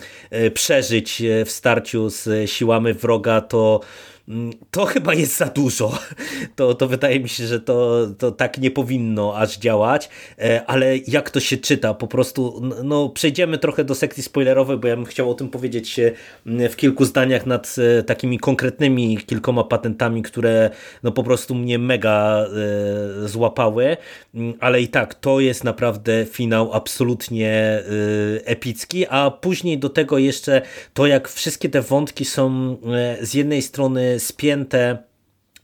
przeżyć 0.54 1.22
w 1.46 1.50
starciu 1.50 2.08
z 2.08 2.50
siłami 2.50 2.92
wroga, 2.92 3.40
to 3.40 3.80
to 4.70 4.84
chyba 4.84 5.14
jest 5.14 5.36
za 5.36 5.46
dużo. 5.46 5.92
To, 6.56 6.74
to 6.74 6.88
wydaje 6.88 7.20
mi 7.20 7.28
się, 7.28 7.46
że 7.46 7.60
to, 7.60 8.06
to 8.18 8.32
tak 8.32 8.58
nie 8.58 8.70
powinno 8.70 9.36
aż 9.36 9.58
działać, 9.58 10.08
e, 10.38 10.66
ale 10.66 10.96
jak 10.96 11.30
to 11.30 11.40
się 11.40 11.56
czyta, 11.56 11.94
po 11.94 12.06
prostu 12.06 12.62
no, 12.84 13.08
przejdziemy 13.08 13.58
trochę 13.58 13.84
do 13.84 13.94
sekcji 13.94 14.22
spoilerowej, 14.22 14.76
bo 14.76 14.88
ja 14.88 14.96
bym 14.96 15.04
chciał 15.04 15.30
o 15.30 15.34
tym 15.34 15.48
powiedzieć 15.48 16.00
w 16.46 16.76
kilku 16.76 17.04
zdaniach 17.04 17.46
nad 17.46 17.76
e, 17.98 18.02
takimi 18.02 18.38
konkretnymi 18.38 19.18
kilkoma 19.18 19.64
patentami, 19.64 20.22
które 20.22 20.70
no 21.02 21.12
po 21.12 21.22
prostu 21.22 21.54
mnie 21.54 21.78
mega 21.78 22.46
e, 23.24 23.28
złapały, 23.28 23.96
ale 24.60 24.82
i 24.82 24.88
tak 24.88 25.14
to 25.14 25.40
jest 25.40 25.64
naprawdę 25.64 26.26
finał 26.26 26.72
absolutnie 26.72 27.82
epicki, 28.44 29.06
a 29.08 29.30
później 29.30 29.78
do 29.78 29.88
tego 29.88 30.18
jeszcze 30.18 30.62
to, 30.94 31.06
jak 31.06 31.28
wszystkie 31.28 31.68
te 31.68 31.82
wątki 31.82 32.24
są 32.24 32.76
z 33.20 33.34
jednej 33.34 33.62
strony 33.62 34.11
spięte, 34.18 34.98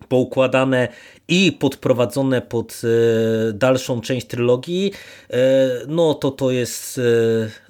poukładane 0.09 0.89
i 1.29 1.53
podprowadzone 1.53 2.43
pod 2.43 2.83
e, 2.85 3.53
dalszą 3.53 4.01
część 4.01 4.27
trylogii, 4.27 4.93
e, 5.31 5.37
no 5.89 6.15
to 6.15 6.31
to 6.31 6.51
jest 6.51 6.99
e, 6.99 7.03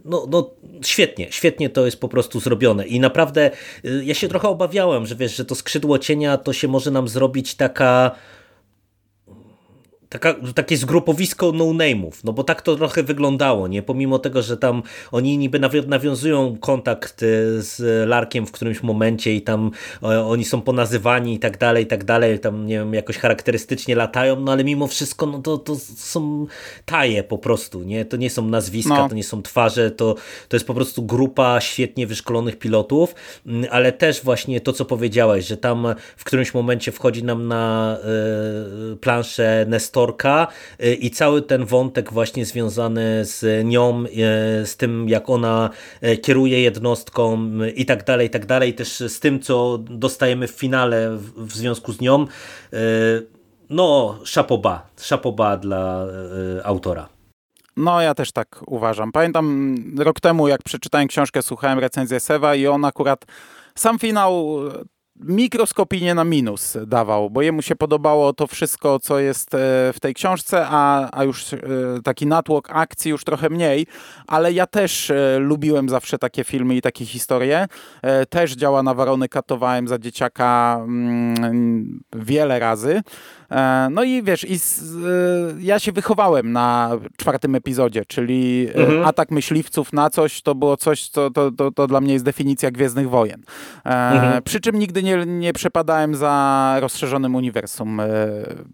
no, 0.05 0.27
no 0.31 0.51
świetnie, 0.85 1.27
świetnie 1.31 1.71
to 1.71 1.85
jest 1.85 2.01
po 2.01 2.09
prostu 2.09 2.41
zrobione. 2.41 2.87
I 2.87 3.01
naprawdę 3.01 3.51
ja 4.03 4.15
się 4.15 4.29
trochę 4.29 4.49
obawiałem, 4.49 5.07
że 5.07 5.17
wiesz, 5.17 5.37
że 5.37 5.45
to 5.45 5.55
skrzydło 5.55 5.99
cienia 5.99 6.37
to 6.37 6.53
się 6.53 6.69
może 6.69 6.91
nam 6.91 7.09
zrobić 7.09 7.55
taka 7.55 8.11
taka, 10.09 10.35
takie 10.55 10.77
zgrupowisko 10.77 11.53
no-name'ów, 11.53 12.25
no 12.25 12.33
bo 12.33 12.45
tak 12.45 12.63
to 12.63 12.77
trochę 12.77 13.03
wyglądało, 13.03 13.69
nie? 13.69 13.83
Pomimo 13.83 14.19
tego, 14.19 14.43
że 14.43 14.57
tam 14.57 14.83
oni 15.13 15.39
niby 15.39 15.61
nawiązują 15.87 16.57
kontakt 16.61 17.23
e, 17.23 17.27
z 17.63 18.09
Larkiem 18.09 18.47
w 18.47 18.53
którymś 18.53 18.83
momencie 18.83 19.35
i 19.35 19.43
tam 19.43 19.71
oni 20.03 20.45
są 20.45 20.61
ponazywani 20.61 21.35
i 21.35 21.39
tak 21.39 21.59
dalej, 21.59 21.85
i 21.85 21.87
tak 21.87 22.05
dalej, 22.05 22.39
tam 22.39 22.67
nie 22.67 22.79
wiem, 22.79 22.95
jakoś 22.95 23.19
charakterystycznie 23.19 23.95
latają, 23.95 24.41
no 24.41 24.53
ale 24.53 24.65
mimo 24.65 24.87
wszystko, 24.87 25.27
no 25.27 25.39
to, 25.39 25.59
to 25.59 25.77
są 25.97 26.47
taje 26.85 27.23
po 27.23 27.39
prostu, 27.39 27.83
nie? 27.83 28.05
To 28.05 28.17
nie 28.17 28.31
są 28.31 28.49
nazwiska, 28.49 28.95
no. 28.95 29.09
to 29.09 29.15
nie 29.15 29.25
są 29.25 29.43
twarze, 29.43 29.91
to, 29.91 30.15
to 30.49 30.57
jest 30.57 30.67
po 30.67 30.75
prostu 30.75 31.03
grupa 31.03 31.61
świetnie 31.61 32.07
wyszkolonych 32.07 32.59
pilotów, 32.59 33.15
mm, 33.47 33.67
ale 33.71 33.93
też 33.93 34.23
właśnie 34.25 34.61
to, 34.61 34.73
co 34.73 34.85
powiedziałeś, 34.85 35.47
że 35.47 35.57
tam 35.57 35.95
w 36.17 36.25
którymś 36.25 36.55
momencie 36.55 36.93
wchodzi 36.93 37.25
nam 37.25 37.49
na 37.49 37.97
y, 38.93 38.97
planszę 38.97 39.67
Nestor 39.69 39.98
aktorka 39.99 40.47
y, 40.83 40.95
i 40.95 41.11
cały 41.11 41.43
ten 41.43 41.65
wątek 41.65 42.13
właśnie 42.13 42.45
związany 42.45 43.25
z 43.25 43.67
nią, 43.67 44.05
y, 44.63 44.67
z 44.67 44.77
tym 44.77 45.09
jak 45.09 45.31
ona 45.31 45.71
y, 46.03 46.17
kieruje 46.17 46.63
jednostką 46.63 47.51
i 47.75 47.87
tak 47.87 48.05
dalej, 48.05 48.27
i 48.27 48.31
tak 48.31 48.47
dalej, 48.47 48.75
też 48.75 48.99
z 48.99 49.21
tym 49.21 49.41
co 49.41 49.79
dostajemy 49.79 50.49
w 50.49 50.51
finale 50.51 51.19
w 51.37 51.53
związku 51.53 51.93
z 51.93 52.01
nią, 52.01 52.27
no 53.71 54.19
szapoba, 54.25 54.87
szapoba 55.01 55.57
dla 55.57 56.07
autora. 56.65 57.09
No, 57.77 58.01
ja 58.01 58.15
też 58.15 58.33
tak 58.33 58.61
uważam. 58.67 59.13
Pamiętam 59.13 59.77
rok 59.99 60.21
temu, 60.21 60.49
jak 60.49 60.63
przeczytałem 60.63 61.09
książkę, 61.09 61.43
słuchałem 61.43 61.79
recenzję 61.79 62.21
Sewa 62.21 62.55
i 62.55 62.67
on 62.67 62.85
akurat 62.85 63.25
sam 63.75 63.99
finał 63.99 64.61
mikroskopijnie 65.21 66.15
na 66.15 66.25
minus 66.25 66.77
dawał, 66.87 67.31
bo 67.31 67.43
jemu 67.43 67.63
się 67.63 67.77
podobało 67.77 68.33
to 68.33 68.47
wszystko, 68.47 68.99
co 68.99 69.19
jest 69.19 69.55
e, 69.55 69.59
w 69.93 69.97
tej 70.01 70.15
książce, 70.15 70.67
a, 70.71 71.09
a 71.19 71.25
już 71.25 71.53
e, 71.53 71.59
taki 72.05 72.27
natłok 72.27 72.69
akcji 72.71 73.11
już 73.11 73.25
trochę 73.25 73.51
mniej, 73.51 73.87
ale 74.27 74.53
ja 74.53 74.67
też 74.67 75.11
e, 75.11 75.39
lubiłem 75.39 75.89
zawsze 75.89 76.19
takie 76.19 76.45
filmy 76.45 76.77
i 76.77 76.83
takie 76.83 77.07
historie. 77.07 77.67
Też 78.31 78.53
działa 78.53 78.83
na 78.83 78.95
Warony 78.95 79.29
katowałem 79.29 79.89
za 79.89 79.99
dzieciaka 79.99 80.79
mm, 80.81 82.01
wiele 82.13 82.59
razy. 82.59 83.03
E, 83.51 83.89
no 83.91 84.05
i 84.05 84.23
wiesz, 84.23 84.45
i 84.45 84.59
z, 84.59 84.83
e, 84.83 85.63
ja 85.63 85.79
się 85.79 85.93
wychowałem 85.93 86.53
na 86.53 86.91
czwartym 87.17 87.55
epizodzie, 87.55 88.05
czyli 88.05 88.69
e, 88.69 88.75
mhm. 88.75 89.05
atak 89.05 89.31
myśliwców 89.31 89.93
na 89.93 90.11
coś, 90.11 90.43
to 90.43 90.55
było 90.55 90.77
coś, 90.77 91.09
co 91.09 91.31
to, 91.31 91.51
to, 91.51 91.71
to 91.71 91.87
dla 91.87 92.01
mnie 92.01 92.13
jest 92.13 92.25
definicja 92.25 92.71
Gwiezdnych 92.71 93.11
Wojen. 93.11 93.43
Mhm. 93.85 94.43
Przy 94.43 94.61
czym 94.61 94.79
nigdy 94.79 95.03
nie, 95.03 95.27
nie 95.27 95.53
przepadałem 95.53 96.15
za 96.15 96.77
rozszerzonym 96.81 97.35
uniwersum 97.35 98.01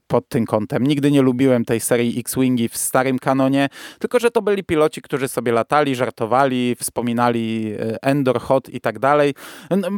pod 0.07 0.29
tym 0.29 0.47
kątem. 0.47 0.87
Nigdy 0.87 1.11
nie 1.11 1.23
lubiłem 1.23 1.65
tej 1.65 1.81
serii 1.81 2.21
X-Wingi 2.21 2.69
w 2.69 2.77
starym 2.77 3.19
kanonie, 3.19 3.69
tylko 3.99 4.19
że 4.19 4.31
to 4.31 4.43
byli 4.43 4.65
piloci, 4.65 5.03
którzy 5.03 5.29
sobie 5.29 5.53
latali, 5.53 5.95
żartowali, 5.95 6.77
wspominali 6.81 7.75
Endor, 8.03 8.41
Hot 8.41 8.69
i 8.69 8.81
tak 8.81 8.99
dalej. 8.99 9.35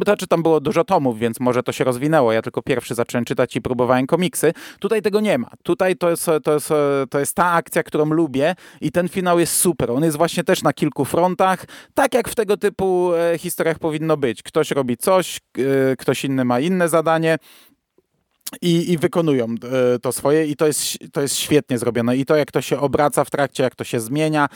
Znaczy 0.05 0.27
tam 0.27 0.43
było 0.43 0.59
dużo 0.59 0.83
tomów, 0.83 1.19
więc 1.19 1.39
może 1.39 1.63
to 1.63 1.71
się 1.71 1.83
rozwinęło. 1.83 2.31
Ja 2.31 2.41
tylko 2.41 2.61
pierwszy 2.61 2.95
zacząłem 2.95 3.25
czytać 3.25 3.55
i 3.55 3.61
próbowałem 3.61 4.07
komiksy. 4.07 4.53
Tutaj 4.79 5.01
tego 5.01 5.19
nie 5.19 5.37
ma. 5.37 5.49
Tutaj 5.63 5.95
to 5.95 6.09
jest, 6.09 6.25
to 6.43 6.53
jest, 6.53 6.69
to 7.09 7.19
jest 7.19 7.35
ta 7.35 7.51
akcja, 7.51 7.83
którą 7.83 8.05
lubię 8.05 8.55
i 8.81 8.91
ten 8.91 9.09
finał 9.09 9.39
jest 9.39 9.53
super. 9.53 9.91
On 9.91 10.03
jest 10.03 10.17
właśnie 10.17 10.43
też 10.43 10.63
na 10.63 10.73
kilku 10.73 11.05
frontach, 11.05 11.65
tak 11.93 12.13
jak 12.13 12.29
w 12.29 12.35
tego 12.35 12.57
typu 12.57 13.13
e, 13.13 13.37
historiach 13.37 13.79
powinno 13.79 14.17
być. 14.17 14.43
Ktoś 14.43 14.71
robi 14.71 14.97
coś, 14.97 15.39
e, 15.57 15.95
ktoś 15.95 16.25
inny 16.25 16.45
ma 16.45 16.59
inne 16.59 16.89
zadanie. 16.89 17.37
I, 18.61 18.91
i, 18.91 18.97
wykonują 18.97 19.45
e, 19.45 19.99
to 19.99 20.11
swoje 20.11 20.45
i 20.45 20.55
to 20.55 20.67
jest, 20.67 20.97
to 21.11 21.21
jest 21.21 21.35
świetnie 21.35 21.77
zrobione. 21.77 22.17
I 22.17 22.25
to, 22.25 22.35
jak 22.35 22.51
to 22.51 22.61
się 22.61 22.79
obraca 22.79 23.23
w 23.23 23.29
trakcie, 23.29 23.63
jak 23.63 23.75
to 23.75 23.83
się 23.83 23.99
zmienia, 23.99 24.47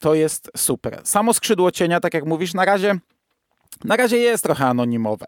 to 0.00 0.14
jest 0.14 0.50
super. 0.56 1.00
Samo 1.04 1.34
skrzydło 1.34 1.70
cienia, 1.70 2.00
tak 2.00 2.14
jak 2.14 2.26
mówisz, 2.26 2.54
na 2.54 2.64
razie 2.64 2.98
na 3.84 3.96
razie 3.96 4.18
jest 4.18 4.44
trochę 4.44 4.66
anonimowe. 4.66 5.26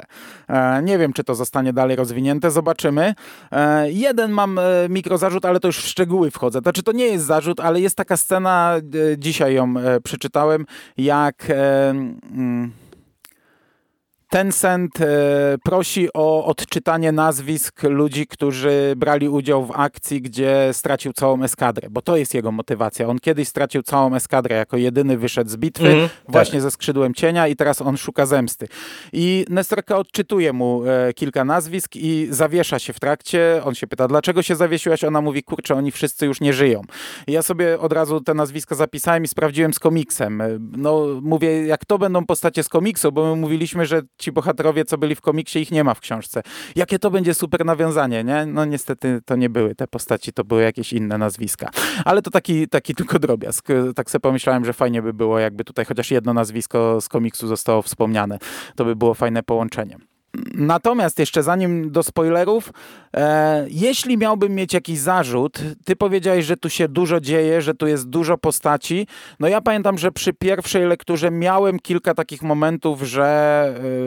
E, 0.48 0.82
nie 0.82 0.98
wiem, 0.98 1.12
czy 1.12 1.24
to 1.24 1.34
zostanie 1.34 1.72
dalej 1.72 1.96
rozwinięte, 1.96 2.50
zobaczymy. 2.50 3.14
E, 3.52 3.92
jeden 3.92 4.30
mam 4.30 4.58
e, 4.58 4.62
mikrozarzut, 4.88 5.44
ale 5.44 5.60
to 5.60 5.68
już 5.68 5.78
w 5.78 5.88
szczegóły 5.88 6.30
wchodzę. 6.30 6.60
Znaczy, 6.60 6.82
to 6.82 6.92
nie 6.92 7.06
jest 7.06 7.24
zarzut, 7.24 7.60
ale 7.60 7.80
jest 7.80 7.96
taka 7.96 8.16
scena, 8.16 8.74
dzisiaj 9.18 9.54
ją 9.54 9.74
przeczytałem, 10.04 10.66
jak. 10.96 11.46
Mm, 11.50 12.70
Tencent 14.30 15.00
e, 15.00 15.06
prosi 15.64 16.08
o 16.14 16.44
odczytanie 16.44 17.12
nazwisk 17.12 17.82
ludzi, 17.82 18.26
którzy 18.26 18.94
brali 18.96 19.28
udział 19.28 19.66
w 19.66 19.70
akcji, 19.70 20.22
gdzie 20.22 20.68
stracił 20.72 21.12
całą 21.12 21.42
eskadrę, 21.42 21.88
bo 21.90 22.02
to 22.02 22.16
jest 22.16 22.34
jego 22.34 22.52
motywacja. 22.52 23.08
On 23.08 23.18
kiedyś 23.18 23.48
stracił 23.48 23.82
całą 23.82 24.14
eskadrę, 24.14 24.56
jako 24.56 24.76
jedyny 24.76 25.18
wyszedł 25.18 25.50
z 25.50 25.56
bitwy, 25.56 25.88
mm, 25.88 26.08
właśnie 26.28 26.52
tak. 26.52 26.62
ze 26.62 26.70
skrzydłem 26.70 27.14
cienia 27.14 27.48
i 27.48 27.56
teraz 27.56 27.82
on 27.82 27.96
szuka 27.96 28.26
zemsty. 28.26 28.68
I 29.12 29.44
Nestorka 29.48 29.96
odczytuje 29.96 30.52
mu 30.52 30.82
e, 30.86 31.12
kilka 31.12 31.44
nazwisk 31.44 31.96
i 31.96 32.28
zawiesza 32.30 32.78
się 32.78 32.92
w 32.92 33.00
trakcie. 33.00 33.62
On 33.64 33.74
się 33.74 33.86
pyta, 33.86 34.08
dlaczego 34.08 34.42
się 34.42 34.56
zawiesiłaś? 34.56 35.04
Ona 35.04 35.20
mówi, 35.20 35.42
kurczę, 35.42 35.74
oni 35.74 35.90
wszyscy 35.90 36.26
już 36.26 36.40
nie 36.40 36.52
żyją. 36.52 36.82
I 37.26 37.32
ja 37.32 37.42
sobie 37.42 37.80
od 37.80 37.92
razu 37.92 38.20
te 38.20 38.34
nazwiska 38.34 38.74
zapisałem 38.74 39.24
i 39.24 39.28
sprawdziłem 39.28 39.74
z 39.74 39.78
komiksem. 39.78 40.40
E, 40.40 40.48
no, 40.60 41.06
mówię, 41.22 41.66
jak 41.66 41.84
to 41.84 41.98
będą 41.98 42.26
postacie 42.26 42.62
z 42.62 42.68
komiksu, 42.68 43.12
bo 43.12 43.34
my 43.34 43.40
mówiliśmy, 43.40 43.86
że 43.86 44.02
ci 44.18 44.32
bohaterowie, 44.32 44.84
co 44.84 44.98
byli 44.98 45.14
w 45.14 45.20
komiksie, 45.20 45.58
ich 45.58 45.70
nie 45.70 45.84
ma 45.84 45.94
w 45.94 46.00
książce. 46.00 46.42
Jakie 46.76 46.98
to 46.98 47.10
będzie 47.10 47.34
super 47.34 47.64
nawiązanie, 47.64 48.24
nie? 48.24 48.46
No 48.46 48.64
niestety 48.64 49.20
to 49.24 49.36
nie 49.36 49.50
były 49.50 49.74
te 49.74 49.86
postaci, 49.86 50.32
to 50.32 50.44
były 50.44 50.62
jakieś 50.62 50.92
inne 50.92 51.18
nazwiska. 51.18 51.70
Ale 52.04 52.22
to 52.22 52.30
taki, 52.30 52.68
taki 52.68 52.94
tylko 52.94 53.18
drobiazg. 53.18 53.68
Tak 53.96 54.10
sobie 54.10 54.20
pomyślałem, 54.20 54.64
że 54.64 54.72
fajnie 54.72 55.02
by 55.02 55.12
było, 55.12 55.38
jakby 55.38 55.64
tutaj 55.64 55.84
chociaż 55.84 56.10
jedno 56.10 56.34
nazwisko 56.34 57.00
z 57.00 57.08
komiksu 57.08 57.46
zostało 57.46 57.82
wspomniane. 57.82 58.38
To 58.76 58.84
by 58.84 58.96
było 58.96 59.14
fajne 59.14 59.42
połączenie. 59.42 60.07
Natomiast 60.54 61.18
jeszcze 61.18 61.42
zanim 61.42 61.90
do 61.90 62.02
spoilerów, 62.02 62.72
e, 63.16 63.66
jeśli 63.70 64.18
miałbym 64.18 64.54
mieć 64.54 64.74
jakiś 64.74 64.98
zarzut, 64.98 65.58
ty 65.84 65.96
powiedziałeś, 65.96 66.44
że 66.44 66.56
tu 66.56 66.70
się 66.70 66.88
dużo 66.88 67.20
dzieje, 67.20 67.62
że 67.62 67.74
tu 67.74 67.86
jest 67.86 68.08
dużo 68.08 68.38
postaci. 68.38 69.06
No 69.40 69.48
ja 69.48 69.60
pamiętam, 69.60 69.98
że 69.98 70.12
przy 70.12 70.32
pierwszej 70.32 70.86
lekturze 70.86 71.30
miałem 71.30 71.78
kilka 71.78 72.14
takich 72.14 72.42
momentów, 72.42 73.02
że 73.02 73.24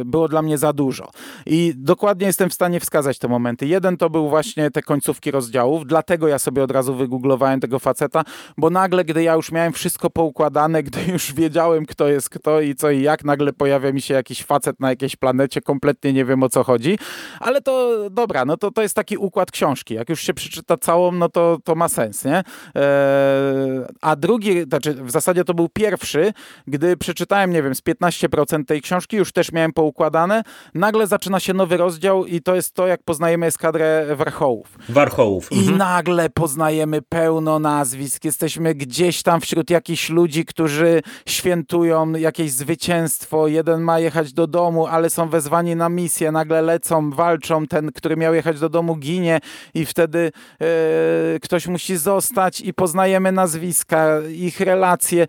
e, 0.01 0.05
było 0.05 0.27
dla 0.27 0.41
mnie 0.41 0.57
za 0.57 0.73
dużo. 0.73 1.11
I 1.45 1.73
dokładnie 1.75 2.27
jestem 2.27 2.49
w 2.49 2.53
stanie 2.53 2.79
wskazać 2.79 3.19
te 3.19 3.27
momenty. 3.27 3.67
Jeden 3.67 3.97
to 3.97 4.09
był 4.09 4.29
właśnie 4.29 4.71
te 4.71 4.81
końcówki 4.81 5.31
rozdziałów, 5.31 5.87
dlatego 5.87 6.27
ja 6.27 6.39
sobie 6.39 6.63
od 6.63 6.71
razu 6.71 6.95
wygooglowałem 6.95 7.59
tego 7.59 7.79
faceta, 7.79 8.23
bo 8.57 8.69
nagle, 8.69 9.05
gdy 9.05 9.23
ja 9.23 9.33
już 9.33 9.51
miałem 9.51 9.73
wszystko 9.73 10.09
poukładane, 10.09 10.83
gdy 10.83 10.99
już 11.11 11.33
wiedziałem, 11.33 11.85
kto 11.85 12.07
jest 12.07 12.29
kto 12.29 12.61
i 12.61 12.75
co 12.75 12.91
i 12.91 13.01
jak, 13.01 13.23
nagle 13.23 13.53
pojawia 13.53 13.91
mi 13.91 14.01
się 14.01 14.13
jakiś 14.13 14.43
facet 14.43 14.79
na 14.79 14.89
jakiejś 14.89 15.15
planecie 15.15 15.61
kompletnie 15.61 16.10
absolutnie 16.11 16.21
nie 16.21 16.25
wiem 16.25 16.43
o 16.43 16.49
co 16.49 16.63
chodzi, 16.63 16.97
ale 17.39 17.61
to 17.61 18.09
dobra, 18.09 18.45
no 18.45 18.57
to, 18.57 18.71
to 18.71 18.81
jest 18.81 18.95
taki 18.95 19.17
układ 19.17 19.51
książki. 19.51 19.93
Jak 19.93 20.09
już 20.09 20.21
się 20.21 20.33
przeczyta 20.33 20.77
całą, 20.77 21.11
no 21.11 21.29
to, 21.29 21.57
to 21.63 21.75
ma 21.75 21.89
sens, 21.89 22.25
nie? 22.25 22.43
E, 22.75 23.87
a 24.01 24.15
drugi, 24.15 24.63
znaczy 24.63 24.93
w 24.93 25.11
zasadzie 25.11 25.43
to 25.43 25.53
był 25.53 25.69
pierwszy, 25.69 26.33
gdy 26.67 26.97
przeczytałem, 26.97 27.51
nie 27.51 27.63
wiem, 27.63 27.75
z 27.75 27.81
15% 27.81 28.65
tej 28.65 28.81
książki, 28.81 29.17
już 29.17 29.31
też 29.31 29.51
miałem 29.51 29.73
poukładane, 29.73 30.43
nagle 30.73 31.07
zaczyna 31.07 31.39
się 31.39 31.53
nowy 31.53 31.77
rozdział 31.77 32.25
i 32.25 32.41
to 32.41 32.55
jest 32.55 32.73
to, 32.73 32.87
jak 32.87 33.03
poznajemy 33.03 33.45
eskadrę 33.45 34.15
warchołów. 34.15 34.77
Warchołów. 34.89 35.51
Mhm. 35.51 35.75
I 35.75 35.77
nagle 35.77 36.29
poznajemy 36.29 37.01
pełno 37.01 37.59
nazwisk, 37.59 38.25
jesteśmy 38.25 38.75
gdzieś 38.75 39.23
tam 39.23 39.41
wśród 39.41 39.69
jakichś 39.69 40.09
ludzi, 40.09 40.45
którzy 40.45 41.01
świętują 41.25 42.11
jakieś 42.11 42.51
zwycięstwo, 42.51 43.47
jeden 43.47 43.81
ma 43.81 43.99
jechać 43.99 44.33
do 44.33 44.47
domu, 44.47 44.87
ale 44.87 45.09
są 45.09 45.29
wezwani 45.29 45.75
na 45.75 45.89
misję, 45.89 46.00
nagle 46.31 46.61
lecą, 46.61 47.11
walczą, 47.11 47.67
ten, 47.67 47.91
który 47.91 48.17
miał 48.17 48.33
jechać 48.33 48.59
do 48.59 48.69
domu 48.69 48.95
ginie 48.95 49.39
i 49.73 49.85
wtedy 49.85 50.31
e, 50.61 51.39
ktoś 51.39 51.67
musi 51.67 51.97
zostać 51.97 52.61
i 52.61 52.73
poznajemy 52.73 53.31
nazwiska, 53.31 54.19
ich 54.29 54.59
relacje 54.59 55.27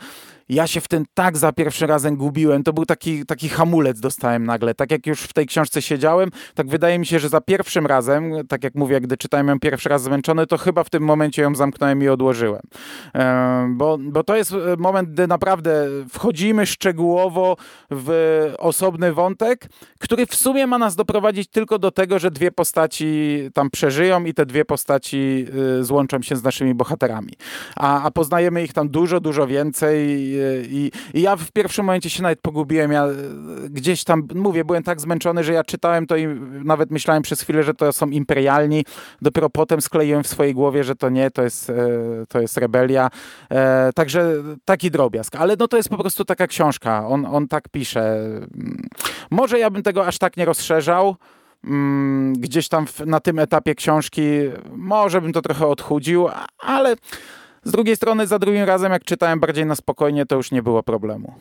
ja 0.49 0.67
się 0.67 0.81
w 0.81 0.89
tym 0.89 1.05
tak 1.15 1.37
za 1.37 1.53
pierwszym 1.53 1.89
razem 1.89 2.17
gubiłem. 2.17 2.63
To 2.63 2.73
był 2.73 2.87
taki, 2.87 3.27
taki 3.27 3.49
hamulec 3.49 4.01
dostałem 4.01 4.45
nagle. 4.45 4.75
Tak 4.75 4.91
jak 4.91 5.07
już 5.07 5.21
w 5.21 5.33
tej 5.33 5.47
książce 5.47 5.83
siedziałem, 5.83 6.31
tak 6.55 6.69
wydaje 6.69 6.99
mi 6.99 7.07
się, 7.07 7.19
że 7.19 7.29
za 7.29 7.41
pierwszym 7.41 7.87
razem, 7.87 8.33
tak 8.49 8.65
jak 8.65 8.75
mówię, 8.75 9.01
gdy 9.01 9.17
czytałem 9.17 9.49
ją 9.49 9.61
pierwszy 9.61 9.89
raz 9.89 10.03
zmęczony, 10.03 10.47
to 10.47 10.59
chyba 10.59 10.85
w 10.85 10.91
tym 10.91 11.03
momencie 11.03 11.43
ją 11.43 11.55
zamknąłem 11.55 12.03
i 12.03 12.09
odłożyłem. 12.09 12.63
Bo, 13.69 13.99
bo 14.01 14.25
to 14.25 14.37
jest 14.37 14.55
moment, 14.79 15.11
gdy 15.11 15.27
naprawdę 15.27 15.87
wchodzimy 16.09 16.67
szczegółowo 16.67 17.57
w 17.91 18.13
osobny 18.59 19.13
wątek, 19.13 19.69
który 20.01 20.27
w 20.27 20.35
sumie 20.35 20.67
ma 20.67 20.79
nas 20.79 20.97
doprowadzić 20.97 21.49
tylko 21.49 21.79
do 21.79 21.91
tego, 21.91 22.19
że 22.19 22.31
dwie 22.31 22.53
postaci 22.53 23.39
tam 23.55 23.71
przeżyją 23.71 24.25
i 24.25 24.35
te 24.35 24.47
dwie 24.47 24.65
postaci 24.65 25.47
y, 25.81 25.85
złączą 25.85 26.23
się 26.23 26.37
z 26.37 26.43
naszymi 26.43 26.75
bohaterami. 26.75 27.33
A, 27.77 28.03
a 28.03 28.11
poznajemy 28.11 28.63
ich 28.65 28.73
tam 28.73 28.89
dużo, 28.89 29.21
dużo 29.21 29.47
więcej 29.47 30.32
i, 30.69 30.91
I, 31.15 31.23
ja 31.23 31.37
w 31.37 31.53
pierwszym 31.53 31.85
momencie 31.85 32.11
się 32.11 32.23
nawet 32.23 32.41
pogubiłem. 32.41 32.93
Ja 32.93 33.05
e, 33.05 33.13
gdzieś 33.71 34.05
tam, 34.05 34.29
mówię, 34.35 34.65
byłem 34.65 34.83
tak 34.83 35.01
zmęczony, 35.01 35.45
że 35.45 35.53
ja 35.53 35.65
czytałem 35.65 36.07
to 36.07 36.17
i 36.17 36.27
nawet 36.65 36.91
myślałem 36.91 37.23
przez 37.23 37.41
chwilę, 37.41 37.63
że 37.63 37.75
to 37.75 37.93
są 37.93 38.11
imperialni. 38.11 38.85
Dopiero 39.23 39.51
potem 39.51 39.81
skleiłem 39.81 40.23
w 40.23 40.27
swojej 40.27 40.55
głowie, 40.55 40.85
że 40.85 40.97
to 40.97 41.09
nie, 41.09 41.31
to 41.31 41.43
jest, 41.43 41.71
e, 41.71 41.75
to 42.29 42.41
jest 42.41 42.57
rebelia. 42.57 43.11
E, 43.51 43.91
także 43.95 44.35
taki 44.65 44.91
drobiazg. 44.91 45.37
Ale 45.37 45.57
no 45.59 45.69
to 45.69 45.77
jest 45.77 45.89
po 45.89 45.99
prostu 45.99 46.25
taka 46.25 46.47
książka. 46.47 47.09
On, 47.09 47.27
on 47.27 47.49
tak 47.49 47.69
pisze. 47.69 48.19
Może 49.31 49.59
ja 49.59 49.71
bym 49.71 49.83
tego 49.83 50.07
aż 50.07 50.19
tak 50.19 50.37
nie 50.37 50.45
rozszerzał. 50.45 51.17
Mm, 51.65 52.33
gdzieś 52.33 52.69
tam 52.69 52.87
na 53.07 53.21
tym 53.21 53.39
etapie 53.39 53.75
książki 53.75 54.23
może 54.77 55.21
bym 55.21 55.33
to 55.33 55.43
trochę 55.43 55.67
odchudził, 55.67 56.29
ale 56.59 56.97
z 57.65 57.71
drugiej 57.71 57.97
strony, 57.97 58.27
za 58.27 58.39
drugim 58.39 58.65
razem, 58.65 58.93
jak 58.93 59.05
czytałem 59.05 59.41
bardziej 59.41 59.67
na 59.67 59.75
spokojnie, 59.75 60.27
to 60.27 60.37
już 60.37 60.51
nie 60.51 60.63
było 60.63 60.83
problemu. 60.83 61.35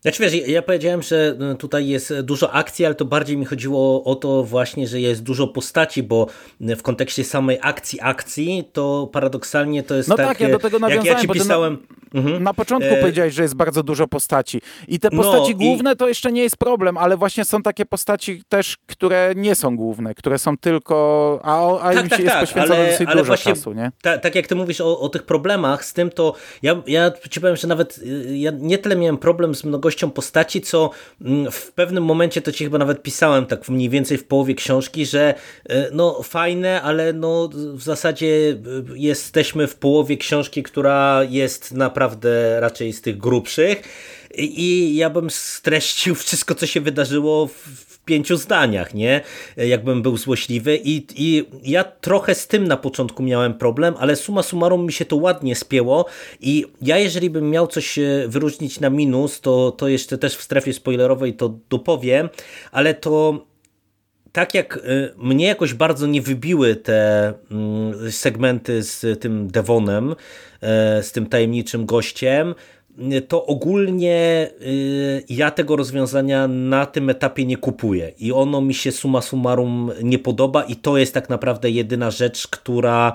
Znaczy 0.00 0.22
wiesz, 0.22 0.48
ja 0.48 0.62
powiedziałem, 0.62 1.02
że 1.02 1.34
no, 1.38 1.54
tutaj 1.54 1.88
jest 1.88 2.20
dużo 2.20 2.52
akcji, 2.52 2.86
ale 2.86 2.94
to 2.94 3.04
bardziej 3.04 3.36
mi 3.36 3.44
chodziło 3.44 4.04
o 4.04 4.14
to 4.14 4.44
właśnie, 4.44 4.86
że 4.86 5.00
jest 5.00 5.22
dużo 5.22 5.48
postaci, 5.48 6.02
bo 6.02 6.26
w 6.60 6.82
kontekście 6.82 7.24
samej 7.24 7.58
akcji 7.62 7.98
akcji, 8.02 8.64
to 8.72 9.10
paradoksalnie 9.12 9.82
to 9.82 9.94
jest 9.94 10.08
no 10.08 10.16
tak, 10.16 10.26
tak, 10.26 10.40
ja 10.40 10.48
do 10.48 10.58
tego 10.58 10.78
nawiązałem, 10.78 11.06
jak 11.06 11.16
ja 11.16 11.20
ci 11.20 11.28
pisałem... 11.28 11.78
mhm. 12.14 12.42
na 12.42 12.54
początku 12.54 12.94
e... 12.94 13.00
powiedziałeś, 13.00 13.34
że 13.34 13.42
jest 13.42 13.54
bardzo 13.54 13.82
dużo 13.82 14.06
postaci 14.08 14.60
i 14.88 15.00
te 15.00 15.08
no 15.12 15.22
postaci 15.22 15.52
no, 15.52 15.58
główne 15.58 15.92
i... 15.92 15.96
to 15.96 16.08
jeszcze 16.08 16.32
nie 16.32 16.42
jest 16.42 16.56
problem, 16.56 16.98
ale 16.98 17.16
właśnie 17.16 17.44
są 17.44 17.62
takie 17.62 17.86
postaci 17.86 18.42
też, 18.48 18.76
które 18.86 19.32
nie 19.36 19.54
są 19.54 19.76
główne, 19.76 20.14
które 20.14 20.38
są 20.38 20.58
tylko, 20.58 21.40
a, 21.42 21.80
a 21.80 21.94
tak, 21.94 22.04
im 22.04 22.08
tak, 22.08 22.18
jest 22.18 22.32
tak, 22.32 22.40
poświęcone 22.40 22.76
ale, 22.76 22.90
dosyć 22.90 23.08
ale 23.08 23.16
dużo 23.16 23.26
właśnie, 23.26 23.54
czasu, 23.54 23.72
nie? 23.72 23.92
Ta, 24.02 24.18
tak 24.18 24.34
jak 24.34 24.46
ty 24.46 24.54
mówisz 24.54 24.80
o, 24.80 25.00
o 25.00 25.08
tych 25.08 25.22
problemach 25.22 25.84
z 25.84 25.92
tym, 25.92 26.10
to 26.10 26.34
ja, 26.62 26.82
ja 26.86 27.12
ci 27.30 27.40
powiem, 27.40 27.56
że 27.56 27.68
nawet 27.68 27.98
y, 27.98 28.38
ja 28.38 28.50
nie 28.58 28.78
tyle 28.78 28.96
miałem 28.96 29.18
problem 29.18 29.54
z 29.54 29.64
mnogością 29.64 30.10
postaci, 30.10 30.60
co 30.60 30.90
mm, 31.20 31.50
w 31.50 31.72
pewnym 31.72 32.04
momencie, 32.04 32.42
to 32.42 32.52
ci 32.52 32.64
chyba 32.64 32.78
nawet 32.78 33.02
pisałem 33.02 33.46
tak 33.46 33.68
mniej 33.68 33.90
więcej 33.90 34.18
w 34.18 34.26
połowie 34.26 34.54
książki, 34.54 35.06
że 35.06 35.34
e, 35.68 35.88
no 35.92 36.22
fajne, 36.22 36.82
ale 36.82 37.12
no 37.12 37.48
w 37.52 37.82
zasadzie 37.82 38.26
e, 38.26 38.56
jesteśmy 38.94 39.66
w 39.66 39.76
połowie 39.76 40.16
książki, 40.16 40.62
która 40.62 41.24
jest 41.28 41.74
naprawdę 41.96 42.60
raczej 42.60 42.92
z 42.92 43.00
tych 43.00 43.18
grubszych. 43.18 43.82
I 44.34 44.96
ja 44.96 45.10
bym 45.10 45.30
streścił 45.30 46.14
wszystko, 46.14 46.54
co 46.54 46.66
się 46.66 46.80
wydarzyło 46.80 47.46
w 47.46 48.04
pięciu 48.04 48.36
zdaniach, 48.36 48.94
nie? 48.94 49.20
Jakbym 49.56 50.02
był 50.02 50.16
złośliwy. 50.16 50.76
I, 50.84 51.06
i 51.16 51.44
ja 51.62 51.84
trochę 51.84 52.34
z 52.34 52.46
tym 52.46 52.68
na 52.68 52.76
początku 52.76 53.22
miałem 53.22 53.54
problem, 53.54 53.94
ale 53.98 54.16
suma 54.16 54.42
summarum 54.42 54.86
mi 54.86 54.92
się 54.92 55.04
to 55.04 55.16
ładnie 55.16 55.56
spięło. 55.56 56.06
I 56.40 56.64
ja 56.82 56.98
jeżeli 56.98 57.30
bym 57.30 57.50
miał 57.50 57.66
coś 57.66 57.98
e, 57.98 58.24
wyróżnić 58.28 58.80
na 58.80 58.90
minus, 58.90 59.40
to, 59.40 59.70
to 59.70 59.88
jeszcze 59.88 60.18
też 60.18 60.36
w 60.36 60.42
strefie 60.42 60.72
spoilerowej 60.72 61.34
to 61.34 61.58
dopowiem, 61.70 62.28
ale 62.72 62.94
to 62.94 63.44
tak 64.36 64.54
jak 64.54 64.76
e, 64.76 64.80
mnie 65.16 65.46
jakoś 65.46 65.74
bardzo 65.74 66.06
nie 66.06 66.22
wybiły 66.22 66.76
te 66.76 67.32
mm, 67.50 68.12
segmenty 68.12 68.82
z 68.82 69.20
tym 69.20 69.48
Devonem, 69.48 70.14
e, 70.60 71.02
z 71.02 71.12
tym 71.12 71.26
tajemniczym 71.26 71.86
gościem, 71.86 72.54
to 73.28 73.46
ogólnie 73.46 74.50
y, 74.62 75.24
ja 75.28 75.50
tego 75.50 75.76
rozwiązania 75.76 76.48
na 76.48 76.86
tym 76.86 77.10
etapie 77.10 77.46
nie 77.46 77.56
kupuję 77.56 78.12
i 78.18 78.32
ono 78.32 78.60
mi 78.60 78.74
się 78.74 78.92
suma 78.92 79.22
summarum 79.22 79.90
nie 80.02 80.18
podoba 80.18 80.62
i 80.62 80.76
to 80.76 80.98
jest 80.98 81.14
tak 81.14 81.28
naprawdę 81.28 81.70
jedyna 81.70 82.10
rzecz, 82.10 82.48
która 82.48 83.12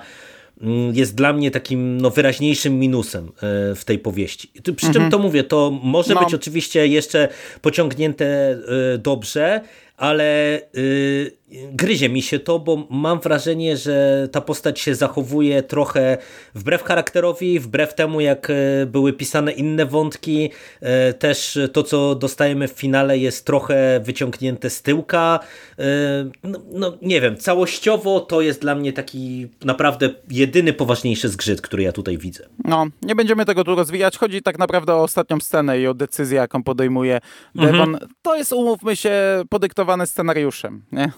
mm, 0.62 0.96
jest 0.96 1.16
dla 1.16 1.34
mnie 1.34 1.52
takim 1.52 2.02
no, 2.02 2.10
wyraźniejszym 2.10 2.80
minusem 2.80 3.28
y, 3.28 3.76
w 3.76 3.86
tej 3.86 4.00
powieści. 4.00 4.52
Przy 4.76 4.88
mhm. 4.88 4.94
czym 4.94 5.12
to 5.12 5.20
mówię, 5.20 5.44
to 5.44 5.80
może 5.84 6.14
no. 6.14 6.24
być 6.24 6.34
oczywiście 6.34 6.88
jeszcze 6.88 7.28
pociągnięte 7.62 8.58
y, 8.96 8.98
dobrze, 8.98 9.62
ale 10.02 10.62
yy, 10.74 11.38
gryzie 11.52 12.10
mi 12.10 12.22
się 12.22 12.40
to, 12.40 12.60
bo 12.60 12.88
mam 12.90 13.20
wrażenie, 13.20 13.78
że 13.78 14.28
ta 14.32 14.42
postać 14.42 14.80
się 14.80 14.96
zachowuje 14.96 15.64
trochę 15.64 16.18
wbrew 16.56 16.84
charakterowi, 16.84 17.60
wbrew 17.60 17.94
temu 17.94 18.22
jak 18.22 18.50
y, 18.50 18.86
były 18.86 19.14
pisane 19.14 19.52
inne 19.52 19.86
wątki. 19.86 20.52
Yy, 20.82 21.14
też 21.14 21.60
to, 21.74 21.84
co 21.84 22.16
dostajemy 22.16 22.68
w 22.68 22.72
finale 22.72 23.18
jest 23.18 23.46
trochę 23.46 24.00
wyciągnięte 24.04 24.70
z 24.70 24.82
tyłka. 24.82 25.40
Yy, 25.78 25.86
no, 26.44 26.60
no, 26.72 26.98
nie 27.02 27.22
wiem, 27.22 27.38
całościowo 27.38 28.20
to 28.20 28.42
jest 28.42 28.62
dla 28.62 28.76
mnie 28.76 28.94
taki 28.94 29.48
naprawdę 29.66 30.10
jedyny 30.30 30.74
poważniejszy 30.74 31.30
zgrzyt, 31.30 31.62
który 31.62 31.84
ja 31.84 31.92
tutaj 31.92 32.18
widzę. 32.18 32.48
No, 32.64 32.88
nie 33.02 33.16
będziemy 33.16 33.46
tego 33.46 33.64
tu 33.64 33.76
rozwijać. 33.76 34.18
Chodzi 34.18 34.42
tak 34.42 34.60
naprawdę 34.60 34.94
o 34.94 35.04
ostatnią 35.04 35.40
scenę 35.40 35.80
i 35.80 35.88
o 35.88 35.94
decyzję, 35.94 36.38
jaką 36.38 36.64
podejmuje 36.64 37.20
Devon. 37.56 37.94
Mhm. 37.94 38.12
To 38.22 38.36
jest, 38.36 38.54
umówmy 38.54 38.96
się, 38.96 39.44
podyktowane 39.50 40.08
scenariuszem, 40.08 40.82
nie? 40.92 41.12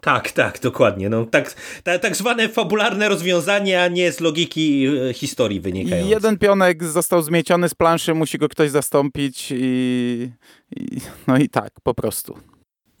Tak, 0.00 0.32
tak, 0.32 0.60
dokładnie. 0.60 1.08
No, 1.08 1.26
tak, 1.26 1.54
tak, 1.82 2.02
tak 2.02 2.16
zwane 2.16 2.48
fabularne 2.48 3.08
rozwiązanie, 3.08 3.82
a 3.82 3.88
nie 3.88 4.12
z 4.12 4.20
logiki 4.20 4.86
e, 5.10 5.14
historii 5.14 5.60
wynikające. 5.60 6.10
Jeden 6.10 6.38
pionek 6.38 6.84
został 6.84 7.22
zmieciony 7.22 7.68
z 7.68 7.74
planszy, 7.74 8.14
musi 8.14 8.38
go 8.38 8.48
ktoś 8.48 8.70
zastąpić 8.70 9.52
i, 9.56 10.30
i 10.76 11.00
no 11.26 11.38
i 11.38 11.48
tak, 11.48 11.72
po 11.82 11.94
prostu. 11.94 12.38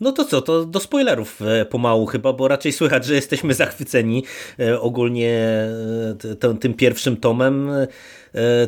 No 0.00 0.12
to 0.12 0.24
co, 0.24 0.42
to 0.42 0.64
do 0.64 0.80
spoilerów 0.80 1.42
e, 1.42 1.64
pomału 1.64 2.06
chyba, 2.06 2.32
bo 2.32 2.48
raczej 2.48 2.72
słychać, 2.72 3.04
że 3.04 3.14
jesteśmy 3.14 3.54
zachwyceni 3.54 4.24
e, 4.58 4.80
ogólnie 4.80 5.40
tym 6.60 6.74
pierwszym 6.74 7.16
tomem. 7.16 7.70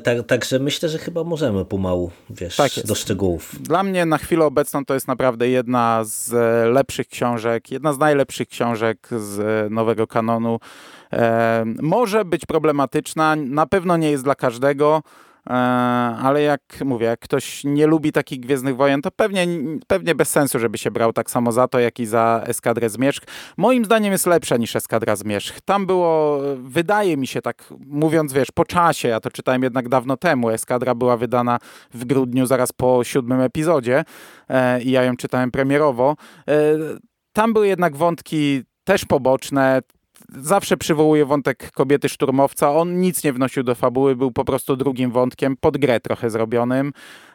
Tak, 0.02 0.26
także 0.26 0.58
myślę, 0.58 0.88
że 0.88 0.98
chyba 0.98 1.24
możemy 1.24 1.64
pomału, 1.64 2.10
wiesz, 2.30 2.56
tak 2.56 2.70
do 2.84 2.94
szczegółów. 2.94 3.56
Dla 3.60 3.82
mnie 3.82 4.06
na 4.06 4.18
chwilę 4.18 4.44
obecną 4.44 4.84
to 4.84 4.94
jest 4.94 5.08
naprawdę 5.08 5.48
jedna 5.48 6.04
z 6.04 6.32
lepszych 6.74 7.08
książek, 7.08 7.70
jedna 7.70 7.92
z 7.92 7.98
najlepszych 7.98 8.48
książek 8.48 9.08
z 9.18 9.70
nowego 9.72 10.06
kanonu. 10.06 10.60
może 11.82 12.24
być 12.24 12.46
problematyczna, 12.46 13.36
na 13.36 13.66
pewno 13.66 13.96
nie 13.96 14.10
jest 14.10 14.24
dla 14.24 14.34
każdego, 14.34 15.02
E, 15.02 15.31
ale 15.44 16.42
jak 16.42 16.60
mówię, 16.84 17.06
jak 17.06 17.20
ktoś 17.20 17.64
nie 17.64 17.86
lubi 17.86 18.12
takich 18.12 18.40
Gwiezdnych 18.40 18.76
Wojen, 18.76 19.02
to 19.02 19.10
pewnie, 19.10 19.46
pewnie 19.86 20.14
bez 20.14 20.30
sensu, 20.30 20.58
żeby 20.58 20.78
się 20.78 20.90
brał 20.90 21.12
tak 21.12 21.30
samo 21.30 21.52
za 21.52 21.68
to, 21.68 21.78
jak 21.78 22.00
i 22.00 22.06
za 22.06 22.42
Eskadrę 22.46 22.90
Zmierzch. 22.90 23.22
Moim 23.56 23.84
zdaniem 23.84 24.12
jest 24.12 24.26
lepsza 24.26 24.56
niż 24.56 24.76
Eskadra 24.76 25.16
Zmierzch. 25.16 25.60
Tam 25.64 25.86
było, 25.86 26.40
wydaje 26.56 27.16
mi 27.16 27.26
się 27.26 27.42
tak, 27.42 27.64
mówiąc, 27.86 28.32
wiesz, 28.32 28.50
po 28.50 28.64
czasie, 28.64 29.08
ja 29.08 29.20
to 29.20 29.30
czytałem 29.30 29.62
jednak 29.62 29.88
dawno 29.88 30.16
temu, 30.16 30.50
Eskadra 30.50 30.94
była 30.94 31.16
wydana 31.16 31.58
w 31.94 32.04
grudniu, 32.04 32.46
zaraz 32.46 32.72
po 32.72 33.04
siódmym 33.04 33.40
epizodzie 33.40 34.04
e, 34.48 34.82
i 34.82 34.90
ja 34.90 35.02
ją 35.02 35.16
czytałem 35.16 35.50
premierowo. 35.50 36.16
E, 36.48 36.54
tam 37.32 37.52
były 37.52 37.68
jednak 37.68 37.96
wątki 37.96 38.62
też 38.84 39.04
poboczne, 39.04 39.80
zawsze 40.36 40.76
przywołuje 40.76 41.26
wątek 41.26 41.70
kobiety 41.72 42.08
szturmowca. 42.08 42.70
On 42.70 43.00
nic 43.00 43.24
nie 43.24 43.32
wnosił 43.32 43.62
do 43.62 43.74
fabuły, 43.74 44.16
był 44.16 44.32
po 44.32 44.44
prostu 44.44 44.76
drugim 44.76 45.10
wątkiem, 45.10 45.56
pod 45.56 45.78
grę 45.78 46.00
trochę 46.00 46.30
zrobionym. 46.30 46.92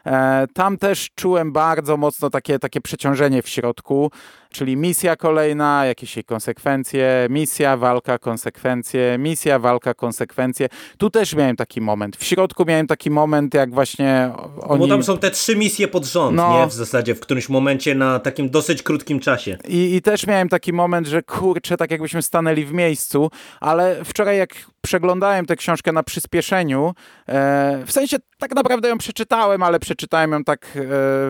E, 0.08 0.46
tam 0.54 0.78
też 0.78 1.08
czułem 1.14 1.52
bardzo 1.52 1.96
mocno 1.96 2.30
takie, 2.30 2.58
takie 2.58 2.80
przeciążenie 2.80 3.42
w 3.42 3.48
środku, 3.48 4.10
czyli 4.50 4.76
misja 4.76 5.16
kolejna, 5.16 5.86
jakieś 5.86 6.16
jej 6.16 6.24
konsekwencje, 6.24 7.26
misja, 7.30 7.76
walka, 7.76 8.18
konsekwencje, 8.18 9.16
misja, 9.18 9.58
walka, 9.58 9.94
konsekwencje. 9.94 10.68
Tu 10.98 11.10
też 11.10 11.34
miałem 11.34 11.56
taki 11.56 11.80
moment. 11.80 12.16
W 12.16 12.24
środku 12.24 12.64
miałem 12.64 12.86
taki 12.86 13.10
moment, 13.10 13.54
jak 13.54 13.74
właśnie 13.74 14.30
oni... 14.60 14.80
Bo 14.80 14.88
tam 14.88 15.02
są 15.02 15.18
te 15.18 15.30
trzy 15.30 15.56
misje 15.56 15.88
pod 15.88 16.04
rząd, 16.04 16.36
no. 16.36 16.60
nie? 16.60 16.66
W 16.66 16.72
zasadzie 16.72 17.14
w 17.14 17.20
którymś 17.20 17.48
momencie 17.48 17.94
na 17.94 18.18
takim 18.18 18.50
dosyć 18.50 18.82
krótkim 18.82 19.20
czasie. 19.20 19.58
I, 19.68 19.94
I 19.94 20.02
też 20.02 20.26
miałem 20.26 20.48
taki 20.48 20.72
moment, 20.72 21.06
że 21.06 21.22
kurczę, 21.22 21.76
tak 21.76 21.90
jakbyśmy 21.90 22.22
stanęli 22.22 22.64
w 22.64 22.72
miejscu, 22.72 23.30
ale 23.60 24.04
wczoraj 24.04 24.38
jak 24.38 24.50
przeglądałem 24.80 25.46
tę 25.46 25.56
książkę 25.56 25.92
na 25.92 26.02
przyspieszeniu, 26.02 26.94
e, 27.28 27.84
w 27.86 27.92
sensie 27.92 28.16
tak 28.38 28.54
naprawdę 28.54 28.88
ją 28.88 28.98
przeczytałem, 28.98 29.62
ale 29.62 29.80
przeczytałem 29.80 30.32
ją 30.32 30.44
tak 30.44 30.66
e, 30.76 30.80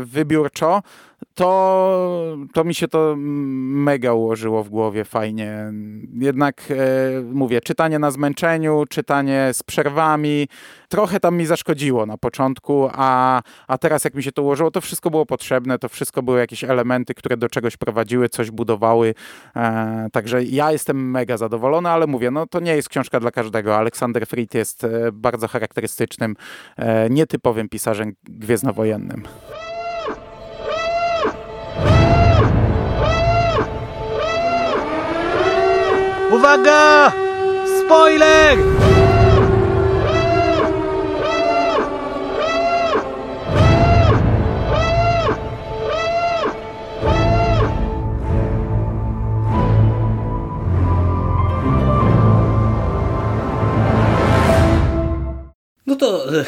wybiórczo, 0.04 0.82
to, 1.34 2.36
to 2.52 2.64
mi 2.64 2.74
się 2.74 2.88
to 2.88 3.14
mega 3.18 4.12
ułożyło 4.12 4.64
w 4.64 4.68
głowie 4.68 5.04
fajnie. 5.04 5.72
Jednak 6.14 6.64
e, 6.70 6.74
mówię, 7.22 7.60
czytanie 7.60 7.98
na 7.98 8.10
zmęczeniu, 8.10 8.84
czytanie 8.88 9.50
z 9.52 9.62
przerwami, 9.62 10.48
trochę 10.88 11.20
tam 11.20 11.36
mi 11.36 11.46
zaszkodziło 11.46 12.06
na 12.06 12.18
początku, 12.18 12.88
a, 12.92 13.42
a 13.66 13.78
teraz 13.78 14.04
jak 14.04 14.14
mi 14.14 14.22
się 14.22 14.32
to 14.32 14.42
ułożyło, 14.42 14.70
to 14.70 14.80
wszystko 14.80 15.10
było 15.10 15.26
potrzebne, 15.26 15.78
to 15.78 15.88
wszystko 15.88 16.22
były 16.22 16.38
jakieś 16.38 16.64
elementy, 16.64 17.14
które 17.14 17.36
do 17.36 17.48
czegoś 17.48 17.76
prowadziły, 17.76 18.28
coś 18.28 18.50
budowały. 18.50 19.14
E, 19.56 20.08
także 20.12 20.44
ja 20.44 20.72
jestem 20.72 21.10
mega 21.10 21.36
zadowolony, 21.36 21.88
ale 21.88 22.06
mówię, 22.06 22.30
no 22.30 22.46
to 22.46 22.60
nie 22.60 22.76
jest 22.76 22.88
książka 22.88 23.20
dla 23.20 23.30
każdego. 23.30 23.76
Aleksander 23.76 24.26
Fried 24.26 24.54
jest 24.54 24.84
e, 24.84 25.12
bardzo 25.12 25.48
charakterystycznym, 25.48 26.36
e, 26.76 27.10
nietypowym 27.10 27.68
pisarzem 27.68 28.12
gwiezdnowojennym. 28.24 29.22
Uwaga! 36.38 37.12
Spoiler! 37.80 38.58
No 55.86 55.96
to 55.96 56.34
e, 56.34 56.44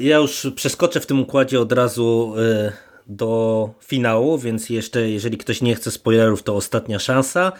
ja 0.00 0.16
już 0.16 0.46
przeskoczę 0.54 1.00
w 1.00 1.06
tym 1.06 1.20
układzie 1.20 1.60
od 1.60 1.72
razu 1.72 2.34
e, 2.38 2.72
do 3.06 3.70
finału, 3.84 4.38
więc 4.38 4.70
jeszcze 4.70 5.10
jeżeli 5.10 5.38
ktoś 5.38 5.62
nie 5.62 5.74
chce 5.74 5.90
spoilerów, 5.90 6.42
to 6.42 6.56
ostatnia 6.56 6.98
szansa. 6.98 7.52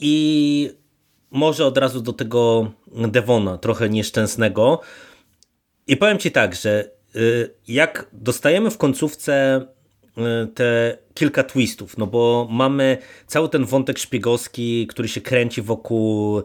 I 0.00 0.70
może 1.30 1.66
od 1.66 1.78
razu 1.78 2.00
do 2.00 2.12
tego 2.12 2.70
Devona, 2.90 3.58
trochę 3.58 3.88
nieszczęsnego. 3.88 4.80
I 5.86 5.96
powiem 5.96 6.18
Ci 6.18 6.30
tak, 6.30 6.54
że 6.54 6.90
y, 7.16 7.54
jak 7.68 8.08
dostajemy 8.12 8.70
w 8.70 8.78
końcówce 8.78 9.60
y, 10.18 10.46
te 10.46 10.98
kilka 11.14 11.42
twistów, 11.42 11.98
no 11.98 12.06
bo 12.06 12.48
mamy 12.50 12.98
cały 13.26 13.48
ten 13.48 13.64
wątek 13.64 13.98
szpiegowski, 13.98 14.86
który 14.86 15.08
się 15.08 15.20
kręci 15.20 15.62
wokół 15.62 16.38
y, 16.38 16.42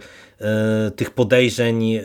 tych 0.96 1.12
podejrzeń 1.12 2.00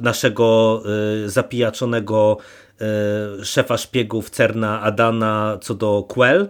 naszego 0.00 0.82
zapijaczonego 1.26 2.38
szefa 3.42 3.76
szpiegów 3.78 4.30
Cerna 4.30 4.80
Adana 4.80 5.58
co 5.62 5.74
do 5.74 6.02
Quell, 6.08 6.48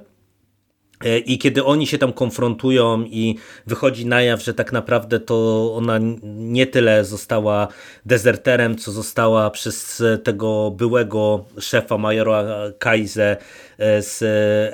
I 1.26 1.38
kiedy 1.38 1.64
oni 1.64 1.86
się 1.86 1.98
tam 1.98 2.12
konfrontują 2.12 3.03
i 3.03 3.36
wychodzi 3.66 4.07
na 4.07 4.22
jaw, 4.22 4.42
że 4.42 4.55
tak 4.55 4.72
naprawdę 4.72 5.20
to 5.20 5.70
ona 5.74 5.98
nie 6.22 6.66
tyle 6.66 7.05
została 7.05 7.68
dezerterem, 8.07 8.76
co 8.76 8.92
została 8.92 9.51
przez 9.51 10.03
tego 10.24 10.70
byłego 10.70 11.44
szefa 11.61 11.98
majora 11.98 12.44
Kaize 12.78 13.36
e, 13.78 14.03
z 14.03 14.22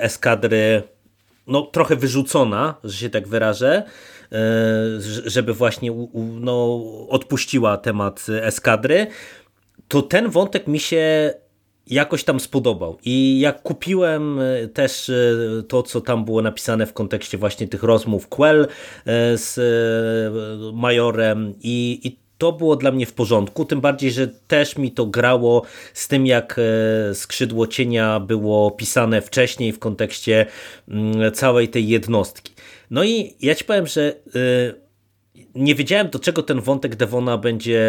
eskadry 0.01 0.83
no, 1.47 1.61
trochę 1.61 1.95
wyrzucona, 1.95 2.75
że 2.83 2.97
się 2.97 3.09
tak 3.09 3.27
wyrażę, 3.27 3.83
e, 4.31 4.37
żeby 5.25 5.53
właśnie 5.53 5.91
no, 6.39 6.83
odpuściła 7.09 7.77
temat 7.77 8.25
eskadry, 8.41 9.07
to 9.87 10.01
ten 10.01 10.29
wątek 10.29 10.67
mi 10.67 10.79
się 10.79 11.33
jakoś 11.89 12.23
tam 12.23 12.39
spodobał. 12.39 12.97
I 13.05 13.39
jak 13.39 13.61
kupiłem 13.61 14.39
e, 14.39 14.67
też 14.67 15.09
e, 15.09 15.13
to, 15.67 15.83
co 15.83 16.01
tam 16.01 16.25
było 16.25 16.41
napisane 16.41 16.85
w 16.85 16.93
kontekście 16.93 17.37
właśnie 17.37 17.67
tych 17.67 17.83
rozmów 17.83 18.27
Quell 18.27 18.61
e, 18.61 18.67
z 19.37 19.59
Majorem 20.73 21.53
i, 21.61 21.99
i 22.03 22.17
to 22.37 22.51
było 22.51 22.75
dla 22.75 22.91
mnie 22.91 23.05
w 23.05 23.13
porządku, 23.13 23.65
tym 23.65 23.81
bardziej, 23.81 24.11
że 24.11 24.27
też 24.27 24.77
mi 24.77 24.91
to 24.91 25.05
grało 25.05 25.61
z 25.93 26.07
tym, 26.07 26.25
jak 26.25 26.59
skrzydło 27.13 27.67
cienia 27.67 28.19
było 28.19 28.71
pisane 28.71 29.21
wcześniej 29.21 29.71
w 29.71 29.79
kontekście 29.79 30.45
mm, 30.87 31.31
całej 31.31 31.69
tej 31.69 31.87
jednostki. 31.87 32.53
No 32.91 33.03
i 33.03 33.35
ja 33.41 33.55
ci 33.55 33.63
powiem, 33.63 33.87
że 33.87 34.13
nie 35.57 35.75
wiedziałem, 35.75 36.09
do 36.09 36.19
czego 36.19 36.43
ten 36.43 36.61
wątek 36.61 36.95
Devona 36.95 37.37
będzie 37.37 37.81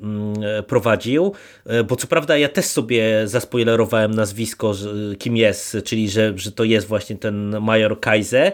mm, 0.00 0.34
prowadził, 0.66 1.32
e, 1.66 1.84
bo 1.84 1.96
co 1.96 2.06
prawda 2.06 2.36
ja 2.36 2.48
też 2.48 2.64
sobie 2.64 3.28
zaspoilerowałem 3.28 4.14
nazwisko, 4.14 4.74
kim 5.18 5.36
jest, 5.36 5.76
czyli 5.84 6.10
że, 6.10 6.32
że 6.36 6.52
to 6.52 6.64
jest 6.64 6.86
właśnie 6.86 7.16
ten 7.16 7.60
major 7.60 8.00
Kaiser, 8.00 8.52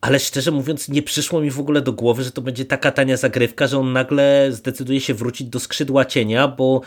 ale 0.00 0.18
szczerze 0.18 0.50
mówiąc 0.50 0.88
nie 0.88 1.02
przyszło 1.02 1.40
mi 1.40 1.50
w 1.50 1.60
ogóle 1.60 1.80
do 1.80 1.92
głowy, 1.92 2.24
że 2.24 2.30
to 2.30 2.42
będzie 2.42 2.64
taka 2.64 2.90
tania 2.90 3.16
zagrywka, 3.16 3.66
że 3.66 3.78
on 3.78 3.92
nagle 3.92 4.48
zdecyduje 4.50 5.00
się 5.00 5.14
wrócić 5.14 5.48
do 5.48 5.60
skrzydła 5.60 6.04
cienia, 6.04 6.48
bo 6.48 6.80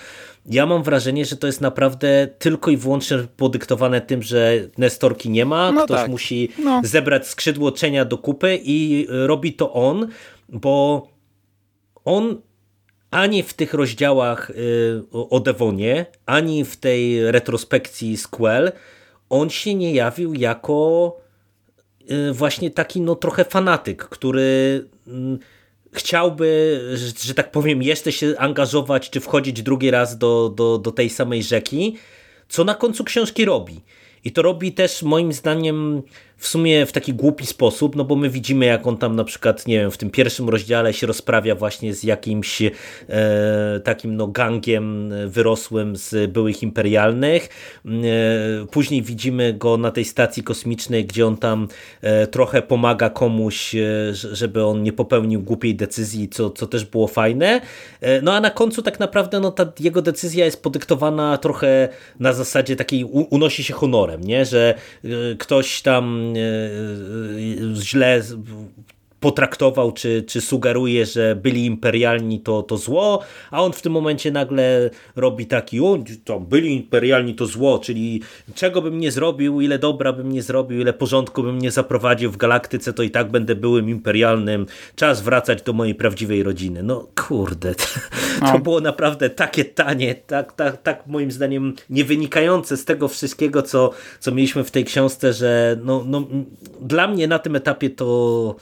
ja 0.46 0.66
mam 0.66 0.84
wrażenie, 0.84 1.26
że 1.26 1.38
to 1.38 1.48
jest 1.48 1.62
naprawdę 1.62 2.28
tylko 2.40 2.72
i 2.72 2.78
wyłącznie 2.78 3.18
podyktowane 3.38 4.02
tym, 4.02 4.24
że 4.24 4.54
Nestorki 4.78 5.30
nie 5.30 5.46
ma, 5.46 5.72
no 5.72 5.86
ktoś 5.86 5.98
tak. 5.98 6.10
musi 6.10 6.50
no. 6.60 6.82
zebrać 6.84 7.28
skrzydło 7.28 7.72
cienia 7.72 8.06
do 8.06 8.18
kupy 8.18 8.60
i 8.64 9.08
robi 9.10 9.54
to 9.54 9.74
on, 9.74 10.08
bo 10.50 11.08
on 12.06 12.42
ani 13.12 13.44
w 13.44 13.54
tych 13.54 13.74
rozdziałach 13.74 14.50
y, 14.50 15.04
o 15.12 15.40
Devonie, 15.40 16.06
ani 16.26 16.66
w 16.66 16.78
tej 16.78 17.32
retrospekcji 17.32 18.18
Squell, 18.18 18.72
on 19.30 19.50
się 19.50 19.76
nie 19.76 19.94
jawił 19.94 20.34
jako 20.34 21.18
y, 22.12 22.34
właśnie 22.34 22.72
taki 22.72 23.02
no 23.02 23.16
trochę 23.16 23.46
fanatyk, 23.46 24.04
który 24.04 24.86
mm, 25.08 25.40
chciałby, 25.92 26.80
że, 27.24 27.34
tak 27.34 27.52
powiem, 27.52 27.84
jeszcze 27.84 28.12
się 28.12 28.34
angażować, 28.38 29.10
czy 29.10 29.20
wchodzić 29.20 29.62
drugi 29.62 29.92
raz 29.92 30.18
do, 30.18 30.50
do, 30.50 30.78
do 30.78 30.92
tej 30.92 31.10
samej 31.10 31.44
rzeki, 31.44 31.98
co 32.50 32.64
na 32.64 32.76
końcu 32.76 33.04
książki 33.04 33.46
robi. 33.46 33.82
I 34.24 34.32
to 34.32 34.42
robi 34.42 34.74
też 34.74 35.04
moim 35.04 35.34
zdaniem 35.34 36.04
w 36.44 36.48
sumie 36.48 36.86
w 36.86 36.92
taki 36.92 37.14
głupi 37.14 37.46
sposób, 37.46 37.96
no 37.96 38.04
bo 38.04 38.16
my 38.16 38.30
widzimy 38.30 38.66
jak 38.66 38.88
on 38.88 38.98
tam 38.98 39.16
na 39.16 39.24
przykład, 39.24 39.68
nie 39.68 39.80
wiem, 39.80 39.92
w 39.92 39.98
tym 39.98 40.10
pierwszym 40.10 40.50
rozdziale 40.50 40.94
się 40.94 41.08
rozprawia 41.08 41.56
właśnie 41.56 41.94
z 41.94 42.04
jakimś 42.04 42.62
e, 42.62 42.72
takim 43.84 44.16
no 44.16 44.28
gangiem 44.28 45.14
wyrosłym 45.28 45.96
z 45.96 46.32
byłych 46.32 46.64
imperialnych. 46.64 47.50
E, 47.86 47.90
później 48.72 49.02
widzimy 49.02 49.54
go 49.54 49.78
na 49.78 49.92
tej 49.92 50.06
stacji 50.06 50.44
kosmicznej, 50.44 51.06
gdzie 51.06 51.28
on 51.28 51.38
tam 51.38 51.68
e, 52.02 52.28
trochę 52.28 52.62
pomaga 52.62 53.10
komuś, 53.10 53.76
e, 53.76 53.80
żeby 54.14 54.66
on 54.66 54.84
nie 54.84 54.94
popełnił 54.94 55.42
głupiej 55.42 55.76
decyzji, 55.76 56.30
co, 56.30 56.50
co 56.50 56.68
też 56.68 56.86
było 56.86 57.08
fajne. 57.08 57.62
E, 58.02 58.22
no 58.22 58.34
a 58.34 58.40
na 58.40 58.50
końcu 58.50 58.82
tak 58.82 59.00
naprawdę 59.00 59.40
no 59.40 59.52
ta 59.52 59.72
jego 59.80 60.02
decyzja 60.02 60.46
jest 60.46 60.64
podyktowana 60.64 61.38
trochę 61.38 61.90
na 62.20 62.34
zasadzie 62.34 62.76
takiej 62.76 63.04
unosi 63.04 63.64
się 63.64 63.74
honorem, 63.74 64.22
nie? 64.22 64.46
że 64.46 64.76
e, 65.04 65.08
ktoś 65.40 65.82
tam 65.82 66.33
źle 67.74 68.22
potraktował, 69.24 69.92
czy, 69.92 70.24
czy 70.28 70.42
sugeruje, 70.42 71.06
że 71.06 71.36
byli 71.36 71.66
imperialni 71.66 72.40
to, 72.40 72.64
to 72.64 72.78
zło, 72.78 73.24
a 73.52 73.64
on 73.64 73.74
w 73.74 73.82
tym 73.82 73.92
momencie 73.94 74.32
nagle 74.32 74.90
robi 75.16 75.46
taki, 75.46 75.82
o, 75.82 76.00
to 76.24 76.40
byli 76.40 76.76
imperialni 76.76 77.36
to 77.36 77.46
zło, 77.46 77.80
czyli 77.80 78.22
czego 78.56 78.82
bym 78.82 79.00
nie 79.00 79.12
zrobił, 79.12 79.62
ile 79.62 79.80
dobra 79.80 80.14
bym 80.14 80.32
nie 80.32 80.42
zrobił, 80.42 80.82
ile 80.82 80.94
porządku 80.94 81.44
bym 81.44 81.60
nie 81.60 81.72
zaprowadził 81.72 82.32
w 82.32 82.38
galaktyce, 82.38 82.94
to 82.94 83.04
i 83.04 83.10
tak 83.10 83.32
będę 83.32 83.56
byłym 83.56 83.90
imperialnym, 83.90 84.66
czas 84.96 85.22
wracać 85.22 85.62
do 85.62 85.74
mojej 85.74 85.96
prawdziwej 85.96 86.44
rodziny. 86.44 86.84
No 86.84 87.08
kurde, 87.28 87.76
to, 88.40 88.52
to 88.52 88.60
było 88.60 88.82
naprawdę 88.82 89.30
takie 89.30 89.66
tanie, 89.66 90.16
tak, 90.16 90.54
tak, 90.54 90.82
tak 90.82 91.08
moim 91.08 91.32
zdaniem 91.32 91.74
nie 91.90 92.06
wynikające 92.06 92.78
z 92.78 92.86
tego 92.86 93.08
wszystkiego, 93.08 93.62
co, 93.62 93.92
co 94.20 94.32
mieliśmy 94.32 94.64
w 94.64 94.72
tej 94.72 94.86
książce, 94.86 95.34
że 95.34 95.78
no, 95.84 96.04
no, 96.08 96.28
dla 96.82 97.08
mnie 97.08 97.28
na 97.28 97.40
tym 97.40 97.56
etapie 97.56 97.90
to 97.90 98.56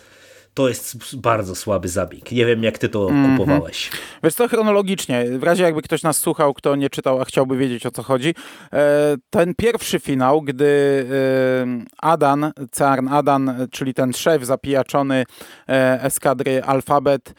to 0.53 0.67
jest 0.67 1.15
bardzo 1.15 1.55
słaby 1.55 1.87
zabieg. 1.87 2.31
Nie 2.31 2.45
wiem, 2.45 2.63
jak 2.63 2.77
ty 2.77 2.89
to 2.89 3.09
mm 3.09 3.25
-hmm. 3.25 3.37
kupowałeś. 3.37 3.91
Wiesz 4.23 4.33
co, 4.33 4.47
chronologicznie, 4.47 5.25
w 5.39 5.43
razie 5.43 5.63
jakby 5.63 5.81
ktoś 5.81 6.03
nas 6.03 6.17
słuchał, 6.17 6.53
kto 6.53 6.75
nie 6.75 6.89
czytał, 6.89 7.21
a 7.21 7.25
chciałby 7.25 7.57
wiedzieć 7.57 7.85
o 7.85 7.91
co 7.91 8.03
chodzi, 8.03 8.35
e, 8.73 9.15
ten 9.29 9.55
pierwszy 9.55 9.99
finał, 9.99 10.41
gdy 10.41 11.05
e, 11.11 11.85
Adan, 11.97 12.51
Carn 12.71 13.07
Adan, 13.07 13.67
czyli 13.71 13.93
ten 13.93 14.13
szef 14.13 14.45
zapijaczony 14.45 15.23
e, 15.69 16.03
eskadry 16.03 16.63
Alfabet, 16.63 17.33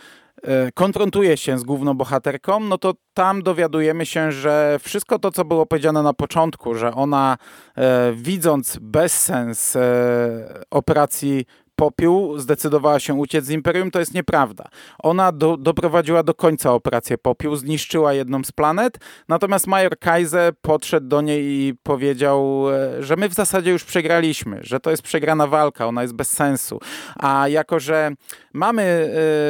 konfrontuje 0.75 1.37
się 1.37 1.59
z 1.59 1.63
główną 1.63 1.95
bohaterką, 1.95 2.61
no 2.61 2.79
to 2.79 2.95
tam 3.15 3.43
dowiadujemy 3.43 4.07
się, 4.07 4.33
że 4.33 4.79
wszystko 4.83 5.19
to, 5.19 5.31
co 5.31 5.45
było 5.45 5.67
powiedziane 5.67 6.03
na 6.03 6.13
początku, 6.13 6.75
że 6.75 6.95
ona 6.95 7.37
e, 7.77 8.13
widząc 8.13 8.79
bezsens 8.81 9.77
e, 9.77 10.65
operacji 10.71 11.45
Popiół 11.77 12.39
zdecydowała 12.39 13.01
się 13.01 13.15
uciec 13.15 13.45
z 13.45 13.51
Imperium, 13.51 13.91
to 13.91 13.99
jest 13.99 14.15
nieprawda. 14.15 14.69
Ona 14.99 15.33
do, 15.33 15.57
doprowadziła 15.57 16.23
do 16.23 16.35
końca 16.35 16.73
operację 16.73 17.19
Popiół, 17.19 17.57
zniszczyła 17.57 18.13
jedną 18.13 18.45
z 18.45 18.53
planet, 18.53 18.99
natomiast 19.29 19.67
Major 19.67 19.99
Kaiser 19.99 20.53
podszedł 20.61 21.09
do 21.09 21.21
niej 21.21 21.45
i 21.45 21.75
powiedział, 21.83 22.65
e, 22.71 23.03
że 23.03 23.17
my 23.17 23.29
w 23.29 23.35
zasadzie 23.35 23.71
już 23.71 23.85
przegraliśmy, 23.85 24.59
że 24.63 24.81
to 24.81 24.91
jest 24.91 25.03
przegrana 25.03 25.47
walka, 25.47 25.87
ona 25.87 26.03
jest 26.03 26.15
bez 26.15 26.31
sensu. 26.31 26.81
A 27.17 27.49
jako, 27.49 27.81
że 27.81 28.13
mamy 28.53 28.83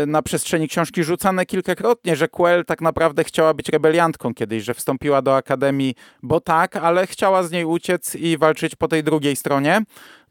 e, 0.03 0.07
na 0.07 0.23
przestrzeni 0.23 0.69
książki 0.69 1.05
rzucane 1.05 1.47
kilkakrotnie, 1.47 2.17
że 2.17 2.29
Quell 2.29 2.65
tak 2.65 2.81
naprawdę 2.81 3.25
chciała 3.25 3.55
być 3.55 3.69
rebeliantką 3.69 4.35
kiedyś, 4.35 4.65
że 4.65 4.75
wstąpiła 4.75 5.23
do 5.23 5.37
Akademii, 5.37 5.95
bo 6.23 6.41
tak, 6.41 6.77
ale 6.77 7.07
chciała 7.07 7.43
z 7.43 7.51
niej 7.51 7.65
uciec 7.65 8.15
i 8.15 8.39
walczyć 8.39 8.77
po 8.77 8.89
tej 8.89 9.05
drugiej 9.05 9.37
stronie, 9.37 9.83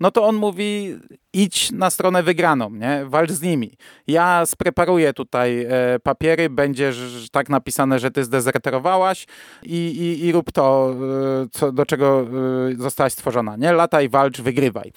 no 0.02 0.12
to 0.12 0.28
on 0.28 0.36
mówi 0.36 1.00
idź 1.34 1.72
na 1.72 1.90
stronę 1.90 2.24
wygraną, 2.24 2.70
nie? 2.70 3.06
walcz 3.06 3.32
z 3.32 3.42
nimi. 3.42 3.78
Ja 4.08 4.46
spreparuję 4.46 5.14
tutaj 5.14 5.66
e, 5.70 6.00
papiery, 6.04 6.50
będzie 6.50 6.94
tak 7.32 7.50
napisane, 7.50 8.00
że 8.00 8.12
ty 8.12 8.24
zdezerterowałaś 8.24 9.28
i, 9.64 9.76
i, 9.76 10.26
i 10.26 10.32
rób 10.32 10.52
to, 10.52 10.96
e, 11.44 11.48
co, 11.52 11.72
do 11.72 11.86
czego 11.86 12.28
e, 12.72 12.76
zostałaś 12.78 13.14
stworzona. 13.14 13.56
Nie? 13.58 13.74
Lataj, 13.74 14.10
walcz, 14.10 14.42
wygrywaj. 14.42 14.92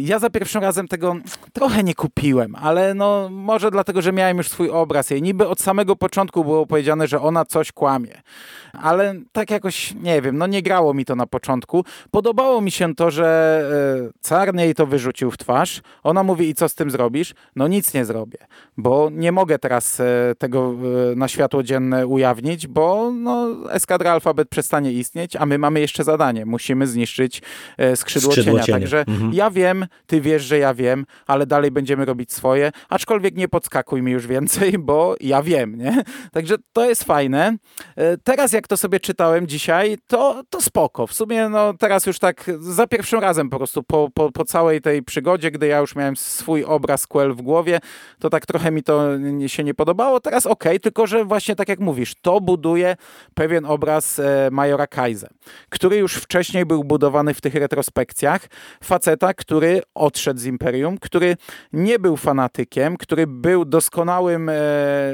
Ja 0.00 0.18
za 0.18 0.30
pierwszym 0.30 0.62
razem 0.62 0.88
tego 0.88 1.16
trochę 1.52 1.84
nie 1.84 1.94
kupiłem, 1.94 2.54
ale 2.54 2.79
no 2.94 3.28
może 3.30 3.70
dlatego, 3.70 4.02
że 4.02 4.12
miałem 4.12 4.36
już 4.36 4.48
swój 4.48 4.70
obraz 4.70 5.10
jej. 5.10 5.22
Niby 5.22 5.48
od 5.48 5.60
samego 5.60 5.96
początku 5.96 6.44
było 6.44 6.66
powiedziane, 6.66 7.06
że 7.06 7.20
ona 7.20 7.44
coś 7.44 7.72
kłamie 7.72 8.22
ale 8.72 9.14
tak 9.32 9.50
jakoś, 9.50 9.94
nie 9.94 10.22
wiem, 10.22 10.38
no 10.38 10.46
nie 10.46 10.62
grało 10.62 10.94
mi 10.94 11.04
to 11.04 11.16
na 11.16 11.26
początku. 11.26 11.84
Podobało 12.10 12.60
mi 12.60 12.70
się 12.70 12.94
to, 12.94 13.10
że 13.10 14.08
e, 14.08 14.20
Carnie 14.20 14.64
jej 14.64 14.74
to 14.74 14.86
wyrzucił 14.86 15.30
w 15.30 15.38
twarz. 15.38 15.80
Ona 16.02 16.22
mówi, 16.22 16.48
i 16.48 16.54
co 16.54 16.68
z 16.68 16.74
tym 16.74 16.90
zrobisz? 16.90 17.34
No 17.56 17.68
nic 17.68 17.94
nie 17.94 18.04
zrobię, 18.04 18.38
bo 18.76 19.10
nie 19.12 19.32
mogę 19.32 19.58
teraz 19.58 20.00
e, 20.00 20.34
tego 20.38 20.74
e, 21.12 21.16
na 21.16 21.28
światło 21.28 21.62
dzienne 21.62 22.06
ujawnić, 22.06 22.66
bo 22.66 23.10
no, 23.14 23.48
eskadra 23.70 24.12
Alfabet 24.12 24.48
przestanie 24.48 24.92
istnieć, 24.92 25.36
a 25.36 25.46
my 25.46 25.58
mamy 25.58 25.80
jeszcze 25.80 26.04
zadanie. 26.04 26.46
Musimy 26.46 26.86
zniszczyć 26.86 27.42
skrzydło, 27.94 28.32
skrzydło 28.32 28.52
cienia. 28.52 28.64
cienia. 28.64 28.78
Także 28.78 29.04
mhm. 29.08 29.34
ja 29.34 29.50
wiem, 29.50 29.86
ty 30.06 30.20
wiesz, 30.20 30.42
że 30.42 30.58
ja 30.58 30.74
wiem, 30.74 31.06
ale 31.26 31.46
dalej 31.46 31.70
będziemy 31.70 32.04
robić 32.04 32.32
swoje, 32.32 32.69
aczkolwiek 32.88 33.36
nie 33.36 33.48
podskakuj 33.48 34.02
mi 34.02 34.12
już 34.12 34.26
więcej, 34.26 34.78
bo 34.78 35.14
ja 35.20 35.42
wiem, 35.42 35.76
nie? 35.76 36.02
Także 36.32 36.56
to 36.72 36.88
jest 36.88 37.04
fajne. 37.04 37.56
Teraz 38.24 38.52
jak 38.52 38.60
jak 38.60 38.68
to 38.68 38.76
sobie 38.76 39.00
czytałem 39.00 39.46
dzisiaj, 39.46 39.98
to, 40.06 40.42
to 40.50 40.60
spoko. 40.60 41.06
W 41.06 41.12
sumie 41.12 41.48
no, 41.48 41.74
teraz 41.74 42.06
już 42.06 42.18
tak 42.18 42.50
za 42.58 42.86
pierwszym 42.86 43.20
razem 43.20 43.50
po 43.50 43.56
prostu 43.56 43.82
po, 43.82 44.08
po, 44.14 44.32
po 44.32 44.44
całej 44.44 44.80
tej 44.80 45.02
przygodzie, 45.02 45.50
gdy 45.50 45.66
ja 45.66 45.78
już 45.78 45.94
miałem 45.96 46.16
swój 46.16 46.64
obraz 46.64 47.06
Quell 47.06 47.34
w 47.34 47.42
głowie, 47.42 47.80
to 48.18 48.30
tak 48.30 48.46
trochę 48.46 48.70
mi 48.70 48.82
to 48.82 49.08
się 49.46 49.64
nie 49.64 49.74
podobało. 49.74 50.20
Teraz 50.20 50.46
ok, 50.46 50.64
tylko 50.82 51.06
że 51.06 51.24
właśnie 51.24 51.56
tak 51.56 51.68
jak 51.68 51.80
mówisz, 51.80 52.14
to 52.22 52.40
buduje 52.40 52.96
pewien 53.34 53.66
obraz 53.66 54.18
e, 54.18 54.48
Majora 54.52 54.86
Kaize, 54.86 55.28
który 55.68 55.96
już 55.96 56.14
wcześniej 56.14 56.66
był 56.66 56.84
budowany 56.84 57.34
w 57.34 57.40
tych 57.40 57.54
retrospekcjach. 57.54 58.46
Faceta, 58.84 59.34
który 59.34 59.82
odszedł 59.94 60.40
z 60.40 60.44
Imperium, 60.44 60.98
który 60.98 61.36
nie 61.72 61.98
był 61.98 62.16
fanatykiem, 62.16 62.59
który 62.98 63.26
był 63.26 63.64
doskonałym 63.64 64.48
e, 64.48 64.54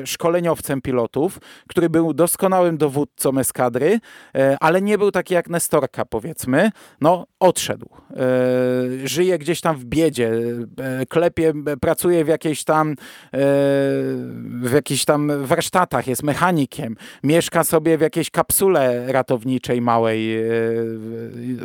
szkoleniowcem 0.04 0.80
pilotów, 0.82 1.38
który 1.68 1.90
był 1.90 2.14
doskonałym 2.14 2.78
dowódcą 2.78 3.38
eskadry, 3.38 4.00
e, 4.34 4.56
ale 4.60 4.82
nie 4.82 4.98
był 4.98 5.10
taki 5.10 5.34
jak 5.34 5.50
Nestorka, 5.50 6.04
powiedzmy. 6.04 6.70
No, 7.00 7.26
odszedł. 7.40 7.88
E, 8.10 9.08
żyje 9.08 9.38
gdzieś 9.38 9.60
tam 9.60 9.76
w 9.76 9.84
biedzie, 9.84 10.32
e, 10.78 11.06
klepie, 11.06 11.52
pracuje 11.80 12.24
w 12.24 12.28
jakiejś 12.28 12.64
tam 12.64 12.94
w 14.62 14.72
jakichś 14.72 15.04
tam 15.04 15.44
warsztatach, 15.44 16.06
jest 16.06 16.22
mechanikiem, 16.22 16.96
mieszka 17.22 17.64
sobie 17.64 17.98
w 17.98 18.00
jakiejś 18.00 18.30
kapsule 18.30 19.12
ratowniczej 19.12 19.80
małej, 19.80 20.38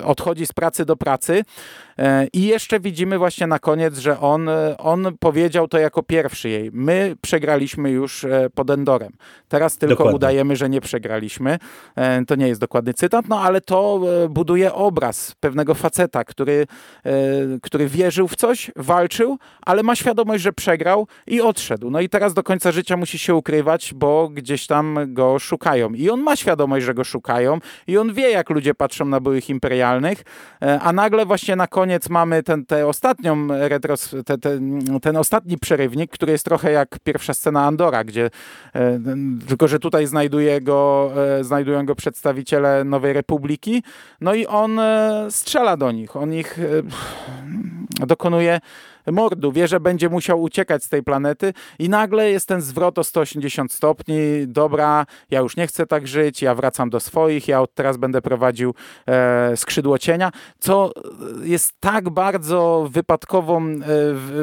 odchodzi 0.03 0.45
z 0.45 0.53
pracy 0.53 0.85
do 0.85 0.95
pracy 0.95 1.43
i 2.33 2.47
jeszcze 2.47 2.79
widzimy 2.79 3.17
właśnie 3.17 3.47
na 3.47 3.59
koniec, 3.59 3.97
że 3.97 4.19
on, 4.19 4.49
on 4.77 5.07
powiedział 5.19 5.67
to 5.67 5.77
jako 5.77 6.03
pierwszy 6.03 6.49
jej. 6.49 6.69
My 6.73 7.15
przegraliśmy 7.21 7.91
już 7.91 8.25
pod 8.55 8.69
Endorem. 8.69 9.11
Teraz 9.47 9.77
tylko 9.77 9.95
Dokładnie. 9.95 10.15
udajemy, 10.15 10.55
że 10.55 10.69
nie 10.69 10.81
przegraliśmy. 10.81 11.57
E, 11.95 12.25
to 12.25 12.35
nie 12.35 12.47
jest 12.47 12.61
dokładny 12.61 12.93
cytat, 12.93 13.25
no 13.29 13.39
ale 13.39 13.61
to 13.61 14.01
e, 14.23 14.29
buduje 14.29 14.73
obraz 14.73 15.35
pewnego 15.39 15.75
faceta, 15.75 16.23
który, 16.23 16.67
e, 17.05 17.11
który 17.61 17.87
wierzył 17.87 18.27
w 18.27 18.35
coś, 18.35 18.71
walczył, 18.75 19.37
ale 19.61 19.83
ma 19.83 19.95
świadomość, 19.95 20.43
że 20.43 20.53
przegrał 20.53 21.07
i 21.27 21.41
odszedł. 21.41 21.89
No 21.89 21.99
i 21.99 22.09
teraz 22.09 22.33
do 22.33 22.43
końca 22.43 22.71
życia 22.71 22.97
musi 22.97 23.19
się 23.19 23.35
ukrywać, 23.35 23.93
bo 23.95 24.29
gdzieś 24.29 24.67
tam 24.67 24.99
go 25.07 25.39
szukają. 25.39 25.93
I 25.93 26.09
on 26.09 26.21
ma 26.21 26.35
świadomość, 26.35 26.85
że 26.85 26.93
go 26.93 27.03
szukają 27.03 27.59
i 27.87 27.97
on 27.97 28.13
wie, 28.13 28.29
jak 28.29 28.49
ludzie 28.49 28.73
patrzą 28.73 29.05
na 29.05 29.19
byłych 29.19 29.49
imperialnych, 29.49 30.23
a 30.81 30.93
nagle 30.93 31.25
właśnie 31.25 31.55
na 31.55 31.67
koniec 31.67 31.90
mamy 32.09 32.43
ten, 32.43 32.65
ostatnią 32.87 33.47
retros, 33.47 34.15
te, 34.25 34.37
te, 34.37 34.59
ten 35.01 35.17
ostatni 35.17 35.57
przerywnik, 35.57 36.11
który 36.11 36.31
jest 36.31 36.45
trochę 36.45 36.71
jak 36.71 36.99
pierwsza 37.03 37.33
scena 37.33 37.65
Andora, 37.65 38.03
gdzie 38.03 38.29
tylko, 39.47 39.67
że 39.67 39.79
tutaj 39.79 40.07
znajduje 40.07 40.61
go, 40.61 41.11
znajdują 41.41 41.85
go 41.85 41.95
przedstawiciele 41.95 42.83
Nowej 42.83 43.13
Republiki, 43.13 43.83
no 44.21 44.33
i 44.33 44.45
on 44.45 44.79
e, 44.79 45.27
strzela 45.29 45.77
do 45.77 45.91
nich, 45.91 46.15
on 46.15 46.33
ich 46.33 46.59
e, 46.59 48.05
dokonuje 48.07 48.59
mordu, 49.11 49.51
wie, 49.51 49.67
że 49.67 49.79
będzie 49.79 50.09
musiał 50.09 50.41
uciekać 50.41 50.83
z 50.83 50.89
tej 50.89 51.03
planety 51.03 51.53
i 51.79 51.89
nagle 51.89 52.31
jest 52.31 52.47
ten 52.47 52.61
zwrot 52.61 52.97
o 52.97 53.03
180 53.03 53.71
stopni, 53.71 54.15
dobra, 54.47 55.05
ja 55.29 55.39
już 55.39 55.57
nie 55.57 55.67
chcę 55.67 55.85
tak 55.85 56.07
żyć, 56.07 56.41
ja 56.41 56.55
wracam 56.55 56.89
do 56.89 56.99
swoich, 56.99 57.47
ja 57.47 57.61
od 57.61 57.73
teraz 57.73 57.97
będę 57.97 58.21
prowadził 58.21 58.73
e, 59.07 59.57
skrzydło 59.57 59.97
cienia, 59.97 60.31
co 60.59 60.91
jest 61.43 61.73
tak 61.79 62.09
bardzo 62.09 62.87
wypadkową, 62.91 63.61
e, 63.67 63.77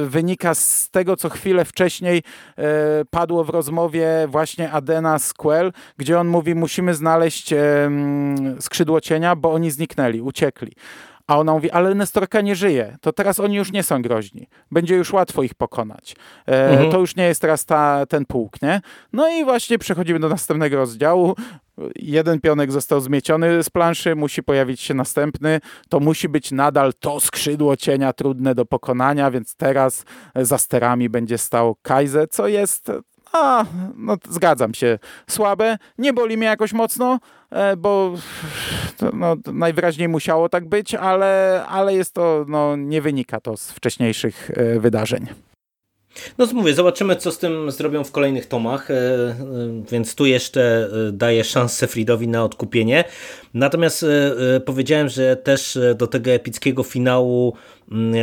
wynika 0.07 0.55
z 0.55 0.91
tego, 0.91 1.17
co 1.17 1.29
chwilę 1.29 1.65
wcześniej 1.65 2.23
e, 2.57 2.63
padło 3.11 3.45
w 3.45 3.49
rozmowie 3.49 4.27
właśnie 4.29 4.71
Adena 4.73 5.19
Squell, 5.19 5.73
gdzie 5.97 6.21
on 6.21 6.29
mówi, 6.29 6.55
musimy 6.55 6.95
znaleźć 6.95 7.55
skrzydło 8.61 9.01
cienia, 9.01 9.37
bo 9.37 9.53
oni 9.53 9.71
zniknęli, 9.71 10.21
uciekli. 10.21 10.73
A 11.29 11.39
ona 11.39 11.53
mówi, 11.53 11.70
ale 11.70 11.95
Nestorka 11.95 12.41
nie 12.41 12.57
żyje, 12.57 12.97
to 13.01 13.12
teraz 13.12 13.41
oni 13.41 13.57
już 13.57 13.72
nie 13.72 13.83
są 13.83 14.03
groźni. 14.03 14.47
Będzie 14.70 14.97
już 14.97 15.12
łatwo 15.12 15.43
ich 15.43 15.55
pokonać. 15.55 16.16
E, 16.47 16.70
mhm. 16.70 16.91
To 16.91 17.01
już 17.01 17.16
nie 17.16 17.24
jest 17.24 17.41
teraz 17.41 17.64
ta, 17.64 18.07
ten 18.07 18.26
pułk, 18.26 18.62
nie? 18.62 18.81
No 19.12 19.29
i 19.29 19.45
właśnie 19.45 19.79
przechodzimy 19.79 20.18
do 20.20 20.29
następnego 20.29 20.76
rozdziału. 20.76 21.35
Jeden 21.97 22.41
pionek 22.41 22.72
został 22.72 23.01
zmieciony 23.01 23.62
z 23.62 23.70
planszy, 23.70 24.14
musi 24.14 24.43
pojawić 24.43 24.81
się 24.81 24.95
następny. 24.95 25.61
To 25.89 26.01
musi 26.01 26.29
być 26.29 26.53
nadal 26.53 26.93
to 27.01 27.20
skrzydło 27.20 27.76
cienia 27.76 28.12
trudne 28.12 28.55
do 28.55 28.66
pokonania, 28.66 29.31
więc 29.31 29.55
teraz 29.55 30.05
za 30.35 30.59
sterami 30.59 31.09
będzie 31.09 31.39
stał 31.39 31.76
Kaize, 31.83 32.26
co 32.26 32.49
jest 32.49 32.93
a, 33.33 33.64
no 33.97 34.16
zgadzam 34.31 34.74
się. 34.74 34.99
Słabe, 35.26 35.79
nie 35.99 36.12
boli 36.12 36.37
mnie 36.37 36.47
jakoś 36.47 36.72
mocno, 36.72 37.18
e, 37.51 37.76
bo 37.76 38.14
to, 38.97 39.11
no, 39.12 39.37
najwyraźniej 39.53 40.09
musiało 40.09 40.49
tak 40.49 40.68
być, 40.68 40.95
ale, 40.95 41.64
ale 41.68 41.95
jest 41.95 42.14
to, 42.14 42.45
no, 42.49 42.76
nie 42.76 43.03
wynika 43.03 43.41
to 43.41 43.57
z 43.57 43.70
wcześniejszych 43.70 44.51
e, 44.55 44.81
wydarzeń. 44.81 45.26
No 46.39 46.47
mówię, 46.53 46.74
zobaczymy 46.74 47.16
co 47.16 47.33
z 47.33 47.39
tym 47.39 47.70
zrobią 47.70 48.05
w 48.05 48.12
kolejnych 48.12 48.47
tomach, 48.47 48.91
e, 48.91 48.95
więc 49.91 50.14
tu 50.14 50.26
jeszcze 50.26 50.91
daję 51.12 51.45
szansę 51.45 51.87
Fridowi 51.87 52.29
na 52.29 52.45
odkupienie. 52.45 53.05
Natomiast 53.55 54.07
powiedziałem, 54.64 55.09
że 55.09 55.37
też 55.37 55.79
do 55.97 56.07
tego 56.07 56.31
epickiego 56.31 56.83
finału, 56.83 57.57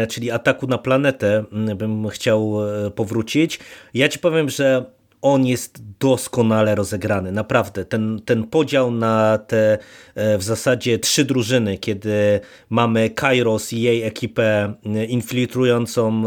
czyli 0.09 0.31
ataku 0.31 0.67
na 0.67 0.77
planetę 0.77 1.43
bym 1.75 2.09
chciał 2.09 2.53
powrócić. 2.95 3.59
Ja 3.93 4.09
ci 4.09 4.19
powiem, 4.19 4.49
że 4.49 4.94
on 5.25 5.45
jest 5.45 5.97
doskonale 5.99 6.75
rozegrany, 6.75 7.31
naprawdę. 7.31 7.85
Ten, 7.85 8.21
ten 8.25 8.43
podział 8.43 8.91
na 8.91 9.37
te 9.37 9.77
w 10.15 10.43
zasadzie 10.43 10.99
trzy 10.99 11.25
drużyny, 11.25 11.77
kiedy 11.77 12.39
mamy 12.69 13.09
Kairos 13.09 13.73
i 13.73 13.81
jej 13.81 14.03
ekipę 14.03 14.73
infiltrującą 15.07 16.23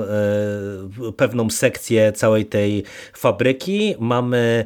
pewną 1.17 1.51
sekcję 1.51 2.13
całej 2.13 2.47
tej 2.47 2.85
fabryki, 3.17 3.95
mamy 3.99 4.65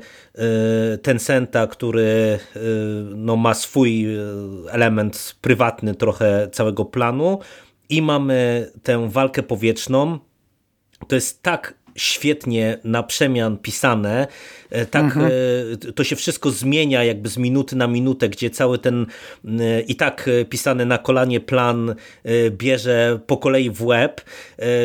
Tencenta, 1.02 1.66
który 1.66 2.38
no, 3.14 3.36
ma 3.36 3.54
swój 3.54 4.06
element 4.70 5.36
prywatny 5.40 5.94
trochę 5.94 6.48
całego 6.52 6.84
planu 6.84 7.38
i 7.88 8.02
mamy 8.02 8.70
tę 8.82 9.08
walkę 9.08 9.42
powietrzną. 9.42 10.18
To 11.08 11.14
jest 11.14 11.42
tak 11.42 11.81
świetnie 11.97 12.78
na 12.84 13.03
przemian 13.03 13.59
pisane, 13.59 14.26
e, 14.70 14.86
tak 14.86 15.05
mhm. 15.05 15.32
E, 15.88 15.93
to 15.93 16.05
się 16.05 16.16
wszystko 16.16 16.51
zmienia 16.51 17.05
jakby 17.05 17.28
z 17.28 17.36
minuty 17.36 17.76
na 17.76 17.86
minutę, 17.86 18.28
gdzie 18.28 18.51
cały 18.51 18.78
ten 18.78 19.07
e, 19.45 19.80
i 19.80 19.97
tak 19.97 20.30
pisany 20.49 20.86
na 20.86 20.99
kolanie 20.99 21.40
plan 21.40 21.95
bierze 22.51 23.20
po 23.26 23.36
kolei 23.36 23.70
w 23.70 23.82
łeb, 23.82 24.20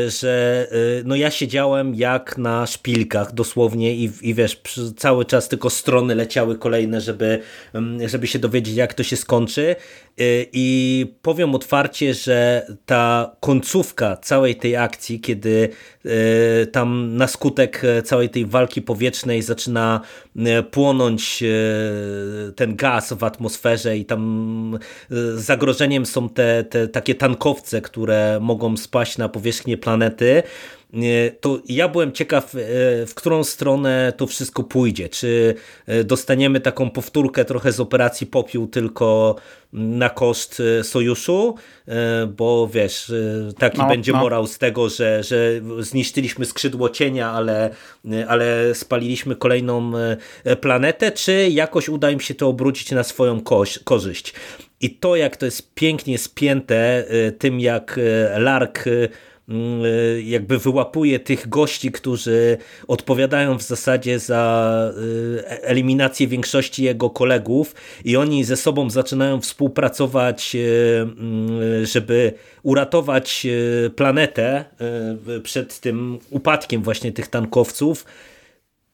że 0.07 0.67
no 1.05 1.15
ja 1.15 1.31
siedziałem 1.31 1.95
jak 1.95 2.37
na 2.37 2.67
szpilkach 2.67 3.33
dosłownie 3.33 3.95
i, 3.95 4.11
i 4.21 4.33
wiesz, 4.33 4.61
cały 4.97 5.25
czas 5.25 5.49
tylko 5.49 5.69
strony 5.69 6.15
leciały 6.15 6.57
kolejne, 6.57 7.01
żeby, 7.01 7.39
żeby 8.05 8.27
się 8.27 8.39
dowiedzieć 8.39 8.75
jak 8.75 8.93
to 8.93 9.03
się 9.03 9.15
skończy 9.15 9.75
i 10.53 11.05
powiem 11.21 11.55
otwarcie, 11.55 12.13
że 12.13 12.67
ta 12.85 13.35
końcówka 13.39 14.17
całej 14.17 14.55
tej 14.55 14.75
akcji, 14.75 15.19
kiedy 15.19 15.69
tam 16.71 16.96
na 16.97 17.27
skutek 17.27 17.83
e, 17.83 18.01
całej 18.01 18.29
tej 18.29 18.45
walki 18.45 18.81
powietrznej 18.81 19.41
zaczyna 19.41 20.01
e, 20.37 20.63
płonąć 20.63 21.43
e, 21.43 21.47
ten 22.51 22.75
gaz 22.75 23.13
w 23.13 23.23
atmosferze 23.23 23.97
i 23.97 24.05
tam 24.05 24.79
zagrożeniem 25.35 26.05
są 26.05 26.29
te, 26.29 26.63
te 26.63 26.87
takie 26.87 27.15
tankowce, 27.15 27.81
które 27.81 28.39
mogą 28.41 28.77
spaść 28.77 29.17
na 29.17 29.29
powierzchnię 29.29 29.77
planety 29.77 30.43
to 31.41 31.59
ja 31.69 31.87
byłem 31.87 32.11
ciekaw, 32.11 32.55
e, 32.55 32.59
w 33.05 33.11
którą 33.15 33.43
stronę 33.43 34.13
to 34.17 34.27
wszystko 34.27 34.63
pójdzie. 34.63 35.09
Czy 35.09 35.55
e, 35.85 36.03
dostaniemy 36.03 36.59
taką 36.59 36.89
powtórkę 36.89 37.45
trochę 37.45 37.71
z 37.71 37.79
operacji 37.79 38.27
Popiół, 38.27 38.67
tylko 38.67 39.35
na 39.73 40.09
koszt 40.09 40.59
e, 40.79 40.83
sojuszu, 40.83 41.55
bo 42.37 42.67
wiesz, 42.73 43.11
taki 43.57 43.77
no, 43.77 43.87
będzie 43.87 44.11
no. 44.11 44.19
morał 44.19 44.47
z 44.47 44.57
tego, 44.57 44.89
że, 44.89 45.23
że 45.23 45.61
zniszczyliśmy 45.79 46.45
skrzydło 46.45 46.89
cienia, 46.89 47.31
ale, 47.31 47.69
ale 48.27 48.75
spaliliśmy 48.75 49.35
kolejną 49.35 49.91
planetę, 50.61 51.11
czy 51.11 51.49
jakoś 51.49 51.89
uda 51.89 52.11
im 52.11 52.19
się 52.19 52.35
to 52.35 52.47
obrócić 52.47 52.91
na 52.91 53.03
swoją 53.03 53.41
korzyść. 53.83 54.33
I 54.81 54.89
to, 54.89 55.15
jak 55.15 55.37
to 55.37 55.45
jest 55.45 55.73
pięknie 55.73 56.17
spięte 56.17 57.05
tym, 57.39 57.59
jak 57.59 57.99
Lark 58.37 58.85
jakby 60.23 60.57
wyłapuje 60.57 61.19
tych 61.19 61.49
gości, 61.49 61.91
którzy 61.91 62.57
odpowiadają 62.87 63.57
w 63.57 63.61
zasadzie 63.63 64.19
za 64.19 64.71
e, 65.47 65.63
eliminację 65.63 66.27
większości 66.27 66.83
jego 66.83 67.09
kolegów 67.09 67.75
i 68.05 68.17
oni 68.17 68.43
ze 68.43 68.57
sobą 68.57 68.89
zaczynają 68.89 69.41
współpracować, 69.41 70.55
y, 70.55 70.59
mm, 71.01 71.85
żeby 71.85 72.33
uratować 72.63 73.47
planetę 73.95 74.65
przed 75.43 75.79
tym 75.79 76.19
upadkiem 76.29 76.83
właśnie 76.83 77.11
tych 77.11 77.27
tankowców 77.27 78.05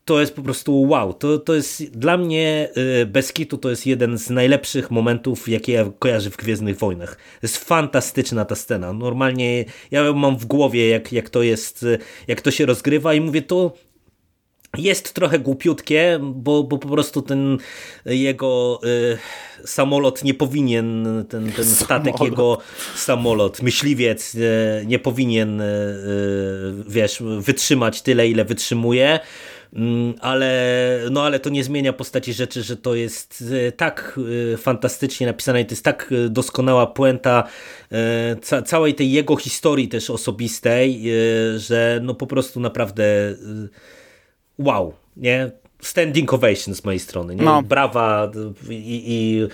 to 0.05 0.19
jest 0.19 0.35
po 0.35 0.41
prostu 0.41 0.81
wow. 0.81 1.13
To, 1.13 1.39
to 1.39 1.55
jest 1.55 1.83
dla 1.83 2.17
mnie 2.17 2.69
y, 3.01 3.05
bez 3.05 3.33
kitu 3.33 3.57
to 3.57 3.69
jest 3.69 3.85
jeden 3.85 4.17
z 4.17 4.29
najlepszych 4.29 4.91
momentów, 4.91 5.49
jakie 5.49 5.73
ja 5.73 5.85
kojarzę 5.99 6.29
w 6.29 6.37
Gwiezdnych 6.37 6.77
Wojnach. 6.77 7.15
To 7.15 7.39
jest 7.43 7.57
fantastyczna 7.57 8.45
ta 8.45 8.55
scena. 8.55 8.93
Normalnie 8.93 9.65
ja 9.91 10.13
mam 10.13 10.37
w 10.37 10.45
głowie, 10.45 10.89
jak, 10.89 11.13
jak 11.13 11.29
to 11.29 11.43
jest, 11.43 11.83
y, 11.83 11.97
jak 12.27 12.41
to 12.41 12.51
się 12.51 12.65
rozgrywa 12.65 13.13
i 13.13 13.21
mówię, 13.21 13.41
to 13.41 13.73
jest 14.77 15.13
trochę 15.13 15.39
głupiutkie, 15.39 16.19
bo, 16.21 16.63
bo 16.63 16.77
po 16.77 16.87
prostu 16.87 17.21
ten 17.21 17.57
jego 18.05 18.79
y, 18.83 19.67
samolot 19.67 20.23
nie 20.23 20.33
powinien, 20.33 21.25
ten, 21.29 21.51
ten 21.51 21.65
statek 21.65 22.21
jego 22.21 22.57
samolot, 22.95 23.61
myśliwiec 23.61 24.35
y, 24.35 24.85
nie 24.87 24.99
powinien, 24.99 25.61
y, 25.61 25.63
y 25.63 26.83
wiesz, 26.87 27.23
wytrzymać 27.39 28.01
tyle, 28.01 28.27
ile 28.27 28.45
wytrzymuje. 28.45 29.19
Mm, 29.75 30.13
ale, 30.21 30.99
no 31.11 31.23
ale 31.23 31.39
to 31.39 31.49
nie 31.49 31.63
zmienia 31.63 31.93
postaci 31.93 32.33
rzeczy, 32.33 32.63
że 32.63 32.77
to 32.77 32.95
jest 32.95 33.43
e, 33.67 33.71
tak 33.71 34.19
e, 34.53 34.57
fantastycznie 34.57 35.27
napisane 35.27 35.61
i 35.61 35.65
to 35.65 35.71
jest 35.71 35.83
tak 35.83 36.13
e, 36.25 36.29
doskonała 36.29 36.87
puenta 36.87 37.43
ca 38.41 38.61
całej 38.61 38.93
tej 38.95 39.11
jego 39.11 39.35
historii 39.35 39.87
też 39.87 40.09
osobistej, 40.09 41.03
że 41.57 41.99
no 42.03 42.15
po 42.15 42.27
prostu 42.27 42.59
naprawdę 42.59 43.03
wow, 44.57 44.93
nie? 45.17 45.51
Standing 45.81 46.33
ovation 46.33 46.75
z 46.75 46.83
mojej 46.85 46.99
strony, 46.99 47.35
nie? 47.35 47.43
No. 47.43 47.61
Brawa 47.61 48.31
i, 48.69 49.03
i 49.07 49.47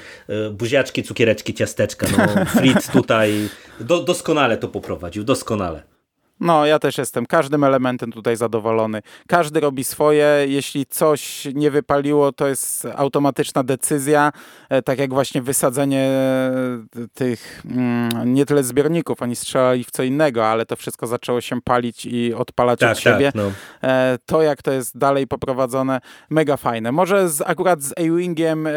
buziaczki, 0.51 1.03
cukiereczki, 1.03 1.53
ciasteczka. 1.53 2.07
No, 2.17 2.45
Fritz 2.45 2.91
tutaj 2.91 3.49
do, 3.79 4.03
doskonale 4.03 4.57
to 4.57 4.67
poprowadził, 4.67 5.23
doskonale. 5.23 5.83
No, 6.39 6.65
ja 6.65 6.79
też 6.79 6.97
jestem 6.97 7.25
każdym 7.25 7.63
elementem 7.63 8.11
tutaj 8.11 8.35
zadowolony. 8.35 9.01
Każdy 9.27 9.59
robi 9.59 9.83
swoje. 9.83 10.45
Jeśli 10.47 10.85
coś 10.85 11.47
nie 11.53 11.71
wypaliło, 11.71 12.31
to 12.31 12.47
jest 12.47 12.87
automatyczna 12.95 13.63
decyzja, 13.63 14.31
e, 14.69 14.81
tak 14.81 14.99
jak 14.99 15.13
właśnie 15.13 15.41
wysadzenie 15.41 16.01
e, 16.01 17.07
tych 17.13 17.63
mm, 17.65 18.33
nie 18.33 18.45
tyle 18.45 18.63
zbiorników, 18.63 19.21
oni 19.21 19.35
strzelali 19.35 19.83
w 19.83 19.91
co 19.91 20.03
innego, 20.03 20.47
ale 20.47 20.65
to 20.65 20.75
wszystko 20.75 21.07
zaczęło 21.07 21.41
się 21.41 21.61
palić 21.61 22.05
i 22.05 22.33
odpalać 22.33 22.79
tak, 22.79 22.91
od 22.91 22.99
siebie. 22.99 23.31
Tak, 23.31 23.35
no. 23.35 23.51
E, 23.83 24.17
to, 24.25 24.41
jak 24.41 24.61
to 24.61 24.71
jest 24.71 24.97
dalej 24.97 25.27
poprowadzone, 25.27 26.01
mega 26.29 26.57
fajne. 26.57 26.91
Może 26.91 27.29
z, 27.29 27.41
akurat 27.41 27.81
z 27.81 27.91
A-Wingiem 27.91 28.67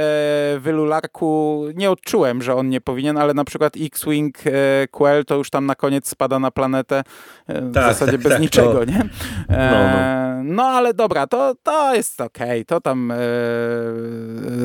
w 0.59 0.69
Lularku 0.73 1.65
nie 1.75 1.91
odczułem, 1.91 2.43
że 2.43 2.55
on 2.55 2.69
nie 2.69 2.81
powinien, 2.81 3.19
ale 3.19 3.35
na 3.35 3.45
przykład 3.45 3.73
X-Wing 3.81 4.39
Quell 4.91 5.25
to 5.25 5.35
już 5.35 5.51
tam 5.51 5.67
na 5.67 5.75
koniec 5.75 6.09
spada 6.09 6.39
na 6.39 6.51
planetę 6.51 7.03
w 7.61 7.75
tak, 7.75 7.85
zasadzie 7.85 8.13
tak, 8.13 8.21
bez 8.21 8.33
tak, 8.33 8.43
niczego, 8.43 8.75
no. 8.75 8.85
nie? 8.85 9.05
No, 9.49 9.57
no. 9.93 10.45
no, 10.45 10.63
ale 10.63 10.95
dobra, 10.95 11.27
to, 11.27 11.55
to 11.63 11.95
jest 11.95 12.21
okej, 12.21 12.51
okay, 12.51 12.65
to 12.65 12.81
tam 12.81 13.11
e, 13.11 13.17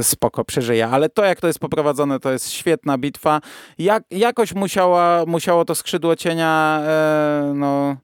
spoko 0.02 0.46
przeżyje, 0.46 0.88
ale 0.88 1.10
to 1.10 1.26
jak 1.26 1.42
to 1.42 1.48
jest 1.48 1.60
poprowadzone, 1.60 2.20
to 2.20 2.32
jest 2.32 2.52
świetna 2.52 2.98
bitwa. 2.98 3.42
Jak, 3.78 4.04
jakoś 4.12 4.56
musiała, 4.56 5.24
musiało 5.28 5.66
to 5.66 5.76
skrzydło 5.76 6.16
cienia 6.16 6.82
e, 6.84 7.54
no 7.56 7.98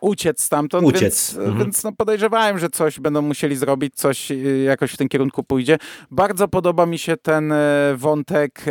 uciec 0.00 0.42
stamtąd, 0.42 0.86
uciec. 0.86 1.00
więc, 1.02 1.36
mhm. 1.36 1.58
więc 1.58 1.84
no 1.84 1.92
podejrzewałem, 1.92 2.58
że 2.58 2.68
coś 2.68 3.00
będą 3.00 3.22
musieli 3.22 3.56
zrobić, 3.56 3.94
coś 3.94 4.30
e, 4.30 4.34
jakoś 4.64 4.92
w 4.92 4.96
tym 4.96 5.08
kierunku 5.08 5.42
pójdzie. 5.44 5.78
Bardzo 6.10 6.48
podoba 6.48 6.86
mi 6.86 6.98
się 6.98 7.16
ten 7.16 7.52
e, 7.52 7.94
wątek 7.96 8.64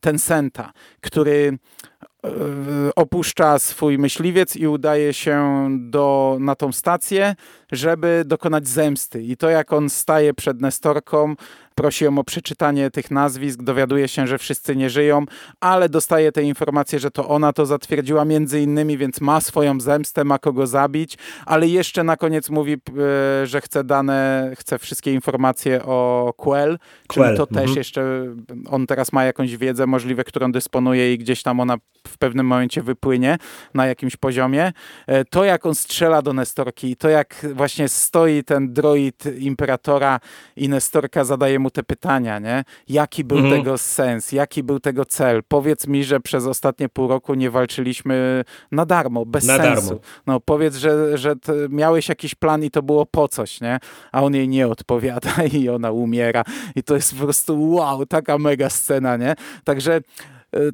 Tencenta, 0.00 0.72
który 1.00 1.58
E, 2.04 2.06
opuszcza 2.96 3.58
swój 3.58 3.98
myśliwiec 3.98 4.56
i 4.56 4.66
udaje 4.66 5.12
się 5.12 5.68
do, 5.80 6.36
na 6.40 6.54
tą 6.54 6.72
stację, 6.72 7.34
żeby 7.76 8.22
dokonać 8.26 8.68
zemsty. 8.68 9.22
I 9.22 9.36
to 9.36 9.50
jak 9.50 9.72
on 9.72 9.90
staje 9.90 10.34
przed 10.34 10.60
Nestorką, 10.60 11.34
prosi 11.74 12.04
ją 12.04 12.18
o 12.18 12.24
przeczytanie 12.24 12.90
tych 12.90 13.10
nazwisk, 13.10 13.62
dowiaduje 13.62 14.08
się, 14.08 14.26
że 14.26 14.38
wszyscy 14.38 14.76
nie 14.76 14.90
żyją, 14.90 15.24
ale 15.60 15.88
dostaje 15.88 16.32
te 16.32 16.42
informacje, 16.42 16.98
że 16.98 17.10
to 17.10 17.28
ona 17.28 17.52
to 17.52 17.66
zatwierdziła 17.66 18.24
między 18.24 18.60
innymi, 18.60 18.98
więc 18.98 19.20
ma 19.20 19.40
swoją 19.40 19.80
zemstę, 19.80 20.24
ma 20.24 20.38
kogo 20.38 20.66
zabić, 20.66 21.18
ale 21.46 21.68
jeszcze 21.68 22.04
na 22.04 22.16
koniec 22.16 22.50
mówi, 22.50 22.72
e, 22.72 23.46
że 23.46 23.60
chce 23.60 23.84
dane, 23.84 24.50
chce 24.58 24.78
wszystkie 24.78 25.12
informacje 25.12 25.84
o 25.84 26.32
Quell, 26.36 26.78
czyli 27.08 27.36
to 27.36 27.46
mhm. 27.48 27.66
też 27.66 27.76
jeszcze, 27.76 28.26
on 28.70 28.86
teraz 28.86 29.12
ma 29.12 29.24
jakąś 29.24 29.56
wiedzę 29.56 29.86
możliwe, 29.86 30.24
którą 30.24 30.52
dysponuje 30.52 31.14
i 31.14 31.18
gdzieś 31.18 31.42
tam 31.42 31.60
ona 31.60 31.76
w 32.08 32.18
pewnym 32.18 32.46
momencie 32.46 32.82
wypłynie 32.82 33.38
na 33.74 33.86
jakimś 33.86 34.16
poziomie. 34.16 34.72
E, 35.06 35.24
to 35.24 35.44
jak 35.44 35.66
on 35.66 35.74
strzela 35.74 36.22
do 36.22 36.32
Nestorki, 36.32 36.96
to 36.96 37.08
jak 37.08 37.46
właśnie 37.54 37.63
stoi 37.88 38.44
ten 38.44 38.72
droid 38.72 39.24
Imperatora 39.38 40.20
i 40.56 40.68
Nestorka 40.68 41.24
zadaje 41.24 41.58
mu 41.58 41.70
te 41.70 41.82
pytania, 41.82 42.38
nie? 42.38 42.64
Jaki 42.88 43.24
był 43.24 43.38
mhm. 43.38 43.56
tego 43.56 43.78
sens, 43.78 44.32
jaki 44.32 44.62
był 44.62 44.80
tego 44.80 45.04
cel? 45.04 45.42
Powiedz 45.48 45.86
mi, 45.86 46.04
że 46.04 46.20
przez 46.20 46.46
ostatnie 46.46 46.88
pół 46.88 47.08
roku 47.08 47.34
nie 47.34 47.50
walczyliśmy 47.50 48.44
na 48.72 48.86
darmo, 48.86 49.26
bez 49.26 49.44
na 49.44 49.56
sensu. 49.56 49.86
Darmo. 49.86 50.00
No 50.26 50.40
powiedz, 50.40 50.76
że, 50.76 51.18
że 51.18 51.34
miałeś 51.68 52.08
jakiś 52.08 52.34
plan 52.34 52.64
i 52.64 52.70
to 52.70 52.82
było 52.82 53.06
po 53.06 53.28
coś, 53.28 53.60
nie? 53.60 53.78
A 54.12 54.22
on 54.22 54.34
jej 54.34 54.48
nie 54.48 54.68
odpowiada 54.68 55.30
i 55.58 55.68
ona 55.68 55.90
umiera. 55.90 56.44
I 56.76 56.82
to 56.82 56.94
jest 56.94 57.14
po 57.14 57.24
prostu 57.24 57.70
wow, 57.70 58.06
taka 58.06 58.38
mega 58.38 58.70
scena, 58.70 59.16
nie? 59.16 59.34
Także 59.64 60.00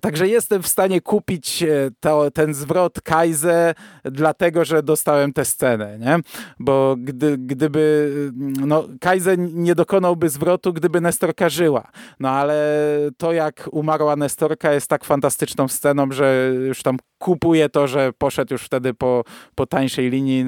także 0.00 0.28
jestem 0.28 0.62
w 0.62 0.68
stanie 0.68 1.00
kupić 1.00 1.64
to, 2.00 2.30
ten 2.30 2.54
zwrot 2.54 3.00
Kaize, 3.00 3.74
dlatego, 4.04 4.64
że 4.64 4.82
dostałem 4.82 5.32
tę 5.32 5.44
scenę, 5.44 5.98
nie? 5.98 6.18
Bo 6.58 6.96
gdy, 6.98 7.38
gdyby, 7.38 8.12
no 8.60 8.88
Kaize 9.00 9.36
nie 9.36 9.74
dokonałby 9.74 10.28
zwrotu, 10.28 10.72
gdyby 10.72 11.00
Nestorka 11.00 11.48
żyła. 11.48 11.90
No 12.20 12.28
ale 12.30 12.86
to, 13.16 13.32
jak 13.32 13.68
umarła 13.72 14.16
Nestorka 14.16 14.72
jest 14.72 14.86
tak 14.86 15.04
fantastyczną 15.04 15.68
sceną, 15.68 16.12
że 16.12 16.52
już 16.66 16.82
tam 16.82 16.96
kupuję 17.20 17.68
to, 17.68 17.86
że 17.86 18.12
poszedł 18.12 18.54
już 18.54 18.62
wtedy 18.62 18.94
po, 18.94 19.24
po 19.54 19.66
tańszej 19.66 20.10
linii, 20.10 20.44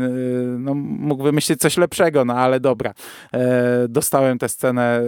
no 0.59 0.75
mógł 0.75 1.23
wymyślić 1.23 1.61
coś 1.61 1.77
lepszego, 1.77 2.25
no 2.25 2.35
ale 2.35 2.61
dobra. 2.61 2.95
E, 3.35 3.89
dostałem 3.89 4.39
tę 4.39 4.49
scenę 4.49 5.03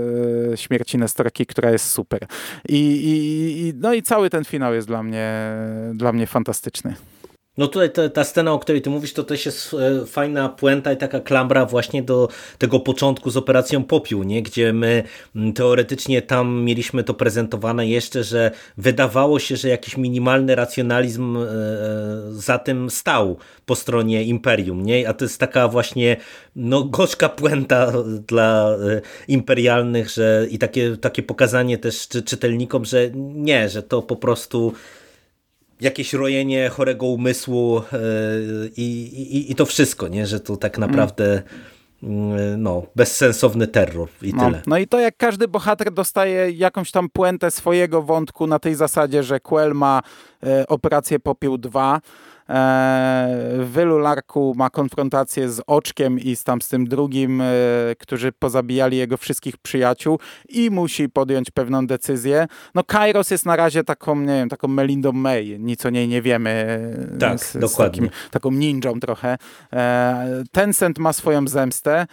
e, 0.52 0.56
śmierci 0.56 0.98
Nestorki, 0.98 1.46
która 1.46 1.70
jest 1.70 1.90
super. 1.90 2.26
I, 2.68 3.00
i, 3.04 3.72
no 3.80 3.94
i 3.94 4.02
cały 4.02 4.30
ten 4.30 4.44
finał 4.44 4.74
jest 4.74 4.86
dla 4.86 5.02
mnie, 5.02 5.32
dla 5.94 6.12
mnie 6.12 6.26
fantastyczny. 6.26 6.94
No 7.58 7.68
tutaj 7.68 7.90
ta, 7.92 8.08
ta, 8.08 8.24
scena, 8.24 8.52
o 8.52 8.58
której 8.58 8.82
ty 8.82 8.90
mówisz, 8.90 9.12
to 9.12 9.24
też 9.24 9.46
jest 9.46 9.74
e, 9.74 10.06
fajna 10.06 10.48
puenta 10.48 10.92
i 10.92 10.96
taka 10.96 11.20
klambra 11.20 11.66
właśnie 11.66 12.02
do 12.02 12.28
tego 12.58 12.80
początku 12.80 13.30
z 13.30 13.36
operacją 13.36 13.84
Popiół, 13.84 14.22
nie? 14.22 14.42
gdzie 14.42 14.72
my 14.72 15.02
teoretycznie 15.54 16.22
tam 16.22 16.62
mieliśmy 16.62 17.04
to 17.04 17.14
prezentowane 17.14 17.86
jeszcze, 17.88 18.24
że 18.24 18.50
wydawało 18.76 19.38
się, 19.38 19.56
że 19.56 19.68
jakiś 19.68 19.96
minimalny 19.96 20.54
racjonalizm 20.54 21.36
e, 21.36 21.46
za 22.30 22.58
tym 22.58 22.90
stał 22.90 23.36
po 23.66 23.74
stronie 23.74 24.24
Imperium, 24.24 24.82
nie? 24.82 25.08
a 25.08 25.14
to 25.14 25.24
jest 25.24 25.40
taka 25.40 25.68
właśnie 25.68 26.16
no, 26.56 26.84
gorzka 26.84 27.28
puenta 27.28 27.92
dla 28.28 28.70
e, 28.70 29.00
imperialnych, 29.28 30.10
że 30.10 30.46
i 30.50 30.58
takie, 30.58 30.96
takie 30.96 31.22
pokazanie 31.22 31.78
też 31.78 32.08
czytelnikom, 32.08 32.84
że 32.84 33.10
nie, 33.14 33.68
że 33.68 33.82
to 33.82 34.02
po 34.02 34.16
prostu 34.16 34.72
jakieś 35.80 36.12
rojenie 36.12 36.68
chorego 36.68 37.06
umysłu 37.06 37.78
e, 37.78 37.82
i, 38.76 39.02
i, 39.36 39.52
i 39.52 39.54
to 39.54 39.66
wszystko, 39.66 40.08
nie? 40.08 40.26
że 40.26 40.40
to 40.40 40.56
tak 40.56 40.78
naprawdę 40.78 41.42
mm, 42.02 42.62
no, 42.62 42.82
bezsensowny 42.96 43.66
terror 43.66 44.08
i 44.22 44.34
no, 44.34 44.44
tyle. 44.44 44.62
No 44.66 44.78
i 44.78 44.86
to 44.86 45.00
jak 45.00 45.16
każdy 45.16 45.48
bohater 45.48 45.92
dostaje 45.92 46.50
jakąś 46.50 46.90
tam 46.90 47.08
puentę 47.08 47.50
swojego 47.50 48.02
wątku 48.02 48.46
na 48.46 48.58
tej 48.58 48.74
zasadzie, 48.74 49.22
że 49.22 49.40
Quell 49.40 49.74
ma 49.74 50.02
e, 50.42 50.66
operację 50.66 51.18
Popiół 51.18 51.58
2, 51.58 52.00
w 52.00 52.33
Wylularku 53.58 54.54
ma 54.56 54.70
konfrontację 54.70 55.50
z 55.50 55.60
Oczkiem 55.66 56.18
i 56.18 56.36
z 56.36 56.44
tam 56.44 56.62
z 56.62 56.68
tym 56.68 56.86
drugim, 56.86 57.40
e, 57.40 57.44
którzy 57.98 58.32
pozabijali 58.32 58.96
jego 58.96 59.16
wszystkich 59.16 59.56
przyjaciół 59.56 60.18
i 60.48 60.70
musi 60.70 61.08
podjąć 61.08 61.50
pewną 61.50 61.86
decyzję. 61.86 62.46
No 62.74 62.84
Kairos 62.84 63.30
jest 63.30 63.46
na 63.46 63.56
razie 63.56 63.84
taką, 63.84 64.16
nie 64.16 64.26
wiem, 64.26 64.48
taką 64.48 64.68
Melindą 64.68 65.12
May, 65.12 65.56
nic 65.60 65.86
o 65.86 65.90
niej 65.90 66.08
nie 66.08 66.22
wiemy. 66.22 66.50
E, 67.14 67.18
tak, 67.18 67.40
z, 67.40 67.56
dokładnie. 67.58 68.08
Z 68.08 68.10
takim, 68.10 68.30
taką 68.30 68.50
ninją 68.50 69.00
trochę. 69.00 69.38
E, 69.72 70.42
Tencent 70.52 70.98
ma 70.98 71.12
swoją 71.12 71.48
zemstę 71.48 72.06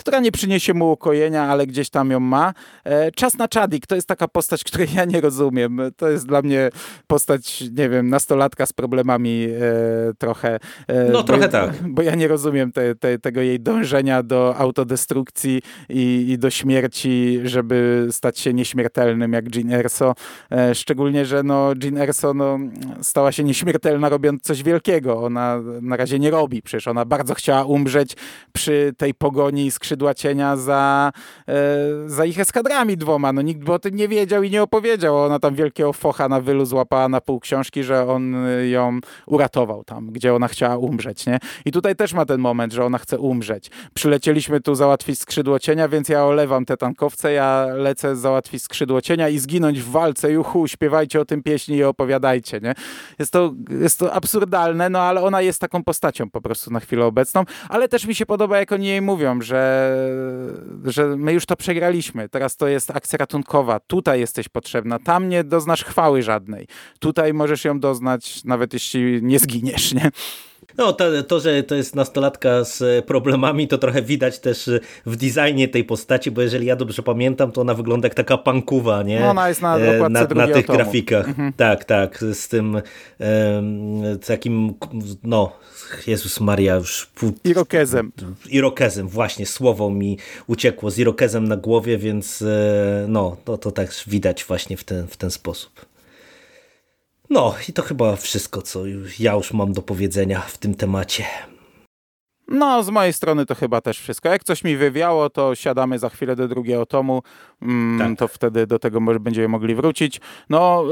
która 0.00 0.20
nie 0.20 0.32
przyniesie 0.32 0.74
mu 0.74 0.92
ukojenia, 0.92 1.42
ale 1.42 1.66
gdzieś 1.66 1.90
tam 1.90 2.10
ją 2.10 2.20
ma. 2.20 2.54
E, 2.84 3.12
Czas 3.12 3.38
na 3.38 3.48
Czadik 3.48 3.86
to 3.86 3.94
jest 3.94 4.08
taka 4.08 4.28
postać, 4.28 4.64
której 4.70 4.88
ja 4.94 5.04
nie 5.04 5.20
rozumiem. 5.20 5.80
To 5.96 6.08
jest 6.08 6.26
dla 6.26 6.42
mnie 6.42 6.70
postać, 7.06 7.60
nie 7.60 7.88
wiem, 7.88 8.08
nastolatka 8.08 8.66
z 8.66 8.72
problemami 8.72 9.46
e, 9.50 10.14
trochę. 10.18 10.58
E, 10.86 11.10
no 11.12 11.22
trochę 11.22 11.48
tak. 11.48 11.88
Bo 11.88 12.02
ja 12.02 12.14
nie 12.14 12.28
rozumiem 12.28 12.72
te, 12.72 12.94
te, 12.94 13.18
tego 13.18 13.40
jej 13.40 13.60
dążenia 13.60 14.22
do 14.22 14.56
autodestrukcji 14.56 15.62
i, 15.88 16.26
i, 16.28 16.38
do 16.38 16.50
śmierci, 16.50 17.40
żeby 17.44 18.08
stać 18.10 18.38
się 18.38 18.54
nieśmiertelnym 18.54 19.32
jak 19.32 19.56
Jean 19.56 19.72
Erso. 19.72 20.14
E, 20.52 20.74
szczególnie, 20.74 21.26
że 21.26 21.42
no, 21.42 21.72
Jean 21.82 21.98
Erso 21.98 22.34
no, 22.34 22.58
stała 23.02 23.32
się 23.32 23.44
nieśmiertelna 23.44 24.08
robiąc 24.08 24.42
coś 24.42 24.62
wielkiego. 24.62 25.22
Ona 25.22 25.60
na 25.82 25.96
razie 25.96 26.18
nie 26.18 26.30
robi, 26.30 26.62
przecież 26.62 26.88
ona 26.88 27.04
bardzo 27.04 27.34
chciała 27.34 27.64
umrzeć 27.64 28.16
przy 28.52 28.92
tej 28.96 29.14
pogoni 29.14 29.70
z 29.70 29.78
skrzydła 29.90 30.14
cienia 30.14 30.56
za, 30.56 31.12
e, 31.48 31.52
za 32.06 32.24
ich 32.24 32.38
eskadrami 32.38 32.96
dwoma. 32.96 33.32
No 33.32 33.42
nikt 33.42 33.64
by 33.64 33.72
o 33.72 33.78
tym 33.78 33.96
nie 33.96 34.08
wiedział 34.08 34.42
i 34.42 34.50
nie 34.50 34.62
opowiedział. 34.62 35.18
Ona 35.18 35.38
tam 35.38 35.54
wielkiego 35.54 35.92
focha 35.92 36.28
na 36.28 36.40
wylu 36.40 36.66
złapała 36.66 37.08
na 37.08 37.20
pół 37.20 37.40
książki, 37.40 37.84
że 37.84 38.08
on 38.08 38.36
ją 38.70 38.98
uratował 39.26 39.84
tam, 39.84 40.06
gdzie 40.06 40.34
ona 40.34 40.48
chciała 40.48 40.76
umrzeć, 40.76 41.26
nie? 41.26 41.38
I 41.64 41.72
tutaj 41.72 41.96
też 41.96 42.12
ma 42.12 42.26
ten 42.26 42.40
moment, 42.40 42.72
że 42.72 42.84
ona 42.84 42.98
chce 42.98 43.18
umrzeć. 43.18 43.70
Przylecieliśmy 43.94 44.60
tu 44.60 44.74
załatwić 44.74 45.18
skrzydło 45.18 45.58
cienia, 45.58 45.88
więc 45.88 46.08
ja 46.08 46.24
olewam 46.24 46.64
te 46.64 46.76
tankowce, 46.76 47.32
ja 47.32 47.66
lecę 47.74 48.16
załatwić 48.16 48.62
skrzydło 48.62 49.00
cienia 49.00 49.28
i 49.28 49.38
zginąć 49.38 49.80
w 49.80 49.90
walce. 49.90 50.32
Juhu, 50.32 50.68
śpiewajcie 50.68 51.20
o 51.20 51.24
tym 51.24 51.42
pieśni 51.42 51.76
i 51.76 51.84
opowiadajcie, 51.84 52.60
nie? 52.60 52.74
Jest 53.18 53.32
to, 53.32 53.54
jest 53.80 53.98
to 53.98 54.12
absurdalne, 54.12 54.90
no 54.90 54.98
ale 54.98 55.22
ona 55.22 55.40
jest 55.40 55.60
taką 55.60 55.84
postacią 55.84 56.30
po 56.30 56.40
prostu 56.40 56.70
na 56.70 56.80
chwilę 56.80 57.04
obecną, 57.04 57.44
ale 57.68 57.88
też 57.88 58.06
mi 58.06 58.14
się 58.14 58.26
podoba, 58.26 58.58
jak 58.58 58.72
oni 58.72 58.86
jej 58.86 59.02
mówią, 59.02 59.40
że 59.42 59.79
że, 60.84 61.16
my 61.16 61.32
już 61.32 61.46
to 61.46 61.56
przegraliśmy. 61.56 62.28
Teraz 62.28 62.56
to 62.56 62.68
jest 62.68 62.90
akcja 62.90 63.16
ratunkowa. 63.16 63.80
Tutaj 63.80 64.20
jesteś 64.20 64.48
potrzebna. 64.48 64.98
Tam 64.98 65.28
nie 65.28 65.44
doznasz 65.44 65.84
chwały 65.84 66.22
żadnej. 66.22 66.66
Tutaj 66.98 67.34
możesz 67.34 67.64
ją 67.64 67.80
doznać, 67.80 68.44
nawet 68.44 68.72
jeśli 68.72 69.22
nie 69.22 69.38
zginiesz, 69.38 69.94
nie? 69.94 70.10
No 70.78 70.92
to, 70.92 71.22
to, 71.22 71.40
że 71.40 71.62
to 71.62 71.74
jest 71.74 71.94
nastolatka 71.94 72.64
z 72.64 73.04
problemami, 73.06 73.68
to 73.68 73.78
trochę 73.78 74.02
widać 74.02 74.38
też 74.38 74.70
w 75.06 75.16
designie 75.16 75.68
tej 75.68 75.84
postaci, 75.84 76.30
bo 76.30 76.42
jeżeli 76.42 76.66
ja 76.66 76.76
dobrze 76.76 77.02
pamiętam, 77.02 77.52
to 77.52 77.60
ona 77.60 77.74
wygląda 77.74 78.06
jak 78.06 78.14
taka 78.14 78.38
pankuwa, 78.38 79.02
nie? 79.02 79.20
No 79.20 79.30
ona 79.30 79.48
jest 79.48 79.62
na, 79.62 79.78
e, 79.78 80.08
na, 80.08 80.24
na 80.24 80.48
tych 80.48 80.66
grafikach. 80.66 81.28
Mhm. 81.28 81.52
Tak, 81.52 81.84
tak, 81.84 82.24
z 82.32 82.48
tym 82.48 82.74
um, 82.74 82.82
takim, 84.26 84.74
no, 85.22 85.52
Jezus 86.06 86.40
Maria, 86.40 86.74
już... 86.74 87.10
Irokezem. 87.44 88.12
Irokezem, 88.50 89.08
właśnie, 89.08 89.46
słowo 89.46 89.90
mi 89.90 90.18
uciekło 90.46 90.90
z 90.90 90.98
irokezem 90.98 91.48
na 91.48 91.56
głowie, 91.56 91.98
więc 91.98 92.42
e, 92.42 93.06
no, 93.08 93.36
to, 93.44 93.58
to 93.58 93.72
tak 93.72 93.90
widać 94.06 94.44
właśnie 94.44 94.76
w 94.76 94.84
ten, 94.84 95.08
w 95.08 95.16
ten 95.16 95.30
sposób. 95.30 95.89
No 97.30 97.54
i 97.68 97.72
to 97.72 97.82
chyba 97.82 98.16
wszystko, 98.16 98.62
co 98.62 98.80
ja 99.18 99.34
już 99.34 99.52
mam 99.52 99.72
do 99.72 99.82
powiedzenia 99.82 100.40
w 100.40 100.58
tym 100.58 100.74
temacie. 100.74 101.24
No, 102.48 102.82
z 102.82 102.90
mojej 102.90 103.12
strony 103.12 103.46
to 103.46 103.54
chyba 103.54 103.80
też 103.80 103.98
wszystko. 103.98 104.28
Jak 104.28 104.44
coś 104.44 104.64
mi 104.64 104.76
wywiało, 104.76 105.30
to 105.30 105.54
siadamy 105.54 105.98
za 105.98 106.08
chwilę 106.08 106.36
do 106.36 106.48
drugiego 106.48 106.86
tomu, 106.86 107.22
mm, 107.62 107.98
tak. 107.98 108.18
to 108.18 108.28
wtedy 108.28 108.66
do 108.66 108.78
tego 108.78 109.00
może 109.00 109.20
będziemy 109.20 109.48
mogli 109.48 109.74
wrócić. 109.74 110.20
No, 110.48 110.84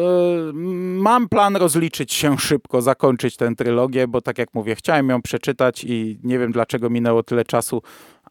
y, 0.50 0.52
mam 0.52 1.28
plan 1.28 1.56
rozliczyć 1.56 2.12
się 2.12 2.38
szybko, 2.38 2.82
zakończyć 2.82 3.36
tę 3.36 3.54
trylogię, 3.56 4.08
bo 4.08 4.20
tak 4.20 4.38
jak 4.38 4.54
mówię, 4.54 4.74
chciałem 4.74 5.08
ją 5.08 5.22
przeczytać 5.22 5.84
i 5.84 6.18
nie 6.22 6.38
wiem 6.38 6.52
dlaczego 6.52 6.90
minęło 6.90 7.22
tyle 7.22 7.44
czasu, 7.44 7.82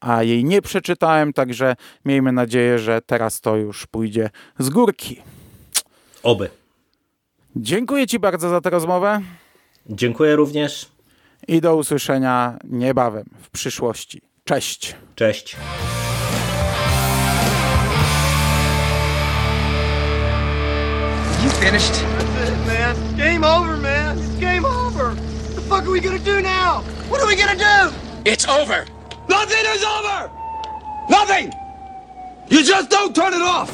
a 0.01 0.23
jej 0.23 0.45
nie 0.45 0.61
przeczytałem, 0.61 1.33
także 1.33 1.75
miejmy 2.05 2.31
nadzieję, 2.31 2.79
że 2.79 3.01
teraz 3.01 3.41
to 3.41 3.55
już 3.55 3.87
pójdzie 3.87 4.29
z 4.59 4.69
górki. 4.69 5.21
Oby. 6.23 6.49
Dziękuję 7.55 8.07
Ci 8.07 8.19
bardzo 8.19 8.49
za 8.49 8.61
tę 8.61 8.69
rozmowę. 8.69 9.21
Dziękuję 9.89 10.35
również. 10.35 10.89
I 11.47 11.61
do 11.61 11.75
usłyszenia 11.75 12.57
niebawem, 12.63 13.25
w 13.41 13.49
przyszłości. 13.49 14.21
Cześć. 14.43 14.95
Cześć. 15.15 15.55
You 21.43 21.49
finished? 21.49 21.93
That's 21.93 22.49
it, 22.49 22.67
man. 22.67 22.95
Game 23.17 23.43
over, 23.43 23.77
man. 23.77 24.17
It's 24.17 24.39
game 24.39 24.65
over. 24.65 25.11
What 25.11 25.55
the 25.55 25.61
fuck 25.61 25.83
are 25.85 25.91
we 25.91 25.99
gonna 26.01 26.19
do 26.19 26.41
now? 26.41 26.81
What 27.09 27.21
are 27.21 27.27
we 27.27 27.35
gonna 27.35 27.55
do? 27.55 27.93
It's 28.25 28.47
over. 28.47 28.85
Nothing 29.29 29.65
is 29.75 29.83
over. 29.83 30.29
Nothing. 31.09 31.51
You 32.49 32.63
just 32.63 32.89
don't 32.89 33.15
turn 33.15 33.33
it 33.33 33.41
off. 33.41 33.69